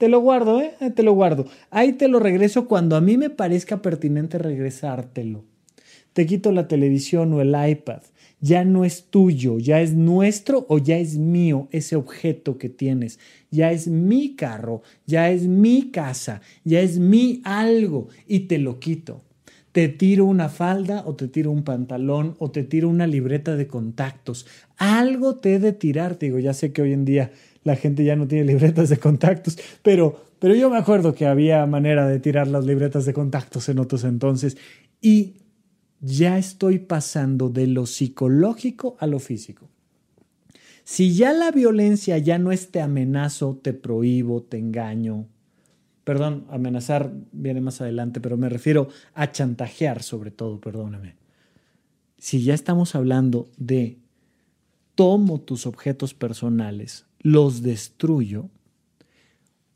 Te 0.00 0.08
lo 0.08 0.20
guardo, 0.20 0.62
¿eh? 0.62 0.72
Te 0.96 1.02
lo 1.02 1.12
guardo. 1.12 1.44
Ahí 1.70 1.92
te 1.92 2.08
lo 2.08 2.20
regreso 2.20 2.66
cuando 2.66 2.96
a 2.96 3.02
mí 3.02 3.18
me 3.18 3.28
parezca 3.28 3.82
pertinente 3.82 4.38
regresártelo. 4.38 5.44
Te 6.14 6.24
quito 6.24 6.52
la 6.52 6.68
televisión 6.68 7.34
o 7.34 7.42
el 7.42 7.54
iPad. 7.68 8.00
Ya 8.40 8.64
no 8.64 8.86
es 8.86 9.10
tuyo, 9.10 9.58
ya 9.58 9.82
es 9.82 9.92
nuestro 9.92 10.64
o 10.70 10.78
ya 10.78 10.96
es 10.96 11.18
mío 11.18 11.68
ese 11.70 11.96
objeto 11.96 12.56
que 12.56 12.70
tienes. 12.70 13.18
Ya 13.50 13.72
es 13.72 13.88
mi 13.88 14.36
carro, 14.36 14.80
ya 15.04 15.30
es 15.30 15.46
mi 15.46 15.90
casa, 15.90 16.40
ya 16.64 16.80
es 16.80 16.98
mi 16.98 17.42
algo 17.44 18.08
y 18.26 18.46
te 18.48 18.56
lo 18.56 18.80
quito. 18.80 19.20
Te 19.72 19.88
tiro 19.88 20.24
una 20.24 20.48
falda 20.48 21.04
o 21.06 21.14
te 21.14 21.28
tiro 21.28 21.50
un 21.50 21.62
pantalón 21.62 22.36
o 22.38 22.50
te 22.50 22.64
tiro 22.64 22.88
una 22.88 23.06
libreta 23.06 23.54
de 23.54 23.66
contactos. 23.66 24.46
Algo 24.78 25.36
te 25.36 25.56
he 25.56 25.58
de 25.58 25.74
tirar, 25.74 26.16
te 26.16 26.26
digo, 26.26 26.38
ya 26.38 26.54
sé 26.54 26.72
que 26.72 26.80
hoy 26.80 26.94
en 26.94 27.04
día 27.04 27.32
la 27.62 27.76
gente 27.76 28.04
ya 28.04 28.16
no 28.16 28.26
tiene 28.26 28.44
libretas 28.44 28.88
de 28.88 28.98
contactos, 28.98 29.58
pero, 29.82 30.24
pero 30.38 30.54
yo 30.54 30.70
me 30.70 30.78
acuerdo 30.78 31.14
que 31.14 31.26
había 31.26 31.64
manera 31.66 32.06
de 32.06 32.18
tirar 32.20 32.46
las 32.48 32.64
libretas 32.64 33.04
de 33.04 33.12
contactos 33.12 33.68
en 33.68 33.78
otros 33.78 34.04
entonces 34.04 34.56
y 35.00 35.36
ya 36.00 36.38
estoy 36.38 36.78
pasando 36.78 37.50
de 37.50 37.66
lo 37.66 37.86
psicológico 37.86 38.96
a 38.98 39.06
lo 39.06 39.18
físico. 39.18 39.68
Si 40.84 41.14
ya 41.14 41.32
la 41.32 41.50
violencia 41.50 42.18
ya 42.18 42.38
no 42.38 42.52
es 42.52 42.70
te 42.70 42.80
amenazo, 42.80 43.60
te 43.62 43.74
prohíbo, 43.74 44.42
te 44.42 44.58
engaño, 44.58 45.26
perdón, 46.04 46.46
amenazar 46.50 47.12
viene 47.32 47.60
más 47.60 47.80
adelante, 47.80 48.20
pero 48.20 48.36
me 48.36 48.48
refiero 48.48 48.88
a 49.14 49.30
chantajear 49.30 50.02
sobre 50.02 50.30
todo, 50.30 50.60
perdóname. 50.60 51.16
Si 52.18 52.42
ya 52.42 52.54
estamos 52.54 52.94
hablando 52.94 53.48
de 53.56 53.98
tomo 54.94 55.40
tus 55.40 55.66
objetos 55.66 56.14
personales, 56.14 57.06
los 57.20 57.62
destruyo, 57.62 58.50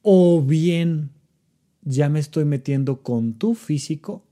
o 0.03 0.43
bien 0.43 1.11
ya 1.83 2.09
me 2.09 2.21
estoy 2.21 2.45
metiendo 2.45 3.03
con 3.03 3.35
tu 3.35 3.55
físico, 3.55 4.25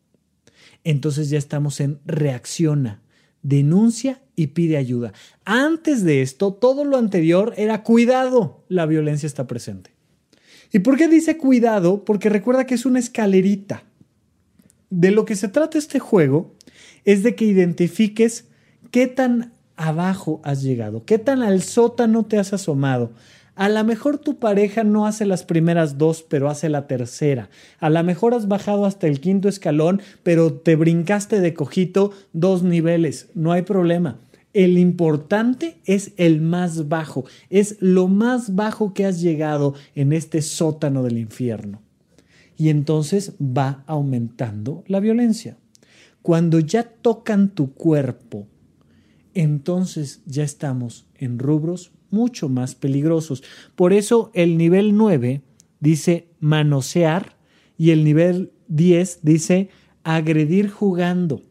entonces 0.84 1.30
ya 1.30 1.38
estamos 1.38 1.80
en 1.80 2.00
reacciona, 2.04 3.02
denuncia 3.42 4.20
y 4.36 4.48
pide 4.48 4.76
ayuda. 4.76 5.12
Antes 5.44 6.02
de 6.02 6.22
esto, 6.22 6.54
todo 6.54 6.84
lo 6.84 6.96
anterior 6.96 7.54
era 7.56 7.82
cuidado, 7.82 8.64
la 8.68 8.86
violencia 8.86 9.26
está 9.26 9.46
presente. 9.46 9.90
¿Y 10.72 10.78
por 10.78 10.96
qué 10.96 11.06
dice 11.08 11.36
cuidado? 11.36 12.04
Porque 12.04 12.30
recuerda 12.30 12.66
que 12.66 12.74
es 12.74 12.86
una 12.86 12.98
escalerita. 12.98 13.84
De 14.88 15.10
lo 15.10 15.24
que 15.24 15.36
se 15.36 15.48
trata 15.48 15.78
este 15.78 15.98
juego 15.98 16.54
es 17.04 17.22
de 17.22 17.34
que 17.34 17.44
identifiques 17.44 18.46
qué 18.90 19.06
tan 19.06 19.52
abajo 19.88 20.40
has 20.44 20.62
llegado? 20.62 21.04
¿Qué 21.04 21.18
tan 21.18 21.42
al 21.42 21.62
sótano 21.62 22.24
te 22.24 22.38
has 22.38 22.52
asomado? 22.52 23.12
A 23.54 23.68
lo 23.68 23.84
mejor 23.84 24.18
tu 24.18 24.38
pareja 24.38 24.82
no 24.82 25.06
hace 25.06 25.26
las 25.26 25.44
primeras 25.44 25.98
dos, 25.98 26.22
pero 26.22 26.48
hace 26.48 26.70
la 26.70 26.86
tercera. 26.86 27.50
A 27.80 27.90
lo 27.90 28.02
mejor 28.02 28.32
has 28.32 28.48
bajado 28.48 28.86
hasta 28.86 29.06
el 29.06 29.20
quinto 29.20 29.48
escalón, 29.48 30.00
pero 30.22 30.54
te 30.54 30.74
brincaste 30.74 31.40
de 31.40 31.52
cojito 31.52 32.12
dos 32.32 32.62
niveles. 32.62 33.28
No 33.34 33.52
hay 33.52 33.62
problema. 33.62 34.20
El 34.54 34.78
importante 34.78 35.78
es 35.84 36.12
el 36.16 36.40
más 36.40 36.88
bajo. 36.88 37.24
Es 37.50 37.76
lo 37.80 38.08
más 38.08 38.54
bajo 38.54 38.94
que 38.94 39.04
has 39.04 39.20
llegado 39.20 39.74
en 39.94 40.12
este 40.12 40.40
sótano 40.40 41.02
del 41.02 41.18
infierno. 41.18 41.82
Y 42.56 42.70
entonces 42.70 43.34
va 43.40 43.84
aumentando 43.86 44.84
la 44.86 45.00
violencia. 45.00 45.56
Cuando 46.22 46.58
ya 46.60 46.84
tocan 46.84 47.48
tu 47.48 47.74
cuerpo, 47.74 48.46
entonces 49.34 50.22
ya 50.26 50.44
estamos 50.44 51.06
en 51.16 51.38
rubros 51.38 51.92
mucho 52.10 52.48
más 52.48 52.74
peligrosos. 52.74 53.42
Por 53.74 53.92
eso 53.92 54.30
el 54.34 54.56
nivel 54.58 54.96
9 54.96 55.42
dice 55.80 56.28
manosear 56.40 57.36
y 57.76 57.90
el 57.90 58.04
nivel 58.04 58.52
10 58.68 59.20
dice 59.22 59.70
agredir 60.04 60.68
jugando. 60.68 61.42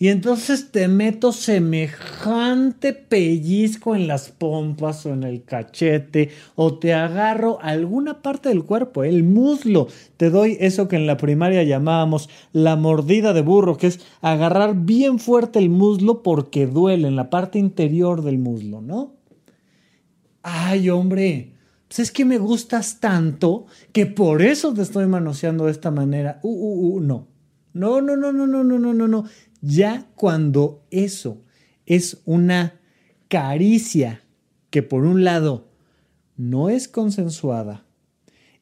Y 0.00 0.08
entonces 0.08 0.70
te 0.70 0.86
meto 0.86 1.32
semejante 1.32 2.92
pellizco 2.92 3.96
en 3.96 4.06
las 4.06 4.28
pompas 4.28 5.04
o 5.04 5.12
en 5.12 5.24
el 5.24 5.42
cachete 5.42 6.30
o 6.54 6.78
te 6.78 6.94
agarro 6.94 7.58
alguna 7.60 8.22
parte 8.22 8.48
del 8.48 8.62
cuerpo, 8.62 9.02
el 9.02 9.24
muslo. 9.24 9.88
Te 10.16 10.30
doy 10.30 10.56
eso 10.60 10.86
que 10.86 10.94
en 10.94 11.08
la 11.08 11.16
primaria 11.16 11.64
llamábamos 11.64 12.30
la 12.52 12.76
mordida 12.76 13.32
de 13.32 13.42
burro, 13.42 13.76
que 13.76 13.88
es 13.88 13.98
agarrar 14.20 14.76
bien 14.76 15.18
fuerte 15.18 15.58
el 15.58 15.68
muslo 15.68 16.22
porque 16.22 16.68
duele 16.68 17.08
en 17.08 17.16
la 17.16 17.28
parte 17.28 17.58
interior 17.58 18.22
del 18.22 18.38
muslo, 18.38 18.80
¿no? 18.80 19.14
Ay, 20.44 20.90
hombre, 20.90 21.54
pues 21.88 21.98
es 21.98 22.12
que 22.12 22.24
me 22.24 22.38
gustas 22.38 23.00
tanto 23.00 23.66
que 23.90 24.06
por 24.06 24.42
eso 24.42 24.72
te 24.72 24.82
estoy 24.82 25.06
manoseando 25.06 25.64
de 25.64 25.72
esta 25.72 25.90
manera. 25.90 26.38
Uh, 26.44 26.50
uh, 26.50 26.96
uh, 26.96 27.00
no. 27.00 27.26
No, 27.74 28.00
no, 28.00 28.16
no, 28.16 28.32
no, 28.32 28.46
no, 28.46 28.64
no, 28.64 28.78
no, 28.78 28.94
no, 28.94 29.08
no. 29.08 29.24
Ya 29.60 30.06
cuando 30.14 30.84
eso 30.90 31.42
es 31.86 32.20
una 32.24 32.80
caricia 33.28 34.22
que 34.70 34.82
por 34.82 35.04
un 35.04 35.24
lado 35.24 35.68
no 36.36 36.68
es 36.68 36.88
consensuada 36.88 37.84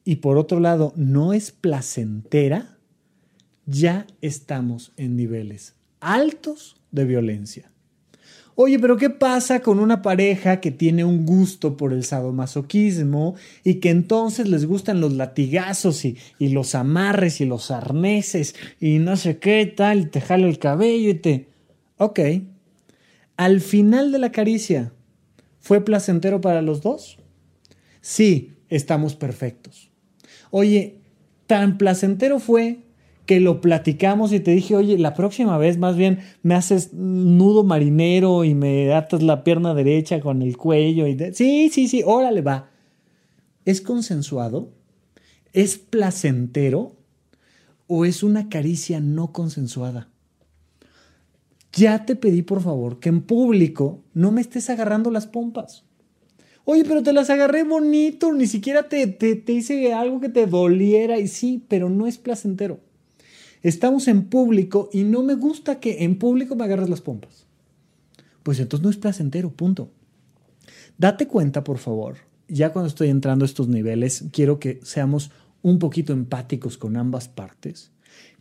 y 0.03 0.17
por 0.17 0.37
otro 0.37 0.59
lado 0.59 0.93
no 0.95 1.33
es 1.33 1.51
placentera, 1.51 2.77
ya 3.65 4.07
estamos 4.21 4.93
en 4.95 5.15
niveles 5.15 5.75
altos 5.99 6.81
de 6.91 7.05
violencia. 7.05 7.71
Oye, 8.59 8.79
pero 8.79 8.97
¿qué 8.97 9.11
pasa 9.11 9.59
con 9.59 9.77
una 9.77 10.01
pareja 10.01 10.59
que 10.59 10.71
tiene 10.71 11.05
un 11.05 11.27
gusto 11.27 11.77
por 11.77 11.93
el 11.93 12.03
sadomasoquismo 12.03 13.35
y 13.63 13.75
que 13.75 13.91
entonces 13.91 14.49
les 14.49 14.65
gustan 14.65 14.99
los 14.99 15.13
latigazos 15.13 16.03
y, 16.05 16.17
los 16.39 16.73
amarres 16.73 17.39
y 17.39 17.45
los 17.45 17.69
arneses 17.69 18.55
y 18.79 18.97
no 18.97 19.15
sé 19.15 19.37
qué 19.37 19.63
tal, 19.67 19.99
y 19.99 20.05
te 20.07 20.21
jala 20.21 20.47
el 20.47 20.57
cabello 20.57 21.11
y 21.11 21.13
te... 21.13 21.47
Ok. 21.97 22.19
Al 23.35 23.61
final 23.61 24.11
de 24.11 24.17
la 24.17 24.31
caricia, 24.31 24.91
¿fue 25.59 25.85
placentero 25.85 26.41
para 26.41 26.63
los 26.63 26.81
dos? 26.81 27.19
Sí, 28.01 28.53
estamos 28.69 29.15
perfectos. 29.15 29.91
Oye, 30.49 30.95
tan 31.45 31.77
placentero 31.77 32.39
fue 32.39 32.79
que 33.27 33.41
lo 33.41 33.59
platicamos 33.59 34.31
y 34.31 34.39
te 34.39 34.51
dije, 34.51 34.75
oye, 34.75 34.97
la 34.97 35.13
próxima 35.13 35.57
vez 35.57 35.77
más 35.77 35.97
bien 35.97 36.19
me 36.43 36.55
haces 36.55 36.93
nudo 36.93 37.65
marinero 37.65 38.45
y 38.45 38.55
me 38.55 38.93
atas 38.93 39.21
la 39.21 39.43
pierna 39.43 39.73
derecha 39.73 40.21
con 40.21 40.41
el 40.41 40.55
cuello. 40.55 41.05
Y 41.07 41.17
Sí, 41.33 41.69
sí, 41.69 41.89
sí, 41.89 42.01
órale, 42.05 42.41
va. 42.41 42.71
¿Es 43.65 43.81
consensuado? 43.81 44.71
¿Es 45.51 45.77
placentero? 45.77 46.95
¿O 47.85 48.05
es 48.05 48.23
una 48.23 48.47
caricia 48.47 49.01
no 49.01 49.33
consensuada? 49.33 50.09
Ya 51.73 52.05
te 52.05 52.15
pedí, 52.15 52.43
por 52.43 52.61
favor, 52.61 52.99
que 52.99 53.09
en 53.09 53.21
público 53.21 54.03
no 54.13 54.31
me 54.31 54.39
estés 54.39 54.69
agarrando 54.69 55.11
las 55.11 55.27
pompas. 55.27 55.83
Oye, 56.63 56.85
pero 56.85 57.03
te 57.03 57.11
las 57.11 57.29
agarré 57.29 57.63
bonito, 57.63 58.31
ni 58.31 58.47
siquiera 58.47 58.87
te, 58.87 59.05
te, 59.07 59.35
te 59.35 59.51
hice 59.51 59.93
algo 59.93 60.21
que 60.21 60.29
te 60.29 60.47
doliera. 60.47 61.19
Y 61.19 61.27
sí, 61.27 61.63
pero 61.67 61.89
no 61.89 62.07
es 62.07 62.17
placentero. 62.17 62.86
Estamos 63.67 64.07
en 64.07 64.29
público 64.29 64.89
y 64.93 65.03
no 65.03 65.23
me 65.23 65.35
gusta 65.35 65.81
que 65.81 66.05
en 66.05 66.17
público 66.17 66.55
me 66.55 66.63
agarres 66.63 66.87
las 66.87 67.01
pompas. 67.01 67.47
Pues 68.41 68.61
entonces 68.61 68.81
no 68.81 68.89
es 68.89 68.95
placentero, 68.95 69.51
punto. 69.51 69.91
Date 70.97 71.27
cuenta, 71.27 71.65
por 71.65 71.77
favor, 71.77 72.15
ya 72.47 72.71
cuando 72.71 72.87
estoy 72.87 73.09
entrando 73.09 73.43
a 73.43 73.45
estos 73.45 73.67
niveles, 73.67 74.23
quiero 74.31 74.57
que 74.57 74.79
seamos 74.83 75.31
un 75.63 75.79
poquito 75.79 76.13
empáticos 76.13 76.77
con 76.77 76.95
ambas 76.95 77.27
partes, 77.27 77.91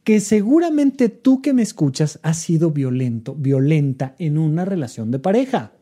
que 0.05 0.21
seguramente 0.21 1.09
tú 1.09 1.43
que 1.43 1.53
me 1.53 1.63
escuchas 1.63 2.21
has 2.23 2.37
sido 2.39 2.71
violento, 2.71 3.35
violenta 3.35 4.15
en 4.21 4.39
una 4.39 4.65
relación 4.65 5.11
de 5.11 5.19
pareja. 5.19 5.73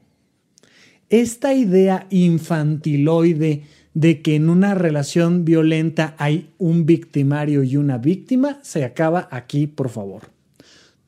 Esta 1.10 1.52
idea 1.52 2.06
infantiloide 2.08 3.64
de 3.94 4.20
que 4.22 4.34
en 4.34 4.50
una 4.50 4.74
relación 4.74 5.44
violenta 5.44 6.14
hay 6.18 6.50
un 6.58 6.84
victimario 6.84 7.62
y 7.62 7.76
una 7.76 7.98
víctima 7.98 8.58
se 8.62 8.84
acaba 8.84 9.28
aquí, 9.30 9.66
por 9.66 9.88
favor. 9.88 10.34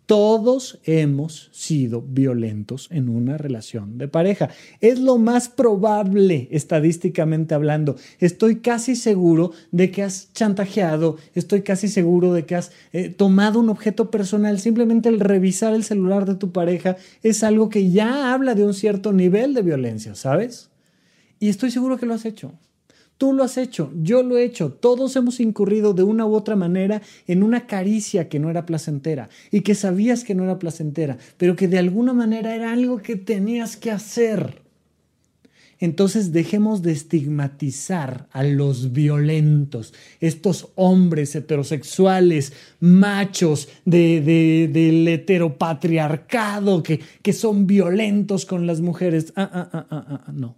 Todos 0.07 0.79
hemos 0.85 1.51
sido 1.53 2.01
violentos 2.01 2.87
en 2.93 3.09
una 3.09 3.39
relación 3.39 3.99
de 3.99 4.07
pareja. 4.07 4.51
Es 4.81 5.01
lo 5.01 5.19
más 5.19 5.49
probable, 5.49 6.47
estadísticamente 6.53 7.57
hablando. 7.57 7.97
Estoy 8.21 8.61
casi 8.61 8.95
seguro 8.95 9.51
de 9.73 9.91
que 9.91 10.05
has 10.05 10.33
chantajeado, 10.33 11.17
estoy 11.35 11.63
casi 11.63 11.89
seguro 11.89 12.33
de 12.33 12.47
que 12.47 12.55
has 12.55 12.71
eh, 12.93 13.09
tomado 13.09 13.59
un 13.59 13.69
objeto 13.69 14.13
personal. 14.13 14.61
Simplemente 14.61 15.09
el 15.09 15.19
revisar 15.19 15.75
el 15.75 15.83
celular 15.83 16.25
de 16.25 16.37
tu 16.37 16.53
pareja 16.53 16.97
es 17.25 17.43
algo 17.43 17.69
que 17.69 17.91
ya 17.91 18.33
habla 18.33 18.55
de 18.55 18.65
un 18.65 18.75
cierto 18.75 19.13
nivel 19.13 19.55
de 19.55 19.63
violencia, 19.63 20.15
¿sabes? 20.15 20.71
Y 21.41 21.49
estoy 21.49 21.73
seguro 21.73 21.99
que 21.99 22.07
lo 22.07 22.15
has 22.15 22.27
hecho. 22.27 22.53
Tú 23.19 23.33
lo 23.33 23.45
has 23.45 23.57
hecho, 23.57 23.91
yo 24.03 24.23
lo 24.23 24.37
he 24.37 24.45
hecho, 24.45 24.73
todos 24.73 25.17
hemos 25.17 25.41
incurrido 25.41 25.95
de 25.95 26.03
una 26.03 26.27
u 26.27 26.35
otra 26.35 26.55
manera 26.55 27.01
en 27.27 27.43
una 27.43 27.67
caricia 27.67 28.29
que 28.29 28.39
no 28.39 28.51
era 28.51 28.67
placentera 28.67 29.31
y 29.51 29.63
que 29.63 29.75
sabías 29.75 30.23
que 30.23 30.35
no 30.35 30.45
era 30.45 30.59
placentera, 30.59 31.17
pero 31.39 31.57
que 31.57 31.67
de 31.67 31.79
alguna 31.79 32.13
manera 32.13 32.55
era 32.55 32.73
algo 32.73 32.99
que 32.99 33.17
tenías 33.17 33.79
que 33.79 33.91
hacer. 33.91 34.67
Entonces 35.79 36.33
dejemos 36.33 36.83
de 36.83 36.93
estigmatizar 36.93 38.29
a 38.33 38.43
los 38.43 38.93
violentos, 38.93 39.95
estos 40.21 40.69
hombres 40.75 41.35
heterosexuales, 41.35 42.53
machos 42.81 43.69
de, 43.85 44.69
del 44.73 45.09
heteropatriarcado 45.09 46.83
que, 46.83 47.01
que 47.23 47.33
son 47.33 47.67
violentos 47.67 48.45
con 48.47 48.67
las 48.67 48.81
mujeres. 48.83 49.33
Ah, 49.37 49.51
ah, 49.53 49.69
ah, 49.73 49.87
ah, 49.91 50.25
ah 50.27 50.33
no. 50.33 50.57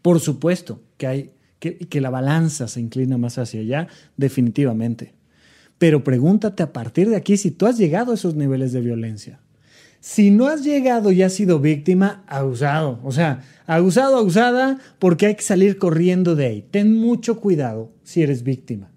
Por 0.00 0.20
supuesto 0.20 0.80
que 0.96 1.06
hay 1.06 1.30
que, 1.58 2.00
la 2.00 2.10
balanza 2.10 2.68
se 2.68 2.80
inclina 2.80 3.18
más 3.18 3.38
hacia 3.38 3.60
allá, 3.60 3.88
definitivamente. 4.16 5.14
Pero 5.78 6.04
pregúntate 6.04 6.62
a 6.62 6.72
partir 6.72 7.08
de 7.08 7.16
aquí 7.16 7.36
si 7.36 7.50
tú 7.50 7.66
has 7.66 7.78
llegado 7.78 8.12
a 8.12 8.14
esos 8.14 8.34
niveles 8.34 8.72
de 8.72 8.80
violencia. 8.80 9.40
Si 10.00 10.30
no 10.30 10.46
has 10.46 10.62
llegado 10.62 11.10
y 11.10 11.22
has 11.22 11.32
sido 11.32 11.58
víctima, 11.58 12.24
abusado. 12.28 13.00
O 13.02 13.12
sea, 13.12 13.42
abusado, 13.66 14.18
abusada, 14.18 14.78
porque 14.98 15.26
hay 15.26 15.34
que 15.34 15.42
salir 15.42 15.78
corriendo 15.78 16.36
de 16.36 16.46
ahí. 16.46 16.62
Ten 16.70 16.94
mucho 16.94 17.40
cuidado 17.40 17.92
si 18.04 18.22
eres 18.22 18.42
víctima. 18.42 18.92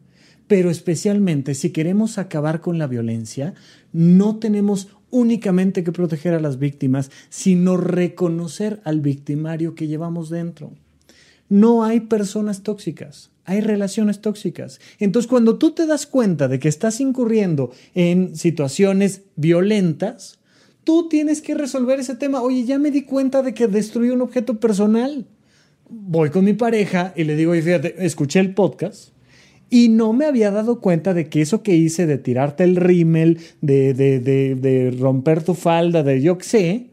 Pero 0.48 0.70
especialmente 0.70 1.56
si 1.56 1.72
queremos 1.72 2.18
acabar 2.18 2.60
con 2.60 2.78
la 2.78 2.88
violencia, 2.88 3.54
no 3.92 4.38
tenemos 4.38 4.90
únicamente 5.10 5.84
que 5.84 5.92
proteger 5.92 6.34
a 6.34 6.40
las 6.40 6.60
víctimas, 6.60 7.12
sino 7.30 7.78
reconocer 7.78 8.82
al 8.84 9.02
victimario 9.02 9.76
que 9.76 9.88
llevamos 9.88 10.30
dentro. 10.30 10.74
No 11.50 11.84
hay 11.84 12.02
personas 12.02 12.62
tóxicas, 12.64 13.32
hay 13.44 13.62
relaciones 13.62 14.22
tóxicas. 14.22 14.80
Entonces, 15.00 15.28
cuando 15.28 15.58
tú 15.58 15.72
te 15.72 15.88
das 15.88 16.06
cuenta 16.06 16.48
de 16.48 16.60
que 16.60 16.70
estás 16.70 17.02
incurriendo 17.02 17.72
en 17.96 18.36
situaciones 18.36 19.24
violentas, 19.36 20.40
tú 20.84 21.10
tienes 21.10 21.42
que 21.42 21.56
resolver 21.56 22.00
ese 22.00 22.16
tema. 22.16 22.42
Oye, 22.42 22.66
ya 22.66 22.78
me 22.80 22.92
di 22.92 23.02
cuenta 23.02 23.42
de 23.42 23.54
que 23.54 23.68
destruí 23.68 24.10
un 24.10 24.22
objeto 24.22 24.60
personal. 24.60 25.26
Voy 25.90 26.30
con 26.30 26.46
mi 26.46 26.54
pareja 26.54 27.14
y 27.16 27.24
le 27.24 27.36
digo, 27.36 27.52
oye, 27.52 27.64
fíjate, 27.64 28.06
escuché 28.06 28.40
el 28.40 28.54
podcast 28.54 29.10
y 29.70 29.90
no 29.90 30.14
me 30.14 30.26
había 30.26 30.52
dado 30.52 30.80
cuenta 30.80 31.14
de 31.14 31.30
que 31.30 31.42
eso 31.42 31.64
que 31.64 31.76
hice 31.76 32.06
de 32.06 32.18
tirarte 32.18 32.64
el 32.64 32.76
rímel, 32.76 33.40
de, 33.62 33.94
de, 33.94 34.20
de, 34.20 34.56
de 34.56 34.92
romper 34.92 35.44
tu 35.44 35.54
falda, 35.54 36.04
de 36.04 36.22
yo 36.22 36.38
qué 36.38 36.44
sé, 36.44 36.89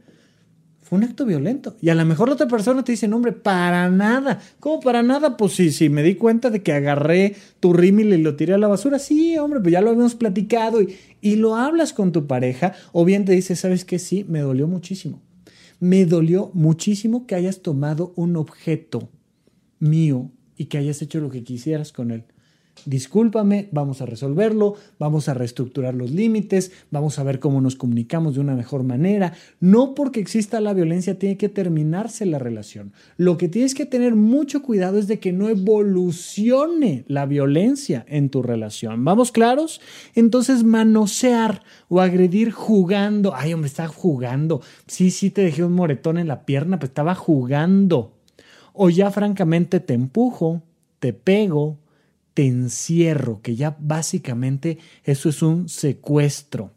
fue 0.89 0.99
un 0.99 1.05
acto 1.05 1.27
violento. 1.27 1.77
Y 1.81 1.89
a 1.89 1.97
lo 1.97 2.05
mejor 2.05 2.31
otra 2.31 2.47
persona 2.47 2.85
te 2.85 2.93
dice, 2.93 3.09
no, 3.09 3.17
hombre, 3.17 3.33
para 3.33 3.91
nada. 3.91 4.41
¿Cómo 4.61 4.79
para 4.79 5.03
nada? 5.03 5.37
Pues 5.37 5.55
sí, 5.55 5.73
sí, 5.73 5.89
me 5.89 6.05
di 6.05 6.15
cuenta 6.15 6.49
de 6.49 6.63
que 6.63 6.73
agarré 6.73 7.35
tu 7.59 7.73
rímel 7.73 8.13
y 8.13 8.23
lo 8.23 8.37
tiré 8.37 8.55
a 8.55 8.59
la 8.59 8.69
basura. 8.69 9.01
Sí, 9.01 9.37
hombre, 9.37 9.59
pues 9.59 9.73
ya 9.73 9.81
lo 9.81 9.91
habíamos 9.91 10.15
platicado 10.15 10.81
y, 10.81 10.95
y 11.21 11.35
lo 11.35 11.57
hablas 11.57 11.93
con 11.93 12.13
tu 12.13 12.29
pareja. 12.29 12.73
O 12.93 13.05
bien 13.05 13.25
te 13.25 13.33
dice, 13.33 13.57
¿sabes 13.57 13.85
qué? 13.85 13.99
Sí, 13.99 14.25
me 14.29 14.39
dolió 14.39 14.69
muchísimo. 14.69 15.21
Me 15.81 16.07
dolió 16.07 16.53
muchísimo 16.55 17.27
que 17.27 17.35
hayas 17.35 17.63
tomado 17.63 18.13
un 18.15 18.37
objeto 18.37 19.09
mío 19.81 20.31
y 20.57 20.67
que 20.67 20.79
hayas 20.79 21.03
hecho 21.03 21.19
lo 21.19 21.31
que 21.31 21.43
quisieras 21.43 21.91
con 21.91 22.13
él. 22.13 22.23
Discúlpame, 22.85 23.69
vamos 23.73 24.01
a 24.03 24.07
resolverlo, 24.07 24.75
vamos 24.99 25.29
a 25.29 25.35
reestructurar 25.35 25.95
los 25.95 26.11
límites, 26.11 26.73
vamos 26.91 27.19
a 27.19 27.25
ver 27.25 27.41
cómo 27.41 27.61
nos 27.61 27.77
comunicamos 27.77 28.35
de 28.35 28.41
una 28.41 28.55
mejor 28.55 28.83
manera. 28.83 29.33
No 29.61 29.95
porque 29.95 30.21
exista 30.21 30.61
la 30.61 30.75
violencia 30.75 31.19
tiene 31.19 31.37
que 31.37 31.49
terminarse 31.49 32.27
la 32.27 32.39
relación. 32.39 32.93
Lo 33.17 33.39
que 33.39 33.49
tienes 33.49 33.75
que 33.75 33.87
tener 33.87 34.15
mucho 34.15 34.63
cuidado 34.63 34.99
es 34.99 35.09
de 35.09 35.19
que 35.19 35.33
no 35.33 35.49
evolucione 35.49 37.05
la 37.09 37.27
violencia 37.27 38.05
en 38.09 38.29
tu 38.29 38.43
relación. 38.43 39.05
¿Vamos 39.05 39.33
claros? 39.33 39.81
Entonces 40.15 40.65
manosear 40.65 41.63
o 41.89 42.01
agredir 42.01 42.51
jugando. 42.51 43.35
Ay, 43.35 43.55
hombre, 43.55 43.69
estaba 43.69 43.89
jugando. 43.89 44.61
Sí, 44.87 45.11
sí, 45.11 45.31
te 45.31 45.43
dejé 45.43 45.65
un 45.65 45.73
moretón 45.73 46.19
en 46.19 46.29
la 46.29 46.45
pierna, 46.45 46.79
pero 46.79 46.89
estaba 46.89 47.15
jugando. 47.15 48.13
O 48.73 48.91
ya 48.91 49.11
francamente 49.11 49.81
te 49.81 49.95
empujo, 49.95 50.63
te 50.99 51.13
pego, 51.13 51.79
te 52.37 52.47
encierro, 52.47 53.41
que 53.41 53.57
ya 53.57 53.79
básicamente 53.81 54.77
eso 55.05 55.31
es 55.31 55.41
un 55.41 55.71
secuestro. 55.71 56.71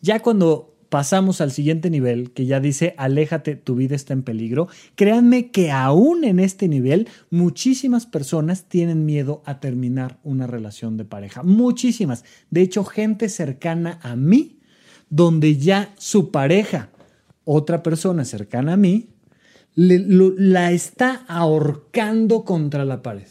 Ya 0.00 0.20
cuando 0.20 0.74
pasamos 0.88 1.42
al 1.42 1.52
siguiente 1.52 1.90
nivel, 1.90 2.30
que 2.30 2.46
ya 2.46 2.60
dice, 2.60 2.94
aléjate, 2.96 3.56
tu 3.56 3.74
vida 3.74 3.94
está 3.94 4.14
en 4.14 4.22
peligro, 4.22 4.68
créanme 4.94 5.50
que 5.50 5.70
aún 5.70 6.24
en 6.24 6.40
este 6.40 6.66
nivel 6.66 7.08
muchísimas 7.28 8.06
personas 8.06 8.64
tienen 8.64 9.04
miedo 9.04 9.42
a 9.44 9.60
terminar 9.60 10.18
una 10.24 10.46
relación 10.46 10.96
de 10.96 11.04
pareja. 11.04 11.42
Muchísimas. 11.42 12.24
De 12.48 12.62
hecho, 12.62 12.84
gente 12.84 13.28
cercana 13.28 13.98
a 14.02 14.16
mí, 14.16 14.60
donde 15.10 15.58
ya 15.58 15.92
su 15.98 16.30
pareja, 16.30 16.88
otra 17.44 17.82
persona 17.82 18.24
cercana 18.24 18.72
a 18.72 18.78
mí, 18.78 19.10
la 19.74 20.72
está 20.72 21.26
ahorcando 21.28 22.46
contra 22.46 22.86
la 22.86 23.02
pared. 23.02 23.28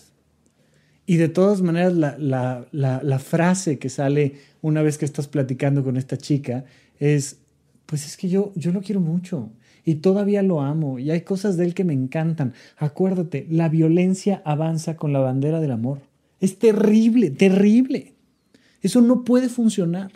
Y 1.05 1.17
de 1.17 1.27
todas 1.27 1.61
maneras, 1.61 1.93
la, 1.93 3.19
frase 3.19 3.77
que 3.77 3.89
sale 3.89 4.35
una 4.61 4.81
vez 4.81 4.97
que 4.97 5.05
estás 5.05 5.27
platicando 5.27 5.83
con 5.83 5.97
esta 5.97 6.17
chica 6.17 6.65
es, 6.99 7.37
pues 7.85 8.05
es 8.05 8.15
que 8.15 8.29
yo, 8.29 8.53
yo 8.55 8.71
lo 8.71 8.81
quiero 8.81 9.01
mucho 9.01 9.49
y 9.85 9.95
todavía 9.95 10.41
lo 10.41 10.61
amo 10.61 10.99
y 10.99 11.11
hay 11.11 11.21
cosas 11.21 11.57
de 11.57 11.65
él 11.65 11.73
que 11.73 11.83
me 11.83 11.93
encantan. 11.93 12.53
Acuérdate, 12.77 13.45
la 13.49 13.67
violencia 13.67 14.41
avanza 14.45 14.95
con 14.95 15.11
la 15.11 15.19
bandera 15.19 15.59
del 15.59 15.71
amor. 15.71 15.99
Es 16.39 16.57
terrible, 16.57 17.31
terrible. 17.31 18.13
Eso 18.81 19.01
no 19.01 19.23
puede 19.23 19.49
funcionar. 19.49 20.11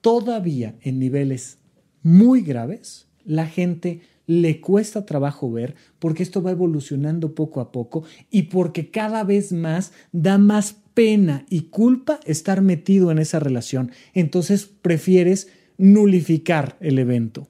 Todavía 0.00 0.74
en 0.82 0.98
niveles 0.98 1.58
muy 2.02 2.42
graves, 2.42 3.06
la 3.24 3.46
gente 3.46 4.00
le 4.28 4.60
cuesta 4.60 5.06
trabajo 5.06 5.50
ver 5.50 5.74
porque 5.98 6.22
esto 6.22 6.42
va 6.42 6.52
evolucionando 6.52 7.34
poco 7.34 7.60
a 7.60 7.72
poco 7.72 8.04
y 8.30 8.42
porque 8.44 8.90
cada 8.90 9.24
vez 9.24 9.52
más 9.52 9.92
da 10.12 10.36
más 10.38 10.76
pena 10.94 11.46
y 11.48 11.62
culpa 11.62 12.20
estar 12.26 12.60
metido 12.60 13.10
en 13.10 13.18
esa 13.18 13.40
relación. 13.40 13.90
Entonces 14.12 14.66
prefieres 14.66 15.48
nulificar 15.78 16.76
el 16.80 16.98
evento. 16.98 17.48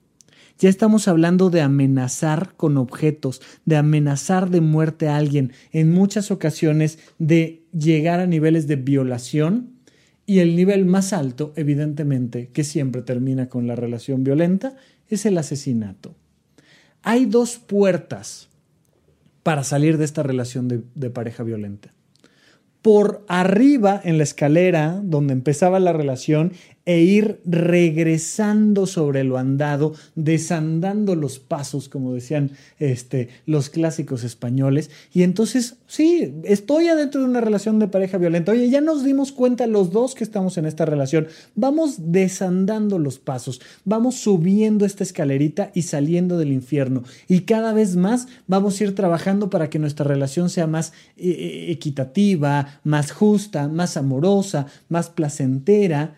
Ya 0.61 0.69
estamos 0.69 1.09
hablando 1.09 1.51
de 1.51 1.63
amenazar 1.63 2.55
con 2.57 2.77
objetos, 2.79 3.43
de 3.65 3.77
amenazar 3.77 4.51
de 4.51 4.61
muerte 4.61 5.09
a 5.09 5.17
alguien, 5.17 5.53
en 5.73 5.93
muchas 5.93 6.31
ocasiones 6.31 6.99
de 7.19 7.65
llegar 7.73 8.21
a 8.21 8.27
niveles 8.27 8.69
de 8.69 8.77
violación 8.77 9.79
y 10.27 10.41
el 10.41 10.55
nivel 10.55 10.85
más 10.85 11.13
alto, 11.13 11.53
evidentemente, 11.57 12.51
que 12.51 12.63
siempre 12.63 13.03
termina 13.03 13.49
con 13.49 13.67
la 13.67 13.75
relación 13.75 14.23
violenta, 14.23 14.77
es 15.09 15.27
el 15.27 15.39
asesinato. 15.39 16.15
Hay 17.09 17.25
dos 17.25 17.57
puertas 17.57 18.51
para 19.43 19.65
salir 19.65 19.97
de 19.97 20.05
esta 20.05 20.23
relación 20.23 20.69
de, 20.69 21.09
pareja 21.09 21.43
violenta. 21.43 21.95
Por 22.83 23.25
arriba 23.29 23.99
en 24.05 24.19
la 24.19 24.25
escalera 24.25 25.01
donde 25.03 25.33
empezaba 25.33 25.81
la 25.81 25.95
relación 25.95 26.53
e 26.89 27.03
ir 27.03 27.43
regresando 27.45 28.87
sobre 28.87 29.23
lo 29.23 29.37
andado, 29.37 29.93
desandando 30.15 31.17
los 31.17 31.39
pasos, 31.39 31.87
como 31.91 32.15
decían 32.15 32.53
este, 32.79 33.29
los 33.45 33.69
clásicos 33.69 34.25
españoles. 34.25 34.91
Y 35.13 35.23
entonces, 35.23 35.77
sí, 35.87 36.33
estoy 36.45 36.89
adentro 36.89 37.21
de 37.21 37.27
una 37.27 37.43
relación 37.43 37.79
de 37.79 37.89
pareja 37.89 38.17
violenta. 38.17 38.53
Oye, 38.53 38.71
ya 38.71 38.81
nos 38.81 39.05
dimos 39.05 39.33
cuenta 39.33 39.67
los 39.67 39.93
dos 39.93 40.15
que 40.15 40.25
estamos 40.25 40.57
en 40.57 40.65
esta 40.65 40.87
relación. 40.87 41.29
Vamos 41.55 42.11
desandando 42.11 42.99
los 42.99 43.19
pasos, 43.19 43.61
vamos 43.85 44.15
subiendo 44.15 44.87
esta 44.87 45.05
escalerita 45.05 45.71
y 45.75 45.83
saliendo 45.83 46.39
del 46.39 46.53
infierno. 46.53 47.03
Y 47.29 47.41
cada 47.41 47.75
vez 47.75 47.97
más 47.97 48.29
vamos 48.47 48.81
a 48.81 48.85
ir 48.85 48.95
trabajando 48.95 49.51
para 49.51 49.69
que 49.69 49.79
nuestra 49.79 50.07
relación 50.07 50.49
sea 50.49 50.67
más 50.67 50.95
eh, 51.19 51.29
eh, 51.29 51.71
equitativa, 51.71 52.81
más 52.83 53.13
justa, 53.13 53.69
más 53.69 53.99
amorosa, 53.99 54.69
más 54.89 55.11
placentera 55.11 56.18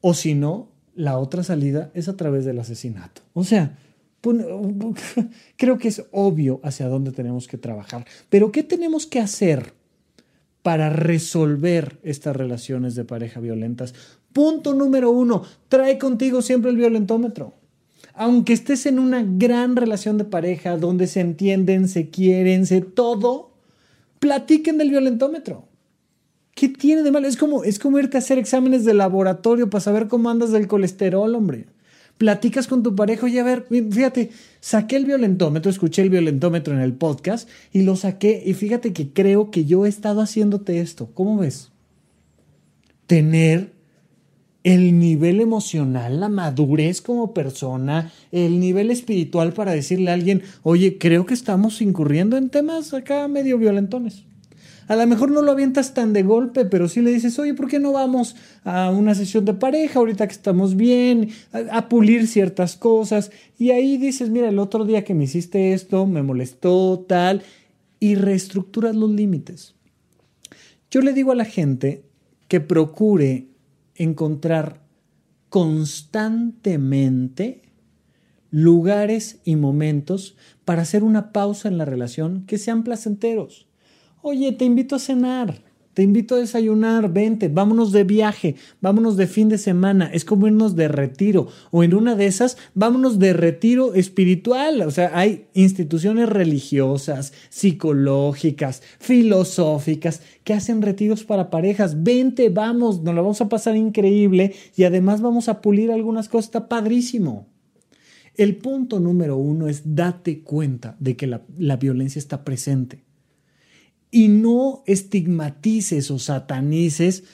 o 0.00 0.14
si 0.14 0.34
no, 0.34 0.68
la 0.94 1.18
otra 1.18 1.42
salida 1.42 1.90
es 1.94 2.08
a 2.08 2.16
través 2.16 2.44
del 2.44 2.58
asesinato. 2.58 3.22
O 3.32 3.44
sea, 3.44 3.76
creo 5.56 5.78
que 5.78 5.88
es 5.88 6.04
obvio 6.10 6.60
hacia 6.62 6.88
dónde 6.88 7.12
tenemos 7.12 7.46
que 7.46 7.58
trabajar. 7.58 8.04
Pero 8.28 8.52
¿qué 8.52 8.62
tenemos 8.62 9.06
que 9.06 9.20
hacer 9.20 9.74
para 10.62 10.90
resolver 10.90 11.98
estas 12.02 12.36
relaciones 12.36 12.94
de 12.94 13.04
pareja 13.04 13.40
violentas? 13.40 13.94
Punto 14.32 14.74
número 14.74 15.10
uno, 15.10 15.42
trae 15.68 15.98
contigo 15.98 16.42
siempre 16.42 16.70
el 16.70 16.76
violentómetro. 16.76 17.54
Aunque 18.14 18.52
estés 18.52 18.86
en 18.86 18.98
una 18.98 19.22
gran 19.24 19.76
relación 19.76 20.18
de 20.18 20.24
pareja 20.24 20.76
donde 20.76 21.06
se 21.06 21.20
entienden, 21.20 21.88
se 21.88 22.10
quieren, 22.10 22.66
se 22.66 22.80
todo, 22.80 23.52
platiquen 24.18 24.78
del 24.78 24.90
violentómetro. 24.90 25.67
¿Qué 26.58 26.68
tiene 26.68 27.04
de 27.04 27.12
malo? 27.12 27.28
Es 27.28 27.36
como, 27.36 27.62
es 27.62 27.78
como 27.78 28.00
irte 28.00 28.16
a 28.16 28.18
hacer 28.18 28.36
exámenes 28.36 28.84
de 28.84 28.92
laboratorio 28.92 29.70
para 29.70 29.80
saber 29.80 30.08
cómo 30.08 30.28
andas 30.28 30.50
del 30.50 30.66
colesterol, 30.66 31.32
hombre. 31.36 31.66
Platicas 32.16 32.66
con 32.66 32.82
tu 32.82 32.96
pareja, 32.96 33.26
oye, 33.26 33.38
a 33.38 33.44
ver, 33.44 33.66
fíjate, 33.68 34.30
saqué 34.58 34.96
el 34.96 35.04
violentómetro, 35.04 35.70
escuché 35.70 36.02
el 36.02 36.10
violentómetro 36.10 36.74
en 36.74 36.80
el 36.80 36.94
podcast 36.94 37.48
y 37.72 37.82
lo 37.82 37.94
saqué 37.94 38.42
y 38.44 38.54
fíjate 38.54 38.92
que 38.92 39.12
creo 39.12 39.52
que 39.52 39.66
yo 39.66 39.86
he 39.86 39.88
estado 39.88 40.20
haciéndote 40.20 40.80
esto. 40.80 41.08
¿Cómo 41.14 41.38
ves? 41.38 41.70
Tener 43.06 43.70
el 44.64 44.98
nivel 44.98 45.40
emocional, 45.40 46.18
la 46.18 46.28
madurez 46.28 47.00
como 47.00 47.34
persona, 47.34 48.10
el 48.32 48.58
nivel 48.58 48.90
espiritual 48.90 49.52
para 49.52 49.70
decirle 49.70 50.10
a 50.10 50.14
alguien, 50.14 50.42
oye, 50.64 50.98
creo 50.98 51.24
que 51.24 51.34
estamos 51.34 51.80
incurriendo 51.80 52.36
en 52.36 52.50
temas 52.50 52.94
acá 52.94 53.28
medio 53.28 53.58
violentones. 53.58 54.24
A 54.88 54.96
lo 54.96 55.06
mejor 55.06 55.30
no 55.30 55.42
lo 55.42 55.52
avientas 55.52 55.92
tan 55.92 56.14
de 56.14 56.22
golpe, 56.22 56.64
pero 56.64 56.88
sí 56.88 57.02
le 57.02 57.12
dices, 57.12 57.38
oye, 57.38 57.52
¿por 57.52 57.68
qué 57.68 57.78
no 57.78 57.92
vamos 57.92 58.36
a 58.64 58.90
una 58.90 59.14
sesión 59.14 59.44
de 59.44 59.52
pareja 59.52 59.98
ahorita 59.98 60.26
que 60.26 60.32
estamos 60.32 60.76
bien, 60.76 61.28
a, 61.52 61.90
pulir 61.90 62.26
ciertas 62.26 62.74
cosas? 62.74 63.30
Y 63.58 63.70
ahí 63.70 63.98
dices, 63.98 64.30
mira, 64.30 64.48
el 64.48 64.58
otro 64.58 64.86
día 64.86 65.04
que 65.04 65.12
me 65.12 65.24
hiciste 65.24 65.74
esto, 65.74 66.06
me 66.06 66.22
molestó, 66.22 67.04
tal, 67.06 67.42
y 68.00 68.14
reestructuras 68.14 68.96
los 68.96 69.10
límites. 69.10 69.74
Yo 70.90 71.02
le 71.02 71.12
digo 71.12 71.32
a 71.32 71.36
la 71.36 71.44
gente 71.44 72.02
que 72.48 72.60
procure 72.60 73.48
encontrar 73.94 74.80
constantemente 75.50 77.60
lugares 78.50 79.40
y 79.44 79.56
momentos 79.56 80.34
para 80.64 80.80
hacer 80.80 81.04
una 81.04 81.30
pausa 81.32 81.68
en 81.68 81.76
la 81.76 81.84
relación 81.84 82.46
que 82.46 82.56
sean 82.56 82.84
placenteros. 82.84 83.67
Oye, 84.20 84.50
te 84.50 84.64
invito 84.64 84.96
a 84.96 84.98
cenar, 84.98 85.62
te 85.94 86.02
invito 86.02 86.34
a 86.34 86.38
desayunar, 86.38 87.12
vente, 87.12 87.48
vámonos 87.48 87.92
de 87.92 88.02
viaje, 88.02 88.56
vámonos 88.80 89.16
de 89.16 89.28
fin 89.28 89.48
de 89.48 89.58
semana, 89.58 90.10
es 90.12 90.24
como 90.24 90.48
irnos 90.48 90.74
de 90.74 90.88
retiro, 90.88 91.46
o 91.70 91.84
en 91.84 91.94
una 91.94 92.16
de 92.16 92.26
esas, 92.26 92.56
vámonos 92.74 93.20
de 93.20 93.32
retiro 93.32 93.94
espiritual, 93.94 94.82
o 94.82 94.90
sea, 94.90 95.12
hay 95.14 95.46
instituciones 95.54 96.28
religiosas, 96.28 97.32
psicológicas, 97.48 98.82
filosóficas, 98.98 100.22
que 100.42 100.52
hacen 100.52 100.82
retiros 100.82 101.22
para 101.22 101.48
parejas, 101.48 102.02
vente, 102.02 102.48
vamos, 102.48 103.02
nos 103.02 103.14
la 103.14 103.20
vamos 103.20 103.40
a 103.40 103.48
pasar 103.48 103.76
increíble 103.76 104.52
y 104.74 104.82
además 104.82 105.20
vamos 105.20 105.48
a 105.48 105.60
pulir 105.60 105.92
algunas 105.92 106.28
cosas, 106.28 106.46
está 106.46 106.68
padrísimo. 106.68 107.46
El 108.34 108.56
punto 108.56 108.98
número 108.98 109.36
uno 109.36 109.68
es 109.68 109.94
date 109.94 110.42
cuenta 110.42 110.96
de 110.98 111.16
que 111.16 111.28
la, 111.28 111.42
la 111.56 111.76
violencia 111.76 112.18
está 112.18 112.44
presente 112.44 113.07
y 114.10 114.28
no 114.28 114.82
estigmatices 114.86 116.10
o 116.10 116.18
satanices 116.18 117.24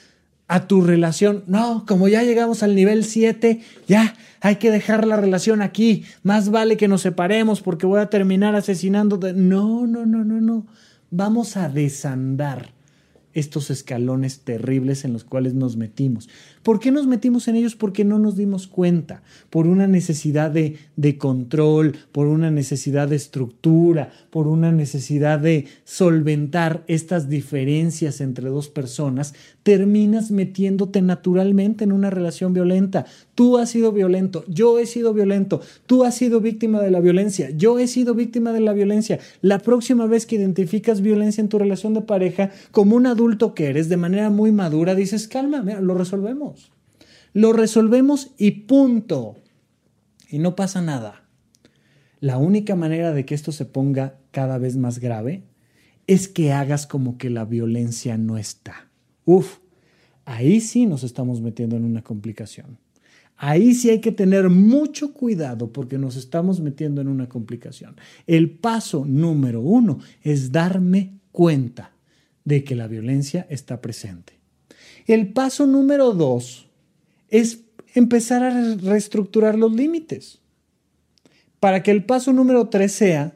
a 0.47 0.67
tu 0.67 0.81
relación. 0.81 1.43
No, 1.47 1.85
como 1.87 2.07
ya 2.07 2.23
llegamos 2.23 2.63
al 2.63 2.75
nivel 2.75 3.03
7, 3.03 3.61
ya 3.87 4.15
hay 4.41 4.57
que 4.57 4.71
dejar 4.71 5.07
la 5.07 5.17
relación 5.17 5.61
aquí. 5.61 6.03
Más 6.23 6.49
vale 6.49 6.77
que 6.77 6.87
nos 6.87 7.01
separemos 7.01 7.61
porque 7.61 7.85
voy 7.85 7.99
a 7.99 8.09
terminar 8.09 8.55
asesinando. 8.55 9.17
No, 9.33 9.87
no, 9.87 10.05
no, 10.05 10.23
no, 10.23 10.41
no. 10.41 10.67
Vamos 11.09 11.57
a 11.57 11.69
desandar 11.69 12.73
estos 13.33 13.69
escalones 13.69 14.39
terribles 14.39 15.03
en 15.03 15.13
los 15.13 15.23
cuales 15.23 15.53
nos 15.53 15.75
metimos. 15.77 16.29
¿Por 16.65 16.79
qué 16.79 16.89
nos 16.89 17.05
metimos 17.05 17.47
en 17.47 17.57
ellos? 17.57 17.75
Porque 17.75 18.03
no 18.03 18.17
nos 18.17 18.37
dimos 18.37 18.65
cuenta, 18.65 19.21
por 19.51 19.67
una 19.67 19.85
necesidad 19.85 20.49
de, 20.49 21.17
control, 21.19 21.95
por 22.11 22.25
una 22.25 22.49
necesidad 22.49 23.07
de 23.07 23.17
estructura, 23.17 24.09
por 24.31 24.47
una 24.47 24.71
necesidad 24.71 25.37
de 25.37 25.67
solventar 25.83 26.83
estas 26.87 27.29
diferencias 27.29 28.19
entre 28.19 28.49
dos 28.49 28.67
personas, 28.67 29.35
terminas 29.61 30.31
metiéndote 30.31 31.03
naturalmente 31.03 31.83
en 31.83 31.91
una 31.91 32.09
relación 32.09 32.51
violenta. 32.51 33.05
Tú 33.35 33.59
has 33.59 33.69
sido 33.69 33.91
violento, 33.91 34.43
yo 34.47 34.79
he 34.79 34.87
sido 34.87 35.13
violento, 35.13 35.61
tú 35.85 36.03
has 36.03 36.15
sido 36.15 36.41
víctima 36.41 36.81
de 36.81 36.89
la 36.89 36.99
violencia, 36.99 37.51
yo 37.51 37.77
he 37.77 37.85
sido 37.85 38.15
víctima 38.15 38.51
de 38.53 38.61
la 38.61 38.73
violencia. 38.73 39.19
La 39.43 39.59
próxima 39.59 40.07
vez 40.07 40.25
que 40.25 40.37
identificas 40.37 41.01
violencia 41.01 41.41
en 41.41 41.49
tu 41.49 41.59
relación 41.59 41.93
de 41.93 42.01
pareja, 42.01 42.49
como 42.71 42.95
un 42.95 43.05
adulto 43.05 43.53
que 43.53 43.67
eres, 43.67 43.87
de 43.87 43.97
manera 43.97 44.31
muy 44.31 44.51
madura, 44.51 44.95
dices, 44.95 45.27
calma, 45.27 45.61
lo 45.61 45.93
resolvemos. 45.93 46.54
Lo 47.35 47.51
resolvemos 47.51 48.31
y 48.37 48.51
punto. 48.51 49.35
Y 50.29 50.39
no 50.39 50.55
pasa 50.55 50.81
nada. 50.81 51.25
La 52.21 52.37
única 52.37 52.77
manera 52.77 53.11
de 53.11 53.25
que 53.25 53.35
esto 53.35 53.51
se 53.51 53.65
ponga 53.65 54.17
cada 54.31 54.57
vez 54.57 54.77
más 54.77 54.99
grave 54.99 55.43
es 56.07 56.29
que 56.29 56.53
hagas 56.53 56.87
como 56.87 57.17
que 57.17 57.29
la 57.29 57.43
violencia 57.43 58.17
no 58.17 58.37
está. 58.37 58.89
Uf, 59.25 59.57
ahí 60.23 60.61
sí 60.61 60.85
nos 60.85 61.03
estamos 61.03 61.41
metiendo 61.41 61.75
en 61.75 61.83
una 61.83 62.03
complicación. 62.03 62.77
Ahí 63.35 63.73
sí 63.73 63.89
hay 63.89 63.99
que 63.99 64.13
tener 64.13 64.49
mucho 64.49 65.11
cuidado 65.13 65.73
porque 65.73 65.97
nos 65.97 66.15
estamos 66.15 66.61
metiendo 66.61 67.01
en 67.01 67.09
una 67.09 67.27
complicación. 67.27 67.97
El 68.27 68.49
paso 68.49 69.03
número 69.05 69.59
uno 69.59 69.99
es 70.21 70.53
darme 70.53 71.19
cuenta 71.33 71.91
de 72.45 72.63
que 72.63 72.75
la 72.75 72.87
violencia 72.87 73.45
está 73.49 73.81
presente. 73.81 74.39
El 75.05 75.33
paso 75.33 75.67
número 75.67 76.13
dos 76.13 76.64
es 77.29 77.61
empezar 77.93 78.43
a 78.43 78.75
reestructurar 78.75 79.57
los 79.57 79.73
límites. 79.73 80.39
Para 81.59 81.83
que 81.83 81.91
el 81.91 82.03
paso 82.03 82.33
número 82.33 82.69
tres 82.69 82.91
sea 82.91 83.35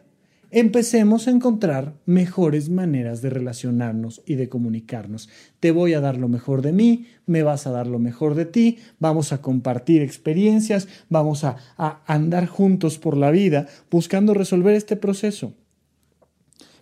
empecemos 0.51 1.27
a 1.27 1.31
encontrar 1.31 1.93
mejores 2.05 2.69
maneras 2.69 3.21
de 3.21 3.29
relacionarnos 3.29 4.21
y 4.25 4.35
de 4.35 4.49
comunicarnos. 4.49 5.29
Te 5.59 5.71
voy 5.71 5.93
a 5.93 6.01
dar 6.01 6.17
lo 6.17 6.27
mejor 6.27 6.61
de 6.61 6.73
mí, 6.73 7.05
me 7.25 7.43
vas 7.43 7.67
a 7.67 7.71
dar 7.71 7.87
lo 7.87 7.99
mejor 7.99 8.35
de 8.35 8.45
ti, 8.45 8.79
vamos 8.99 9.31
a 9.31 9.41
compartir 9.41 10.01
experiencias, 10.01 10.87
vamos 11.09 11.43
a, 11.43 11.57
andar 12.05 12.47
juntos 12.47 12.97
por 12.97 13.17
la 13.17 13.31
vida 13.31 13.67
buscando 13.91 14.33
resolver 14.33 14.75
este 14.75 14.95
proceso. 14.95 15.53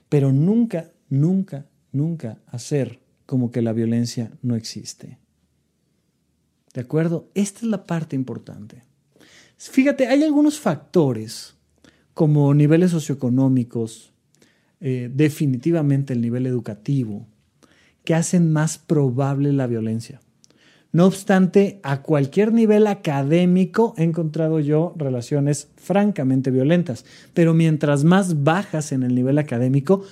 Pero 0.10 0.32
nunca, 0.32 0.91
nunca, 1.10 1.66
nunca 1.91 2.38
hacer 2.47 2.99
como 3.26 3.51
que 3.51 3.62
la 3.62 3.74
violencia 3.74 4.32
no 4.41 4.55
existe. 4.55 5.18
¿De 6.78 6.82
acuerdo? 6.82 7.28
Esta 7.34 7.61
es 7.61 7.63
la 7.63 7.86
parte 7.86 8.15
importante. 8.15 8.84
Fíjate, 9.57 10.09
hay 10.09 10.21
algunos 10.21 10.59
factores 10.59 11.55
como 12.13 12.53
niveles 12.53 12.91
socioeconómicos, 12.91 14.13
eh, 14.80 15.09
definitivamente 15.11 16.13
el 16.13 16.21
nivel 16.21 16.45
educativo, 16.45 17.25
que 18.03 18.13
hacen 18.13 18.53
más 18.53 18.78
probable 18.78 19.53
la 19.53 19.65
violencia. 19.65 20.21
No 20.91 21.07
obstante, 21.07 21.80
a 21.82 22.03
cualquier 22.03 22.53
nivel 22.53 22.86
académico 22.86 23.95
he 23.97 24.03
encontrado 24.03 24.59
yo 24.59 24.93
relaciones 24.97 25.69
francamente 25.78 26.51
violentas, 26.51 27.05
pero 27.34 27.55
mientras 27.55 28.03
más 28.03 28.43
bajas 28.43 28.91
en 28.91 29.01
el 29.01 29.15
nivel 29.15 29.39
académico, 29.39 30.03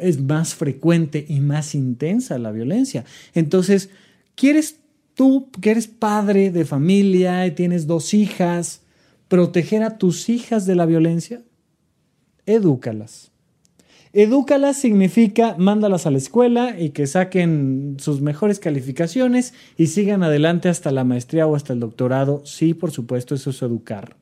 es 0.00 0.22
más 0.22 0.54
frecuente 0.54 1.26
y 1.28 1.40
más 1.40 1.74
intensa 1.74 2.38
la 2.38 2.50
violencia. 2.50 3.04
Entonces, 3.34 3.90
¿quieres 4.36 4.78
tú, 5.14 5.50
que 5.60 5.70
eres 5.70 5.86
padre 5.86 6.50
de 6.50 6.64
familia 6.64 7.46
y 7.46 7.52
tienes 7.52 7.86
dos 7.86 8.14
hijas, 8.14 8.82
proteger 9.28 9.82
a 9.82 9.98
tus 9.98 10.28
hijas 10.28 10.66
de 10.66 10.74
la 10.74 10.86
violencia? 10.86 11.42
edúcalas. 12.46 13.30
Edúcalas 14.12 14.76
significa 14.76 15.56
mándalas 15.58 16.06
a 16.06 16.10
la 16.10 16.18
escuela 16.18 16.78
y 16.78 16.90
que 16.90 17.06
saquen 17.06 17.96
sus 17.98 18.20
mejores 18.20 18.60
calificaciones 18.60 19.54
y 19.76 19.88
sigan 19.88 20.22
adelante 20.22 20.68
hasta 20.68 20.92
la 20.92 21.02
maestría 21.02 21.48
o 21.48 21.56
hasta 21.56 21.72
el 21.72 21.80
doctorado. 21.80 22.42
Sí, 22.44 22.74
por 22.74 22.92
supuesto, 22.92 23.34
eso 23.34 23.50
es 23.50 23.60
educar. 23.62 24.16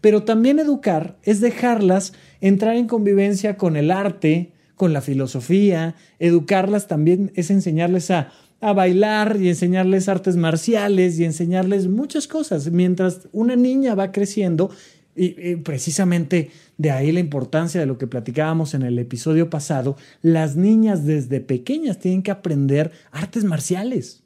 Pero 0.00 0.24
también 0.24 0.58
educar 0.58 1.18
es 1.22 1.40
dejarlas 1.40 2.14
entrar 2.40 2.76
en 2.76 2.88
convivencia 2.88 3.56
con 3.56 3.76
el 3.76 3.92
arte, 3.92 4.52
con 4.74 4.92
la 4.92 5.02
filosofía. 5.02 5.94
Educarlas 6.18 6.88
también 6.88 7.30
es 7.36 7.50
enseñarles 7.50 8.10
a, 8.10 8.32
a 8.60 8.72
bailar 8.72 9.38
y 9.40 9.48
enseñarles 9.48 10.08
artes 10.08 10.36
marciales 10.36 11.18
y 11.18 11.24
enseñarles 11.24 11.88
muchas 11.88 12.26
cosas. 12.26 12.70
Mientras 12.70 13.28
una 13.32 13.56
niña 13.56 13.94
va 13.94 14.12
creciendo, 14.12 14.70
y, 15.18 15.56
precisamente 15.56 16.50
de 16.76 16.90
ahí 16.92 17.10
la 17.10 17.20
importancia 17.20 17.80
de 17.80 17.86
lo 17.86 17.98
que 17.98 18.06
platicábamos 18.06 18.74
en 18.74 18.82
el 18.82 18.98
episodio 18.98 19.50
pasado. 19.50 19.96
Las 20.22 20.56
niñas 20.56 21.04
desde 21.04 21.40
pequeñas 21.40 21.98
tienen 21.98 22.22
que 22.22 22.30
aprender 22.30 22.92
artes 23.10 23.44
marciales. 23.44 24.22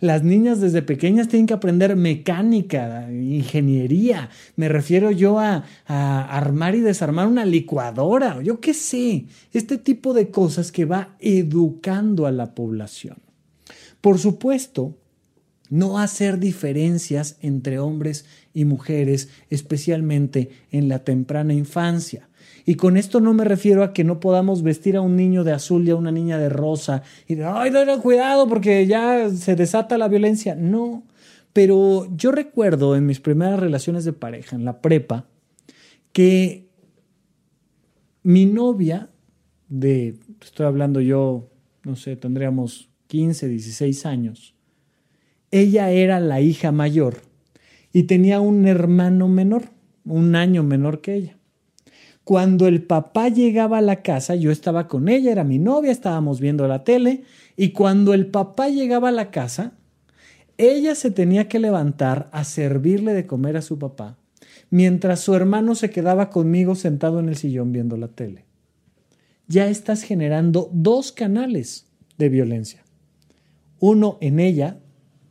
Las 0.00 0.22
niñas 0.22 0.60
desde 0.60 0.82
pequeñas 0.82 1.28
tienen 1.28 1.46
que 1.46 1.54
aprender 1.54 1.96
mecánica, 1.96 3.10
ingeniería. 3.10 4.28
Me 4.56 4.68
refiero 4.68 5.10
yo 5.10 5.38
a, 5.38 5.64
armar 5.86 6.74
y 6.74 6.80
desarmar 6.80 7.26
una 7.26 7.46
licuadora, 7.46 8.42
yo 8.42 8.60
qué 8.60 8.74
sé. 8.74 9.26
Este 9.52 9.78
tipo 9.78 10.12
de 10.12 10.30
cosas 10.30 10.72
que 10.72 10.84
va 10.84 11.16
educando 11.20 12.26
a 12.26 12.32
la 12.32 12.54
población. 12.54 13.23
Por 14.04 14.18
supuesto, 14.18 14.98
no 15.70 15.98
hacer 15.98 16.38
diferencias 16.38 17.38
entre 17.40 17.78
hombres 17.78 18.26
y 18.52 18.66
mujeres, 18.66 19.30
especialmente 19.48 20.50
en 20.70 20.90
la 20.90 20.98
temprana 21.04 21.54
infancia. 21.54 22.28
Y 22.66 22.74
con 22.74 22.98
esto 22.98 23.20
no 23.20 23.32
me 23.32 23.44
refiero 23.44 23.82
a 23.82 23.94
que 23.94 24.04
no 24.04 24.20
podamos 24.20 24.62
vestir 24.62 24.96
a 24.96 25.00
un 25.00 25.16
niño 25.16 25.42
de 25.42 25.52
azul 25.52 25.88
y 25.88 25.90
a 25.90 25.96
una 25.96 26.12
niña 26.12 26.36
de 26.36 26.50
rosa 26.50 27.02
y 27.26 27.36
de, 27.36 27.46
ay, 27.46 27.70
no, 27.70 28.02
cuidado 28.02 28.46
porque 28.46 28.86
ya 28.86 29.30
se 29.30 29.56
desata 29.56 29.96
la 29.96 30.08
violencia. 30.08 30.54
No, 30.54 31.04
pero 31.54 32.14
yo 32.14 32.30
recuerdo 32.30 32.96
en 32.96 33.06
mis 33.06 33.20
primeras 33.20 33.58
relaciones 33.58 34.04
de 34.04 34.12
pareja, 34.12 34.54
en 34.54 34.66
la 34.66 34.82
prepa, 34.82 35.24
que 36.12 36.68
mi 38.22 38.44
novia, 38.44 39.08
de, 39.70 40.18
estoy 40.42 40.66
hablando 40.66 41.00
yo, 41.00 41.48
no 41.84 41.96
sé, 41.96 42.16
tendríamos 42.16 42.90
15, 43.06 43.48
16 43.48 44.06
años, 44.06 44.54
ella 45.50 45.90
era 45.90 46.20
la 46.20 46.40
hija 46.40 46.72
mayor 46.72 47.22
y 47.92 48.04
tenía 48.04 48.40
un 48.40 48.66
hermano 48.66 49.28
menor, 49.28 49.70
un 50.04 50.34
año 50.34 50.62
menor 50.62 51.00
que 51.00 51.14
ella. 51.14 51.38
Cuando 52.24 52.66
el 52.66 52.82
papá 52.82 53.28
llegaba 53.28 53.78
a 53.78 53.82
la 53.82 54.02
casa, 54.02 54.34
yo 54.34 54.50
estaba 54.50 54.88
con 54.88 55.08
ella, 55.08 55.30
era 55.30 55.44
mi 55.44 55.58
novia, 55.58 55.92
estábamos 55.92 56.40
viendo 56.40 56.66
la 56.66 56.82
tele, 56.82 57.22
y 57.56 57.70
cuando 57.70 58.14
el 58.14 58.26
papá 58.26 58.68
llegaba 58.68 59.10
a 59.10 59.12
la 59.12 59.30
casa, 59.30 59.74
ella 60.56 60.94
se 60.94 61.10
tenía 61.10 61.48
que 61.48 61.58
levantar 61.58 62.30
a 62.32 62.44
servirle 62.44 63.12
de 63.12 63.26
comer 63.26 63.56
a 63.56 63.62
su 63.62 63.78
papá, 63.78 64.16
mientras 64.70 65.20
su 65.20 65.34
hermano 65.34 65.74
se 65.74 65.90
quedaba 65.90 66.30
conmigo 66.30 66.74
sentado 66.74 67.20
en 67.20 67.28
el 67.28 67.36
sillón 67.36 67.72
viendo 67.72 67.96
la 67.96 68.08
tele. 68.08 68.46
Ya 69.46 69.68
estás 69.68 70.02
generando 70.02 70.70
dos 70.72 71.12
canales 71.12 71.86
de 72.16 72.28
violencia. 72.30 72.83
Uno 73.86 74.16
en 74.22 74.40
ella, 74.40 74.78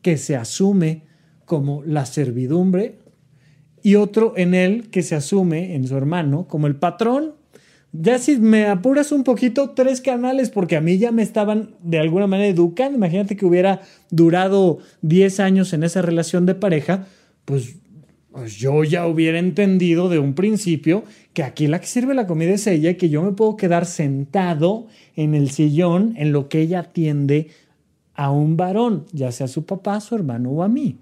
que 0.03 0.17
se 0.17 0.35
asume 0.35 1.01
como 1.45 1.81
la 1.85 2.05
servidumbre, 2.05 2.99
y 3.81 3.95
otro 3.95 4.33
en 4.37 4.53
él 4.53 4.91
que 4.91 5.01
se 5.01 5.15
asume 5.15 5.73
en 5.73 5.87
su 5.87 5.97
hermano 5.97 6.47
como 6.47 6.67
el 6.67 6.75
patrón. 6.75 7.33
Ya 7.93 8.19
si 8.19 8.37
me 8.37 8.67
apuras 8.67 9.11
un 9.11 9.23
poquito, 9.23 9.71
tres 9.71 10.01
canales, 10.01 10.51
porque 10.51 10.75
a 10.75 10.81
mí 10.81 10.99
ya 10.99 11.11
me 11.11 11.23
estaban 11.23 11.71
de 11.81 11.97
alguna 11.97 12.27
manera 12.27 12.47
educando. 12.47 12.95
Imagínate 12.95 13.35
que 13.35 13.45
hubiera 13.47 13.81
durado 14.11 14.77
10 15.01 15.39
años 15.39 15.73
en 15.73 15.83
esa 15.83 16.03
relación 16.03 16.45
de 16.45 16.53
pareja, 16.53 17.07
pues, 17.45 17.77
pues 18.31 18.55
yo 18.55 18.83
ya 18.83 19.07
hubiera 19.07 19.39
entendido 19.39 20.09
de 20.09 20.19
un 20.19 20.35
principio 20.35 21.05
que 21.33 21.41
aquí 21.41 21.65
la 21.65 21.81
que 21.81 21.87
sirve 21.87 22.13
la 22.13 22.27
comida 22.27 22.51
es 22.51 22.67
ella 22.67 22.91
y 22.91 22.97
que 22.97 23.09
yo 23.09 23.23
me 23.23 23.31
puedo 23.31 23.57
quedar 23.57 23.87
sentado 23.87 24.85
en 25.15 25.33
el 25.33 25.49
sillón 25.49 26.13
en 26.17 26.31
lo 26.31 26.49
que 26.49 26.61
ella 26.61 26.81
atiende 26.81 27.49
a 28.13 28.31
un 28.31 28.57
varón, 28.57 29.05
ya 29.11 29.31
sea 29.31 29.47
su 29.47 29.65
papá, 29.65 29.99
su 30.01 30.15
hermano 30.15 30.51
o 30.51 30.63
a 30.63 30.67
mí. 30.67 30.97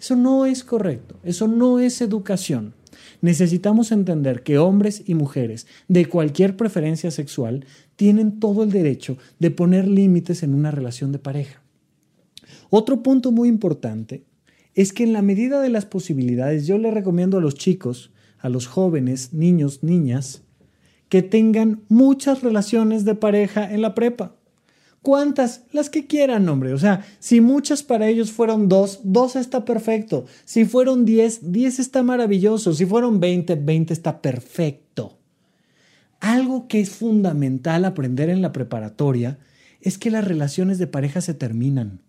Eso 0.00 0.14
no 0.14 0.46
es 0.46 0.62
correcto, 0.62 1.16
eso 1.24 1.48
no 1.48 1.80
es 1.80 2.00
educación. 2.00 2.74
Necesitamos 3.20 3.90
entender 3.90 4.42
que 4.42 4.58
hombres 4.58 5.02
y 5.06 5.14
mujeres 5.14 5.66
de 5.88 6.06
cualquier 6.06 6.56
preferencia 6.56 7.10
sexual 7.10 7.64
tienen 7.96 8.38
todo 8.38 8.62
el 8.62 8.70
derecho 8.70 9.18
de 9.38 9.50
poner 9.50 9.88
límites 9.88 10.42
en 10.42 10.54
una 10.54 10.70
relación 10.70 11.10
de 11.10 11.18
pareja. 11.18 11.62
Otro 12.70 13.02
punto 13.02 13.32
muy 13.32 13.48
importante 13.48 14.24
es 14.74 14.92
que 14.92 15.02
en 15.02 15.12
la 15.12 15.22
medida 15.22 15.60
de 15.60 15.70
las 15.70 15.86
posibilidades 15.86 16.66
yo 16.66 16.78
le 16.78 16.90
recomiendo 16.90 17.38
a 17.38 17.40
los 17.40 17.54
chicos, 17.54 18.12
a 18.38 18.48
los 18.48 18.68
jóvenes, 18.68 19.32
niños, 19.32 19.82
niñas, 19.82 20.42
que 21.08 21.22
tengan 21.22 21.82
muchas 21.88 22.42
relaciones 22.42 23.04
de 23.04 23.14
pareja 23.14 23.72
en 23.72 23.82
la 23.82 23.94
prepa. 23.94 24.36
¿Cuántas? 25.02 25.62
Las 25.72 25.90
que 25.90 26.06
quieran, 26.06 26.48
hombre. 26.48 26.72
O 26.72 26.78
sea, 26.78 27.06
si 27.18 27.40
muchas 27.40 27.82
para 27.82 28.08
ellos 28.08 28.32
fueron 28.32 28.68
dos, 28.68 29.00
dos 29.04 29.36
está 29.36 29.64
perfecto. 29.64 30.26
Si 30.44 30.64
fueron 30.64 31.04
diez, 31.04 31.52
diez 31.52 31.78
está 31.78 32.02
maravilloso. 32.02 32.74
Si 32.74 32.84
fueron 32.84 33.20
veinte, 33.20 33.54
veinte 33.54 33.92
está 33.92 34.20
perfecto. 34.20 35.18
Algo 36.20 36.66
que 36.66 36.80
es 36.80 36.90
fundamental 36.90 37.84
aprender 37.84 38.28
en 38.28 38.42
la 38.42 38.52
preparatoria 38.52 39.38
es 39.80 39.98
que 39.98 40.10
las 40.10 40.26
relaciones 40.26 40.78
de 40.78 40.88
pareja 40.88 41.20
se 41.20 41.34
terminan. 41.34 42.00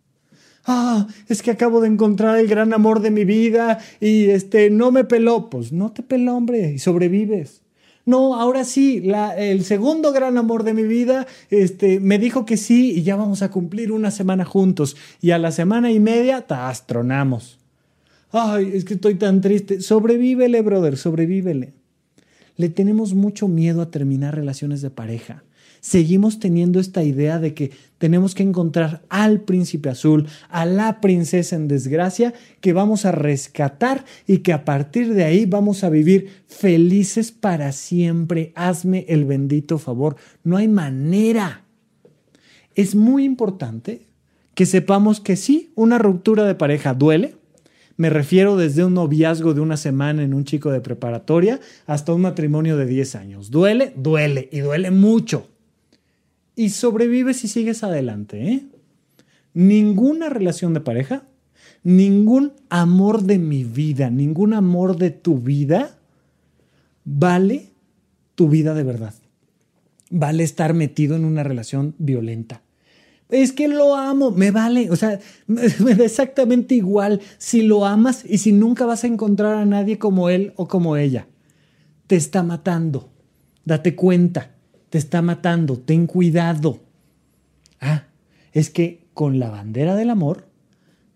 Ah, 0.65 1.07
es 1.27 1.41
que 1.41 1.51
acabo 1.51 1.81
de 1.81 1.87
encontrar 1.87 2.37
el 2.37 2.47
gran 2.47 2.73
amor 2.73 3.01
de 3.01 3.11
mi 3.11 3.23
vida 3.23 3.79
y 3.99 4.25
este 4.25 4.69
no 4.69 4.91
me 4.91 5.03
peló. 5.03 5.49
Pues 5.49 5.71
no 5.71 5.91
te 5.91 6.03
peló, 6.03 6.35
hombre, 6.35 6.73
y 6.73 6.79
sobrevives. 6.79 7.61
No, 8.09 8.33
ahora 8.41 8.63
sí, 8.63 9.03
el 9.37 9.63
segundo 9.63 10.11
gran 10.11 10.39
amor 10.39 10.63
de 10.63 10.73
mi 10.73 10.81
vida 10.81 11.27
este, 11.51 11.99
me 11.99 12.17
dijo 12.17 12.43
que 12.43 12.57
sí 12.57 12.91
y 12.91 13.03
ya 13.03 13.15
vamos 13.15 13.43
a 13.43 13.51
cumplir 13.51 13.91
una 13.91 14.09
semana 14.09 14.45
juntos. 14.45 14.97
Y 15.21 15.29
a 15.29 15.37
la 15.37 15.51
semana 15.51 15.91
y 15.91 15.99
media, 15.99 16.43
astronamos. 16.49 17.59
Ay, 18.31 18.71
es 18.73 18.83
que 18.83 18.95
estoy 18.95 19.13
tan 19.13 19.41
triste. 19.41 19.79
Sobrevívele, 19.81 20.63
brother, 20.63 20.97
sobrevívele. 20.97 21.73
Le 22.57 22.69
tenemos 22.69 23.13
mucho 23.13 23.47
miedo 23.47 23.83
a 23.83 23.91
terminar 23.91 24.33
relaciones 24.33 24.81
de 24.81 24.89
pareja 24.89 25.43
seguimos 25.79 26.39
teniendo 26.39 26.79
esta 26.79 27.03
idea 27.03 27.39
de 27.39 27.53
que 27.53 27.71
tenemos 27.97 28.33
que 28.33 28.43
encontrar 28.43 29.01
al 29.09 29.41
príncipe 29.41 29.89
azul, 29.89 30.27
a 30.49 30.65
la 30.65 31.01
princesa 31.01 31.55
en 31.55 31.67
desgracia, 31.67 32.33
que 32.61 32.73
vamos 32.73 33.05
a 33.05 33.11
rescatar 33.11 34.05
y 34.25 34.39
que 34.39 34.53
a 34.53 34.65
partir 34.65 35.13
de 35.13 35.25
ahí 35.25 35.45
vamos 35.45 35.83
a 35.83 35.89
vivir 35.89 36.29
felices 36.47 37.31
para 37.31 37.71
siempre. 37.71 38.53
Hazme 38.55 39.05
el 39.09 39.25
bendito 39.25 39.77
favor. 39.77 40.15
No 40.43 40.57
hay 40.57 40.67
manera. 40.67 41.65
Es 42.73 42.95
muy 42.95 43.25
importante 43.25 44.07
que 44.55 44.65
sepamos 44.65 45.19
que 45.19 45.35
sí, 45.35 45.71
una 45.75 45.97
ruptura 45.97 46.45
de 46.45 46.55
pareja 46.55 46.93
duele, 46.93 47.35
me 47.97 48.09
refiero 48.09 48.55
desde 48.55 48.85
un 48.85 48.93
noviazgo 48.93 49.53
de 49.53 49.59
una 49.59 49.75
semana 49.75 50.23
en 50.23 50.33
un 50.33 50.45
chico 50.45 50.71
de 50.71 50.79
preparatoria 50.79 51.59
hasta 51.85 52.13
un 52.13 52.21
matrimonio 52.21 52.77
de 52.77 52.85
10 52.85 53.15
años. 53.15 53.51
Duele, 53.51 53.91
duele 53.97 54.47
y 54.53 54.59
duele 54.59 54.89
mucho 54.89 55.47
y 56.59 56.71
sobrevives 56.71 57.45
y 57.45 57.47
sigues 57.47 57.85
adelante. 57.85 58.51
¿eh? 58.51 58.67
Ninguna 59.53 60.27
relación 60.27 60.73
de 60.73 60.81
pareja, 60.81 61.23
ningún 61.83 62.51
amor 62.67 63.23
de 63.23 63.37
mi 63.37 63.63
vida, 63.63 64.09
ningún 64.09 64.53
amor 64.53 64.97
de 64.97 65.09
tu 65.11 65.39
vida 65.39 65.97
vale 67.05 67.69
tu 68.35 68.49
vida 68.49 68.73
de 68.73 68.83
verdad. 68.83 69.13
Vale 70.09 70.43
estar 70.43 70.73
metido 70.73 71.15
en 71.15 71.23
una 71.23 71.43
relación 71.43 71.95
violenta. 71.97 72.61
Es 73.29 73.53
que 73.53 73.69
lo 73.69 73.95
amo, 73.95 74.31
me 74.31 74.51
vale, 74.51 74.91
o 74.91 74.97
sea, 74.97 75.17
me 75.47 75.95
da 75.95 76.03
exactamente 76.03 76.75
igual 76.75 77.21
si 77.37 77.61
lo 77.61 77.85
amas 77.85 78.25
y 78.27 78.39
si 78.39 78.51
nunca 78.51 78.85
vas 78.85 79.05
a 79.05 79.07
encontrar 79.07 79.55
a 79.55 79.65
nadie 79.65 79.97
como 79.97 80.29
él 80.29 80.51
o 80.57 80.67
como 80.67 80.97
ella. 80.97 81.25
Te 82.07 82.17
está 82.17 82.43
matando, 82.43 83.13
date 83.63 83.95
cuenta 83.95 84.58
te 84.89 84.97
está 84.97 85.21
matando, 85.21 85.77
ten 85.77 86.07
cuidado. 86.07 86.79
Ah, 87.79 88.05
es 88.51 88.69
que 88.69 89.07
con 89.13 89.39
la 89.39 89.49
bandera 89.49 89.95
del 89.95 90.09
amor 90.09 90.47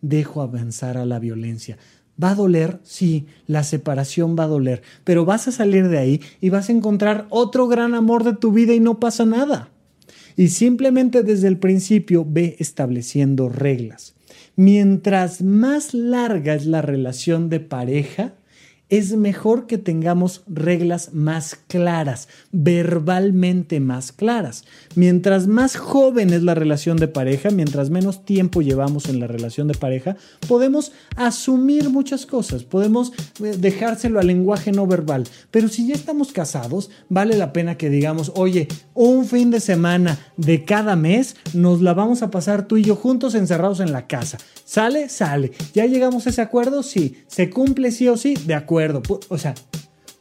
dejo 0.01 0.41
avanzar 0.41 0.97
a 0.97 1.05
la 1.05 1.19
violencia. 1.19 1.77
Va 2.21 2.31
a 2.31 2.35
doler, 2.35 2.79
sí, 2.83 3.25
la 3.47 3.63
separación 3.63 4.35
va 4.37 4.43
a 4.43 4.47
doler, 4.47 4.83
pero 5.03 5.25
vas 5.25 5.47
a 5.47 5.51
salir 5.51 5.87
de 5.87 5.97
ahí 5.97 6.21
y 6.41 6.49
vas 6.49 6.69
a 6.69 6.73
encontrar 6.73 7.25
otro 7.29 7.67
gran 7.67 7.95
amor 7.95 8.23
de 8.23 8.33
tu 8.33 8.51
vida 8.51 8.73
y 8.73 8.79
no 8.79 8.99
pasa 8.99 9.25
nada. 9.25 9.69
Y 10.35 10.49
simplemente 10.49 11.23
desde 11.23 11.47
el 11.47 11.57
principio 11.57 12.25
ve 12.27 12.55
estableciendo 12.59 13.49
reglas. 13.49 14.13
Mientras 14.55 15.41
más 15.41 15.93
larga 15.93 16.53
es 16.53 16.67
la 16.67 16.83
relación 16.83 17.49
de 17.49 17.59
pareja, 17.59 18.33
es 18.89 19.15
mejor 19.15 19.65
que 19.65 19.77
tengamos 19.77 20.43
reglas 20.47 21.13
más 21.13 21.57
claras, 21.67 22.27
verbalmente 22.51 23.79
más 23.79 24.11
claras. 24.11 24.65
Mientras 24.95 25.47
más 25.47 25.75
joven 25.77 26.31
es 26.31 26.43
la 26.43 26.53
relación 26.53 26.97
de 26.97 27.07
pareja, 27.07 27.49
mientras 27.49 27.89
menos 27.89 28.23
tiempo 28.25 28.61
llevamos 28.61 29.09
en 29.09 29.19
la 29.19 29.27
relación 29.27 29.67
de 29.67 29.73
pareja, 29.73 30.15
podemos 30.47 30.91
asumir 31.15 31.89
muchas 31.89 32.25
cosas, 32.25 32.63
podemos 32.63 33.13
eh, 33.43 33.55
dejárselo 33.57 34.19
al 34.19 34.27
lenguaje 34.27 34.71
no 34.71 34.85
verbal. 34.85 35.23
Pero 35.49 35.69
si 35.69 35.87
ya 35.87 35.95
estamos 35.95 36.31
casados, 36.31 36.91
vale 37.09 37.35
la 37.35 37.53
pena 37.53 37.77
que 37.77 37.89
digamos, 37.89 38.31
oye, 38.35 38.67
un 38.93 39.25
fin 39.25 39.49
de 39.49 39.59
semana 39.59 40.19
de 40.37 40.65
cada 40.65 40.95
mes 40.95 41.35
nos 41.53 41.81
la 41.81 41.93
vamos 41.93 42.21
a 42.21 42.29
pasar 42.29 42.67
tú 42.67 42.77
y 42.77 42.83
yo 42.83 42.95
juntos 42.95 43.33
encerrados 43.35 43.79
en 43.79 43.91
la 43.91 44.07
casa. 44.07 44.37
¿Sale? 44.65 45.09
Sale. 45.09 45.51
¿Ya 45.73 45.85
llegamos 45.85 46.25
a 46.25 46.29
ese 46.29 46.41
acuerdo? 46.41 46.83
Sí. 46.83 47.17
¿Se 47.27 47.49
cumple 47.49 47.91
sí 47.91 48.07
o 48.07 48.17
sí? 48.17 48.35
De 48.45 48.53
acuerdo 48.73 49.03
o 49.29 49.37
sea, 49.37 49.53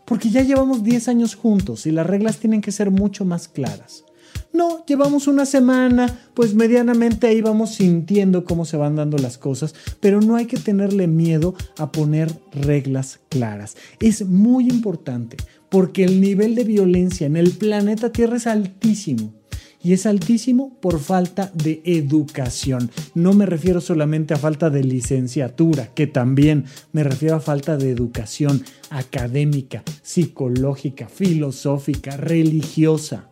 porque 0.04 0.28
ya 0.28 0.42
llevamos 0.42 0.84
10 0.84 1.08
años 1.08 1.34
juntos 1.34 1.86
y 1.86 1.90
las 1.90 2.06
reglas 2.06 2.38
tienen 2.38 2.60
que 2.60 2.72
ser 2.72 2.90
mucho 2.90 3.24
más 3.24 3.48
claras. 3.48 4.04
No, 4.52 4.84
llevamos 4.84 5.26
una 5.26 5.46
semana, 5.46 6.18
pues 6.34 6.54
medianamente 6.54 7.26
ahí 7.26 7.40
vamos 7.40 7.76
sintiendo 7.76 8.44
cómo 8.44 8.66
se 8.66 8.76
van 8.76 8.96
dando 8.96 9.16
las 9.16 9.38
cosas, 9.38 9.74
pero 10.00 10.20
no 10.20 10.36
hay 10.36 10.44
que 10.44 10.58
tenerle 10.58 11.06
miedo 11.06 11.54
a 11.78 11.92
poner 11.92 12.30
reglas 12.52 13.20
claras. 13.30 13.76
Es 14.00 14.26
muy 14.26 14.68
importante 14.68 15.38
porque 15.70 16.04
el 16.04 16.20
nivel 16.20 16.54
de 16.54 16.64
violencia 16.64 17.26
en 17.26 17.36
el 17.36 17.52
planeta 17.52 18.12
Tierra 18.12 18.36
es 18.36 18.46
altísimo 18.46 19.32
y 19.82 19.92
es 19.92 20.06
altísimo 20.06 20.76
por 20.80 21.00
falta 21.00 21.50
de 21.54 21.82
educación. 21.84 22.90
No 23.14 23.32
me 23.32 23.46
refiero 23.46 23.80
solamente 23.80 24.34
a 24.34 24.38
falta 24.38 24.70
de 24.70 24.84
licenciatura, 24.84 25.88
que 25.94 26.06
también 26.06 26.64
me 26.92 27.04
refiero 27.04 27.36
a 27.36 27.40
falta 27.40 27.76
de 27.76 27.90
educación 27.90 28.64
académica, 28.90 29.82
psicológica, 30.02 31.08
filosófica, 31.08 32.16
religiosa. 32.16 33.26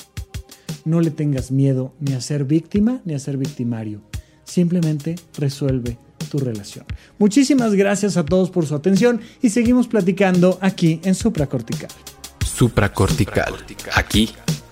No 0.85 1.01
le 1.01 1.11
tengas 1.11 1.51
miedo 1.51 1.95
ni 2.01 2.15
a 2.15 2.21
ser 2.21 2.45
víctima 2.45 3.01
ni 3.05 3.15
a 3.15 3.19
ser 3.19 3.37
victimario. 3.37 4.01
Simplemente 4.45 5.15
resuelve 5.39 5.99
tu 6.31 6.39
relación. 6.39 6.85
Muchísimas 7.19 7.75
gracias 7.75 8.17
a 8.17 8.25
todos 8.25 8.51
por 8.51 8.67
su 8.67 8.75
atención 8.75 9.21
y 9.43 9.51
seguimos 9.51 9.89
platicando 9.89 10.59
aquí 10.61 11.01
en 11.05 11.15
Supracortical. 11.15 11.91
Supracortical. 12.45 13.55
Aquí 13.95 14.31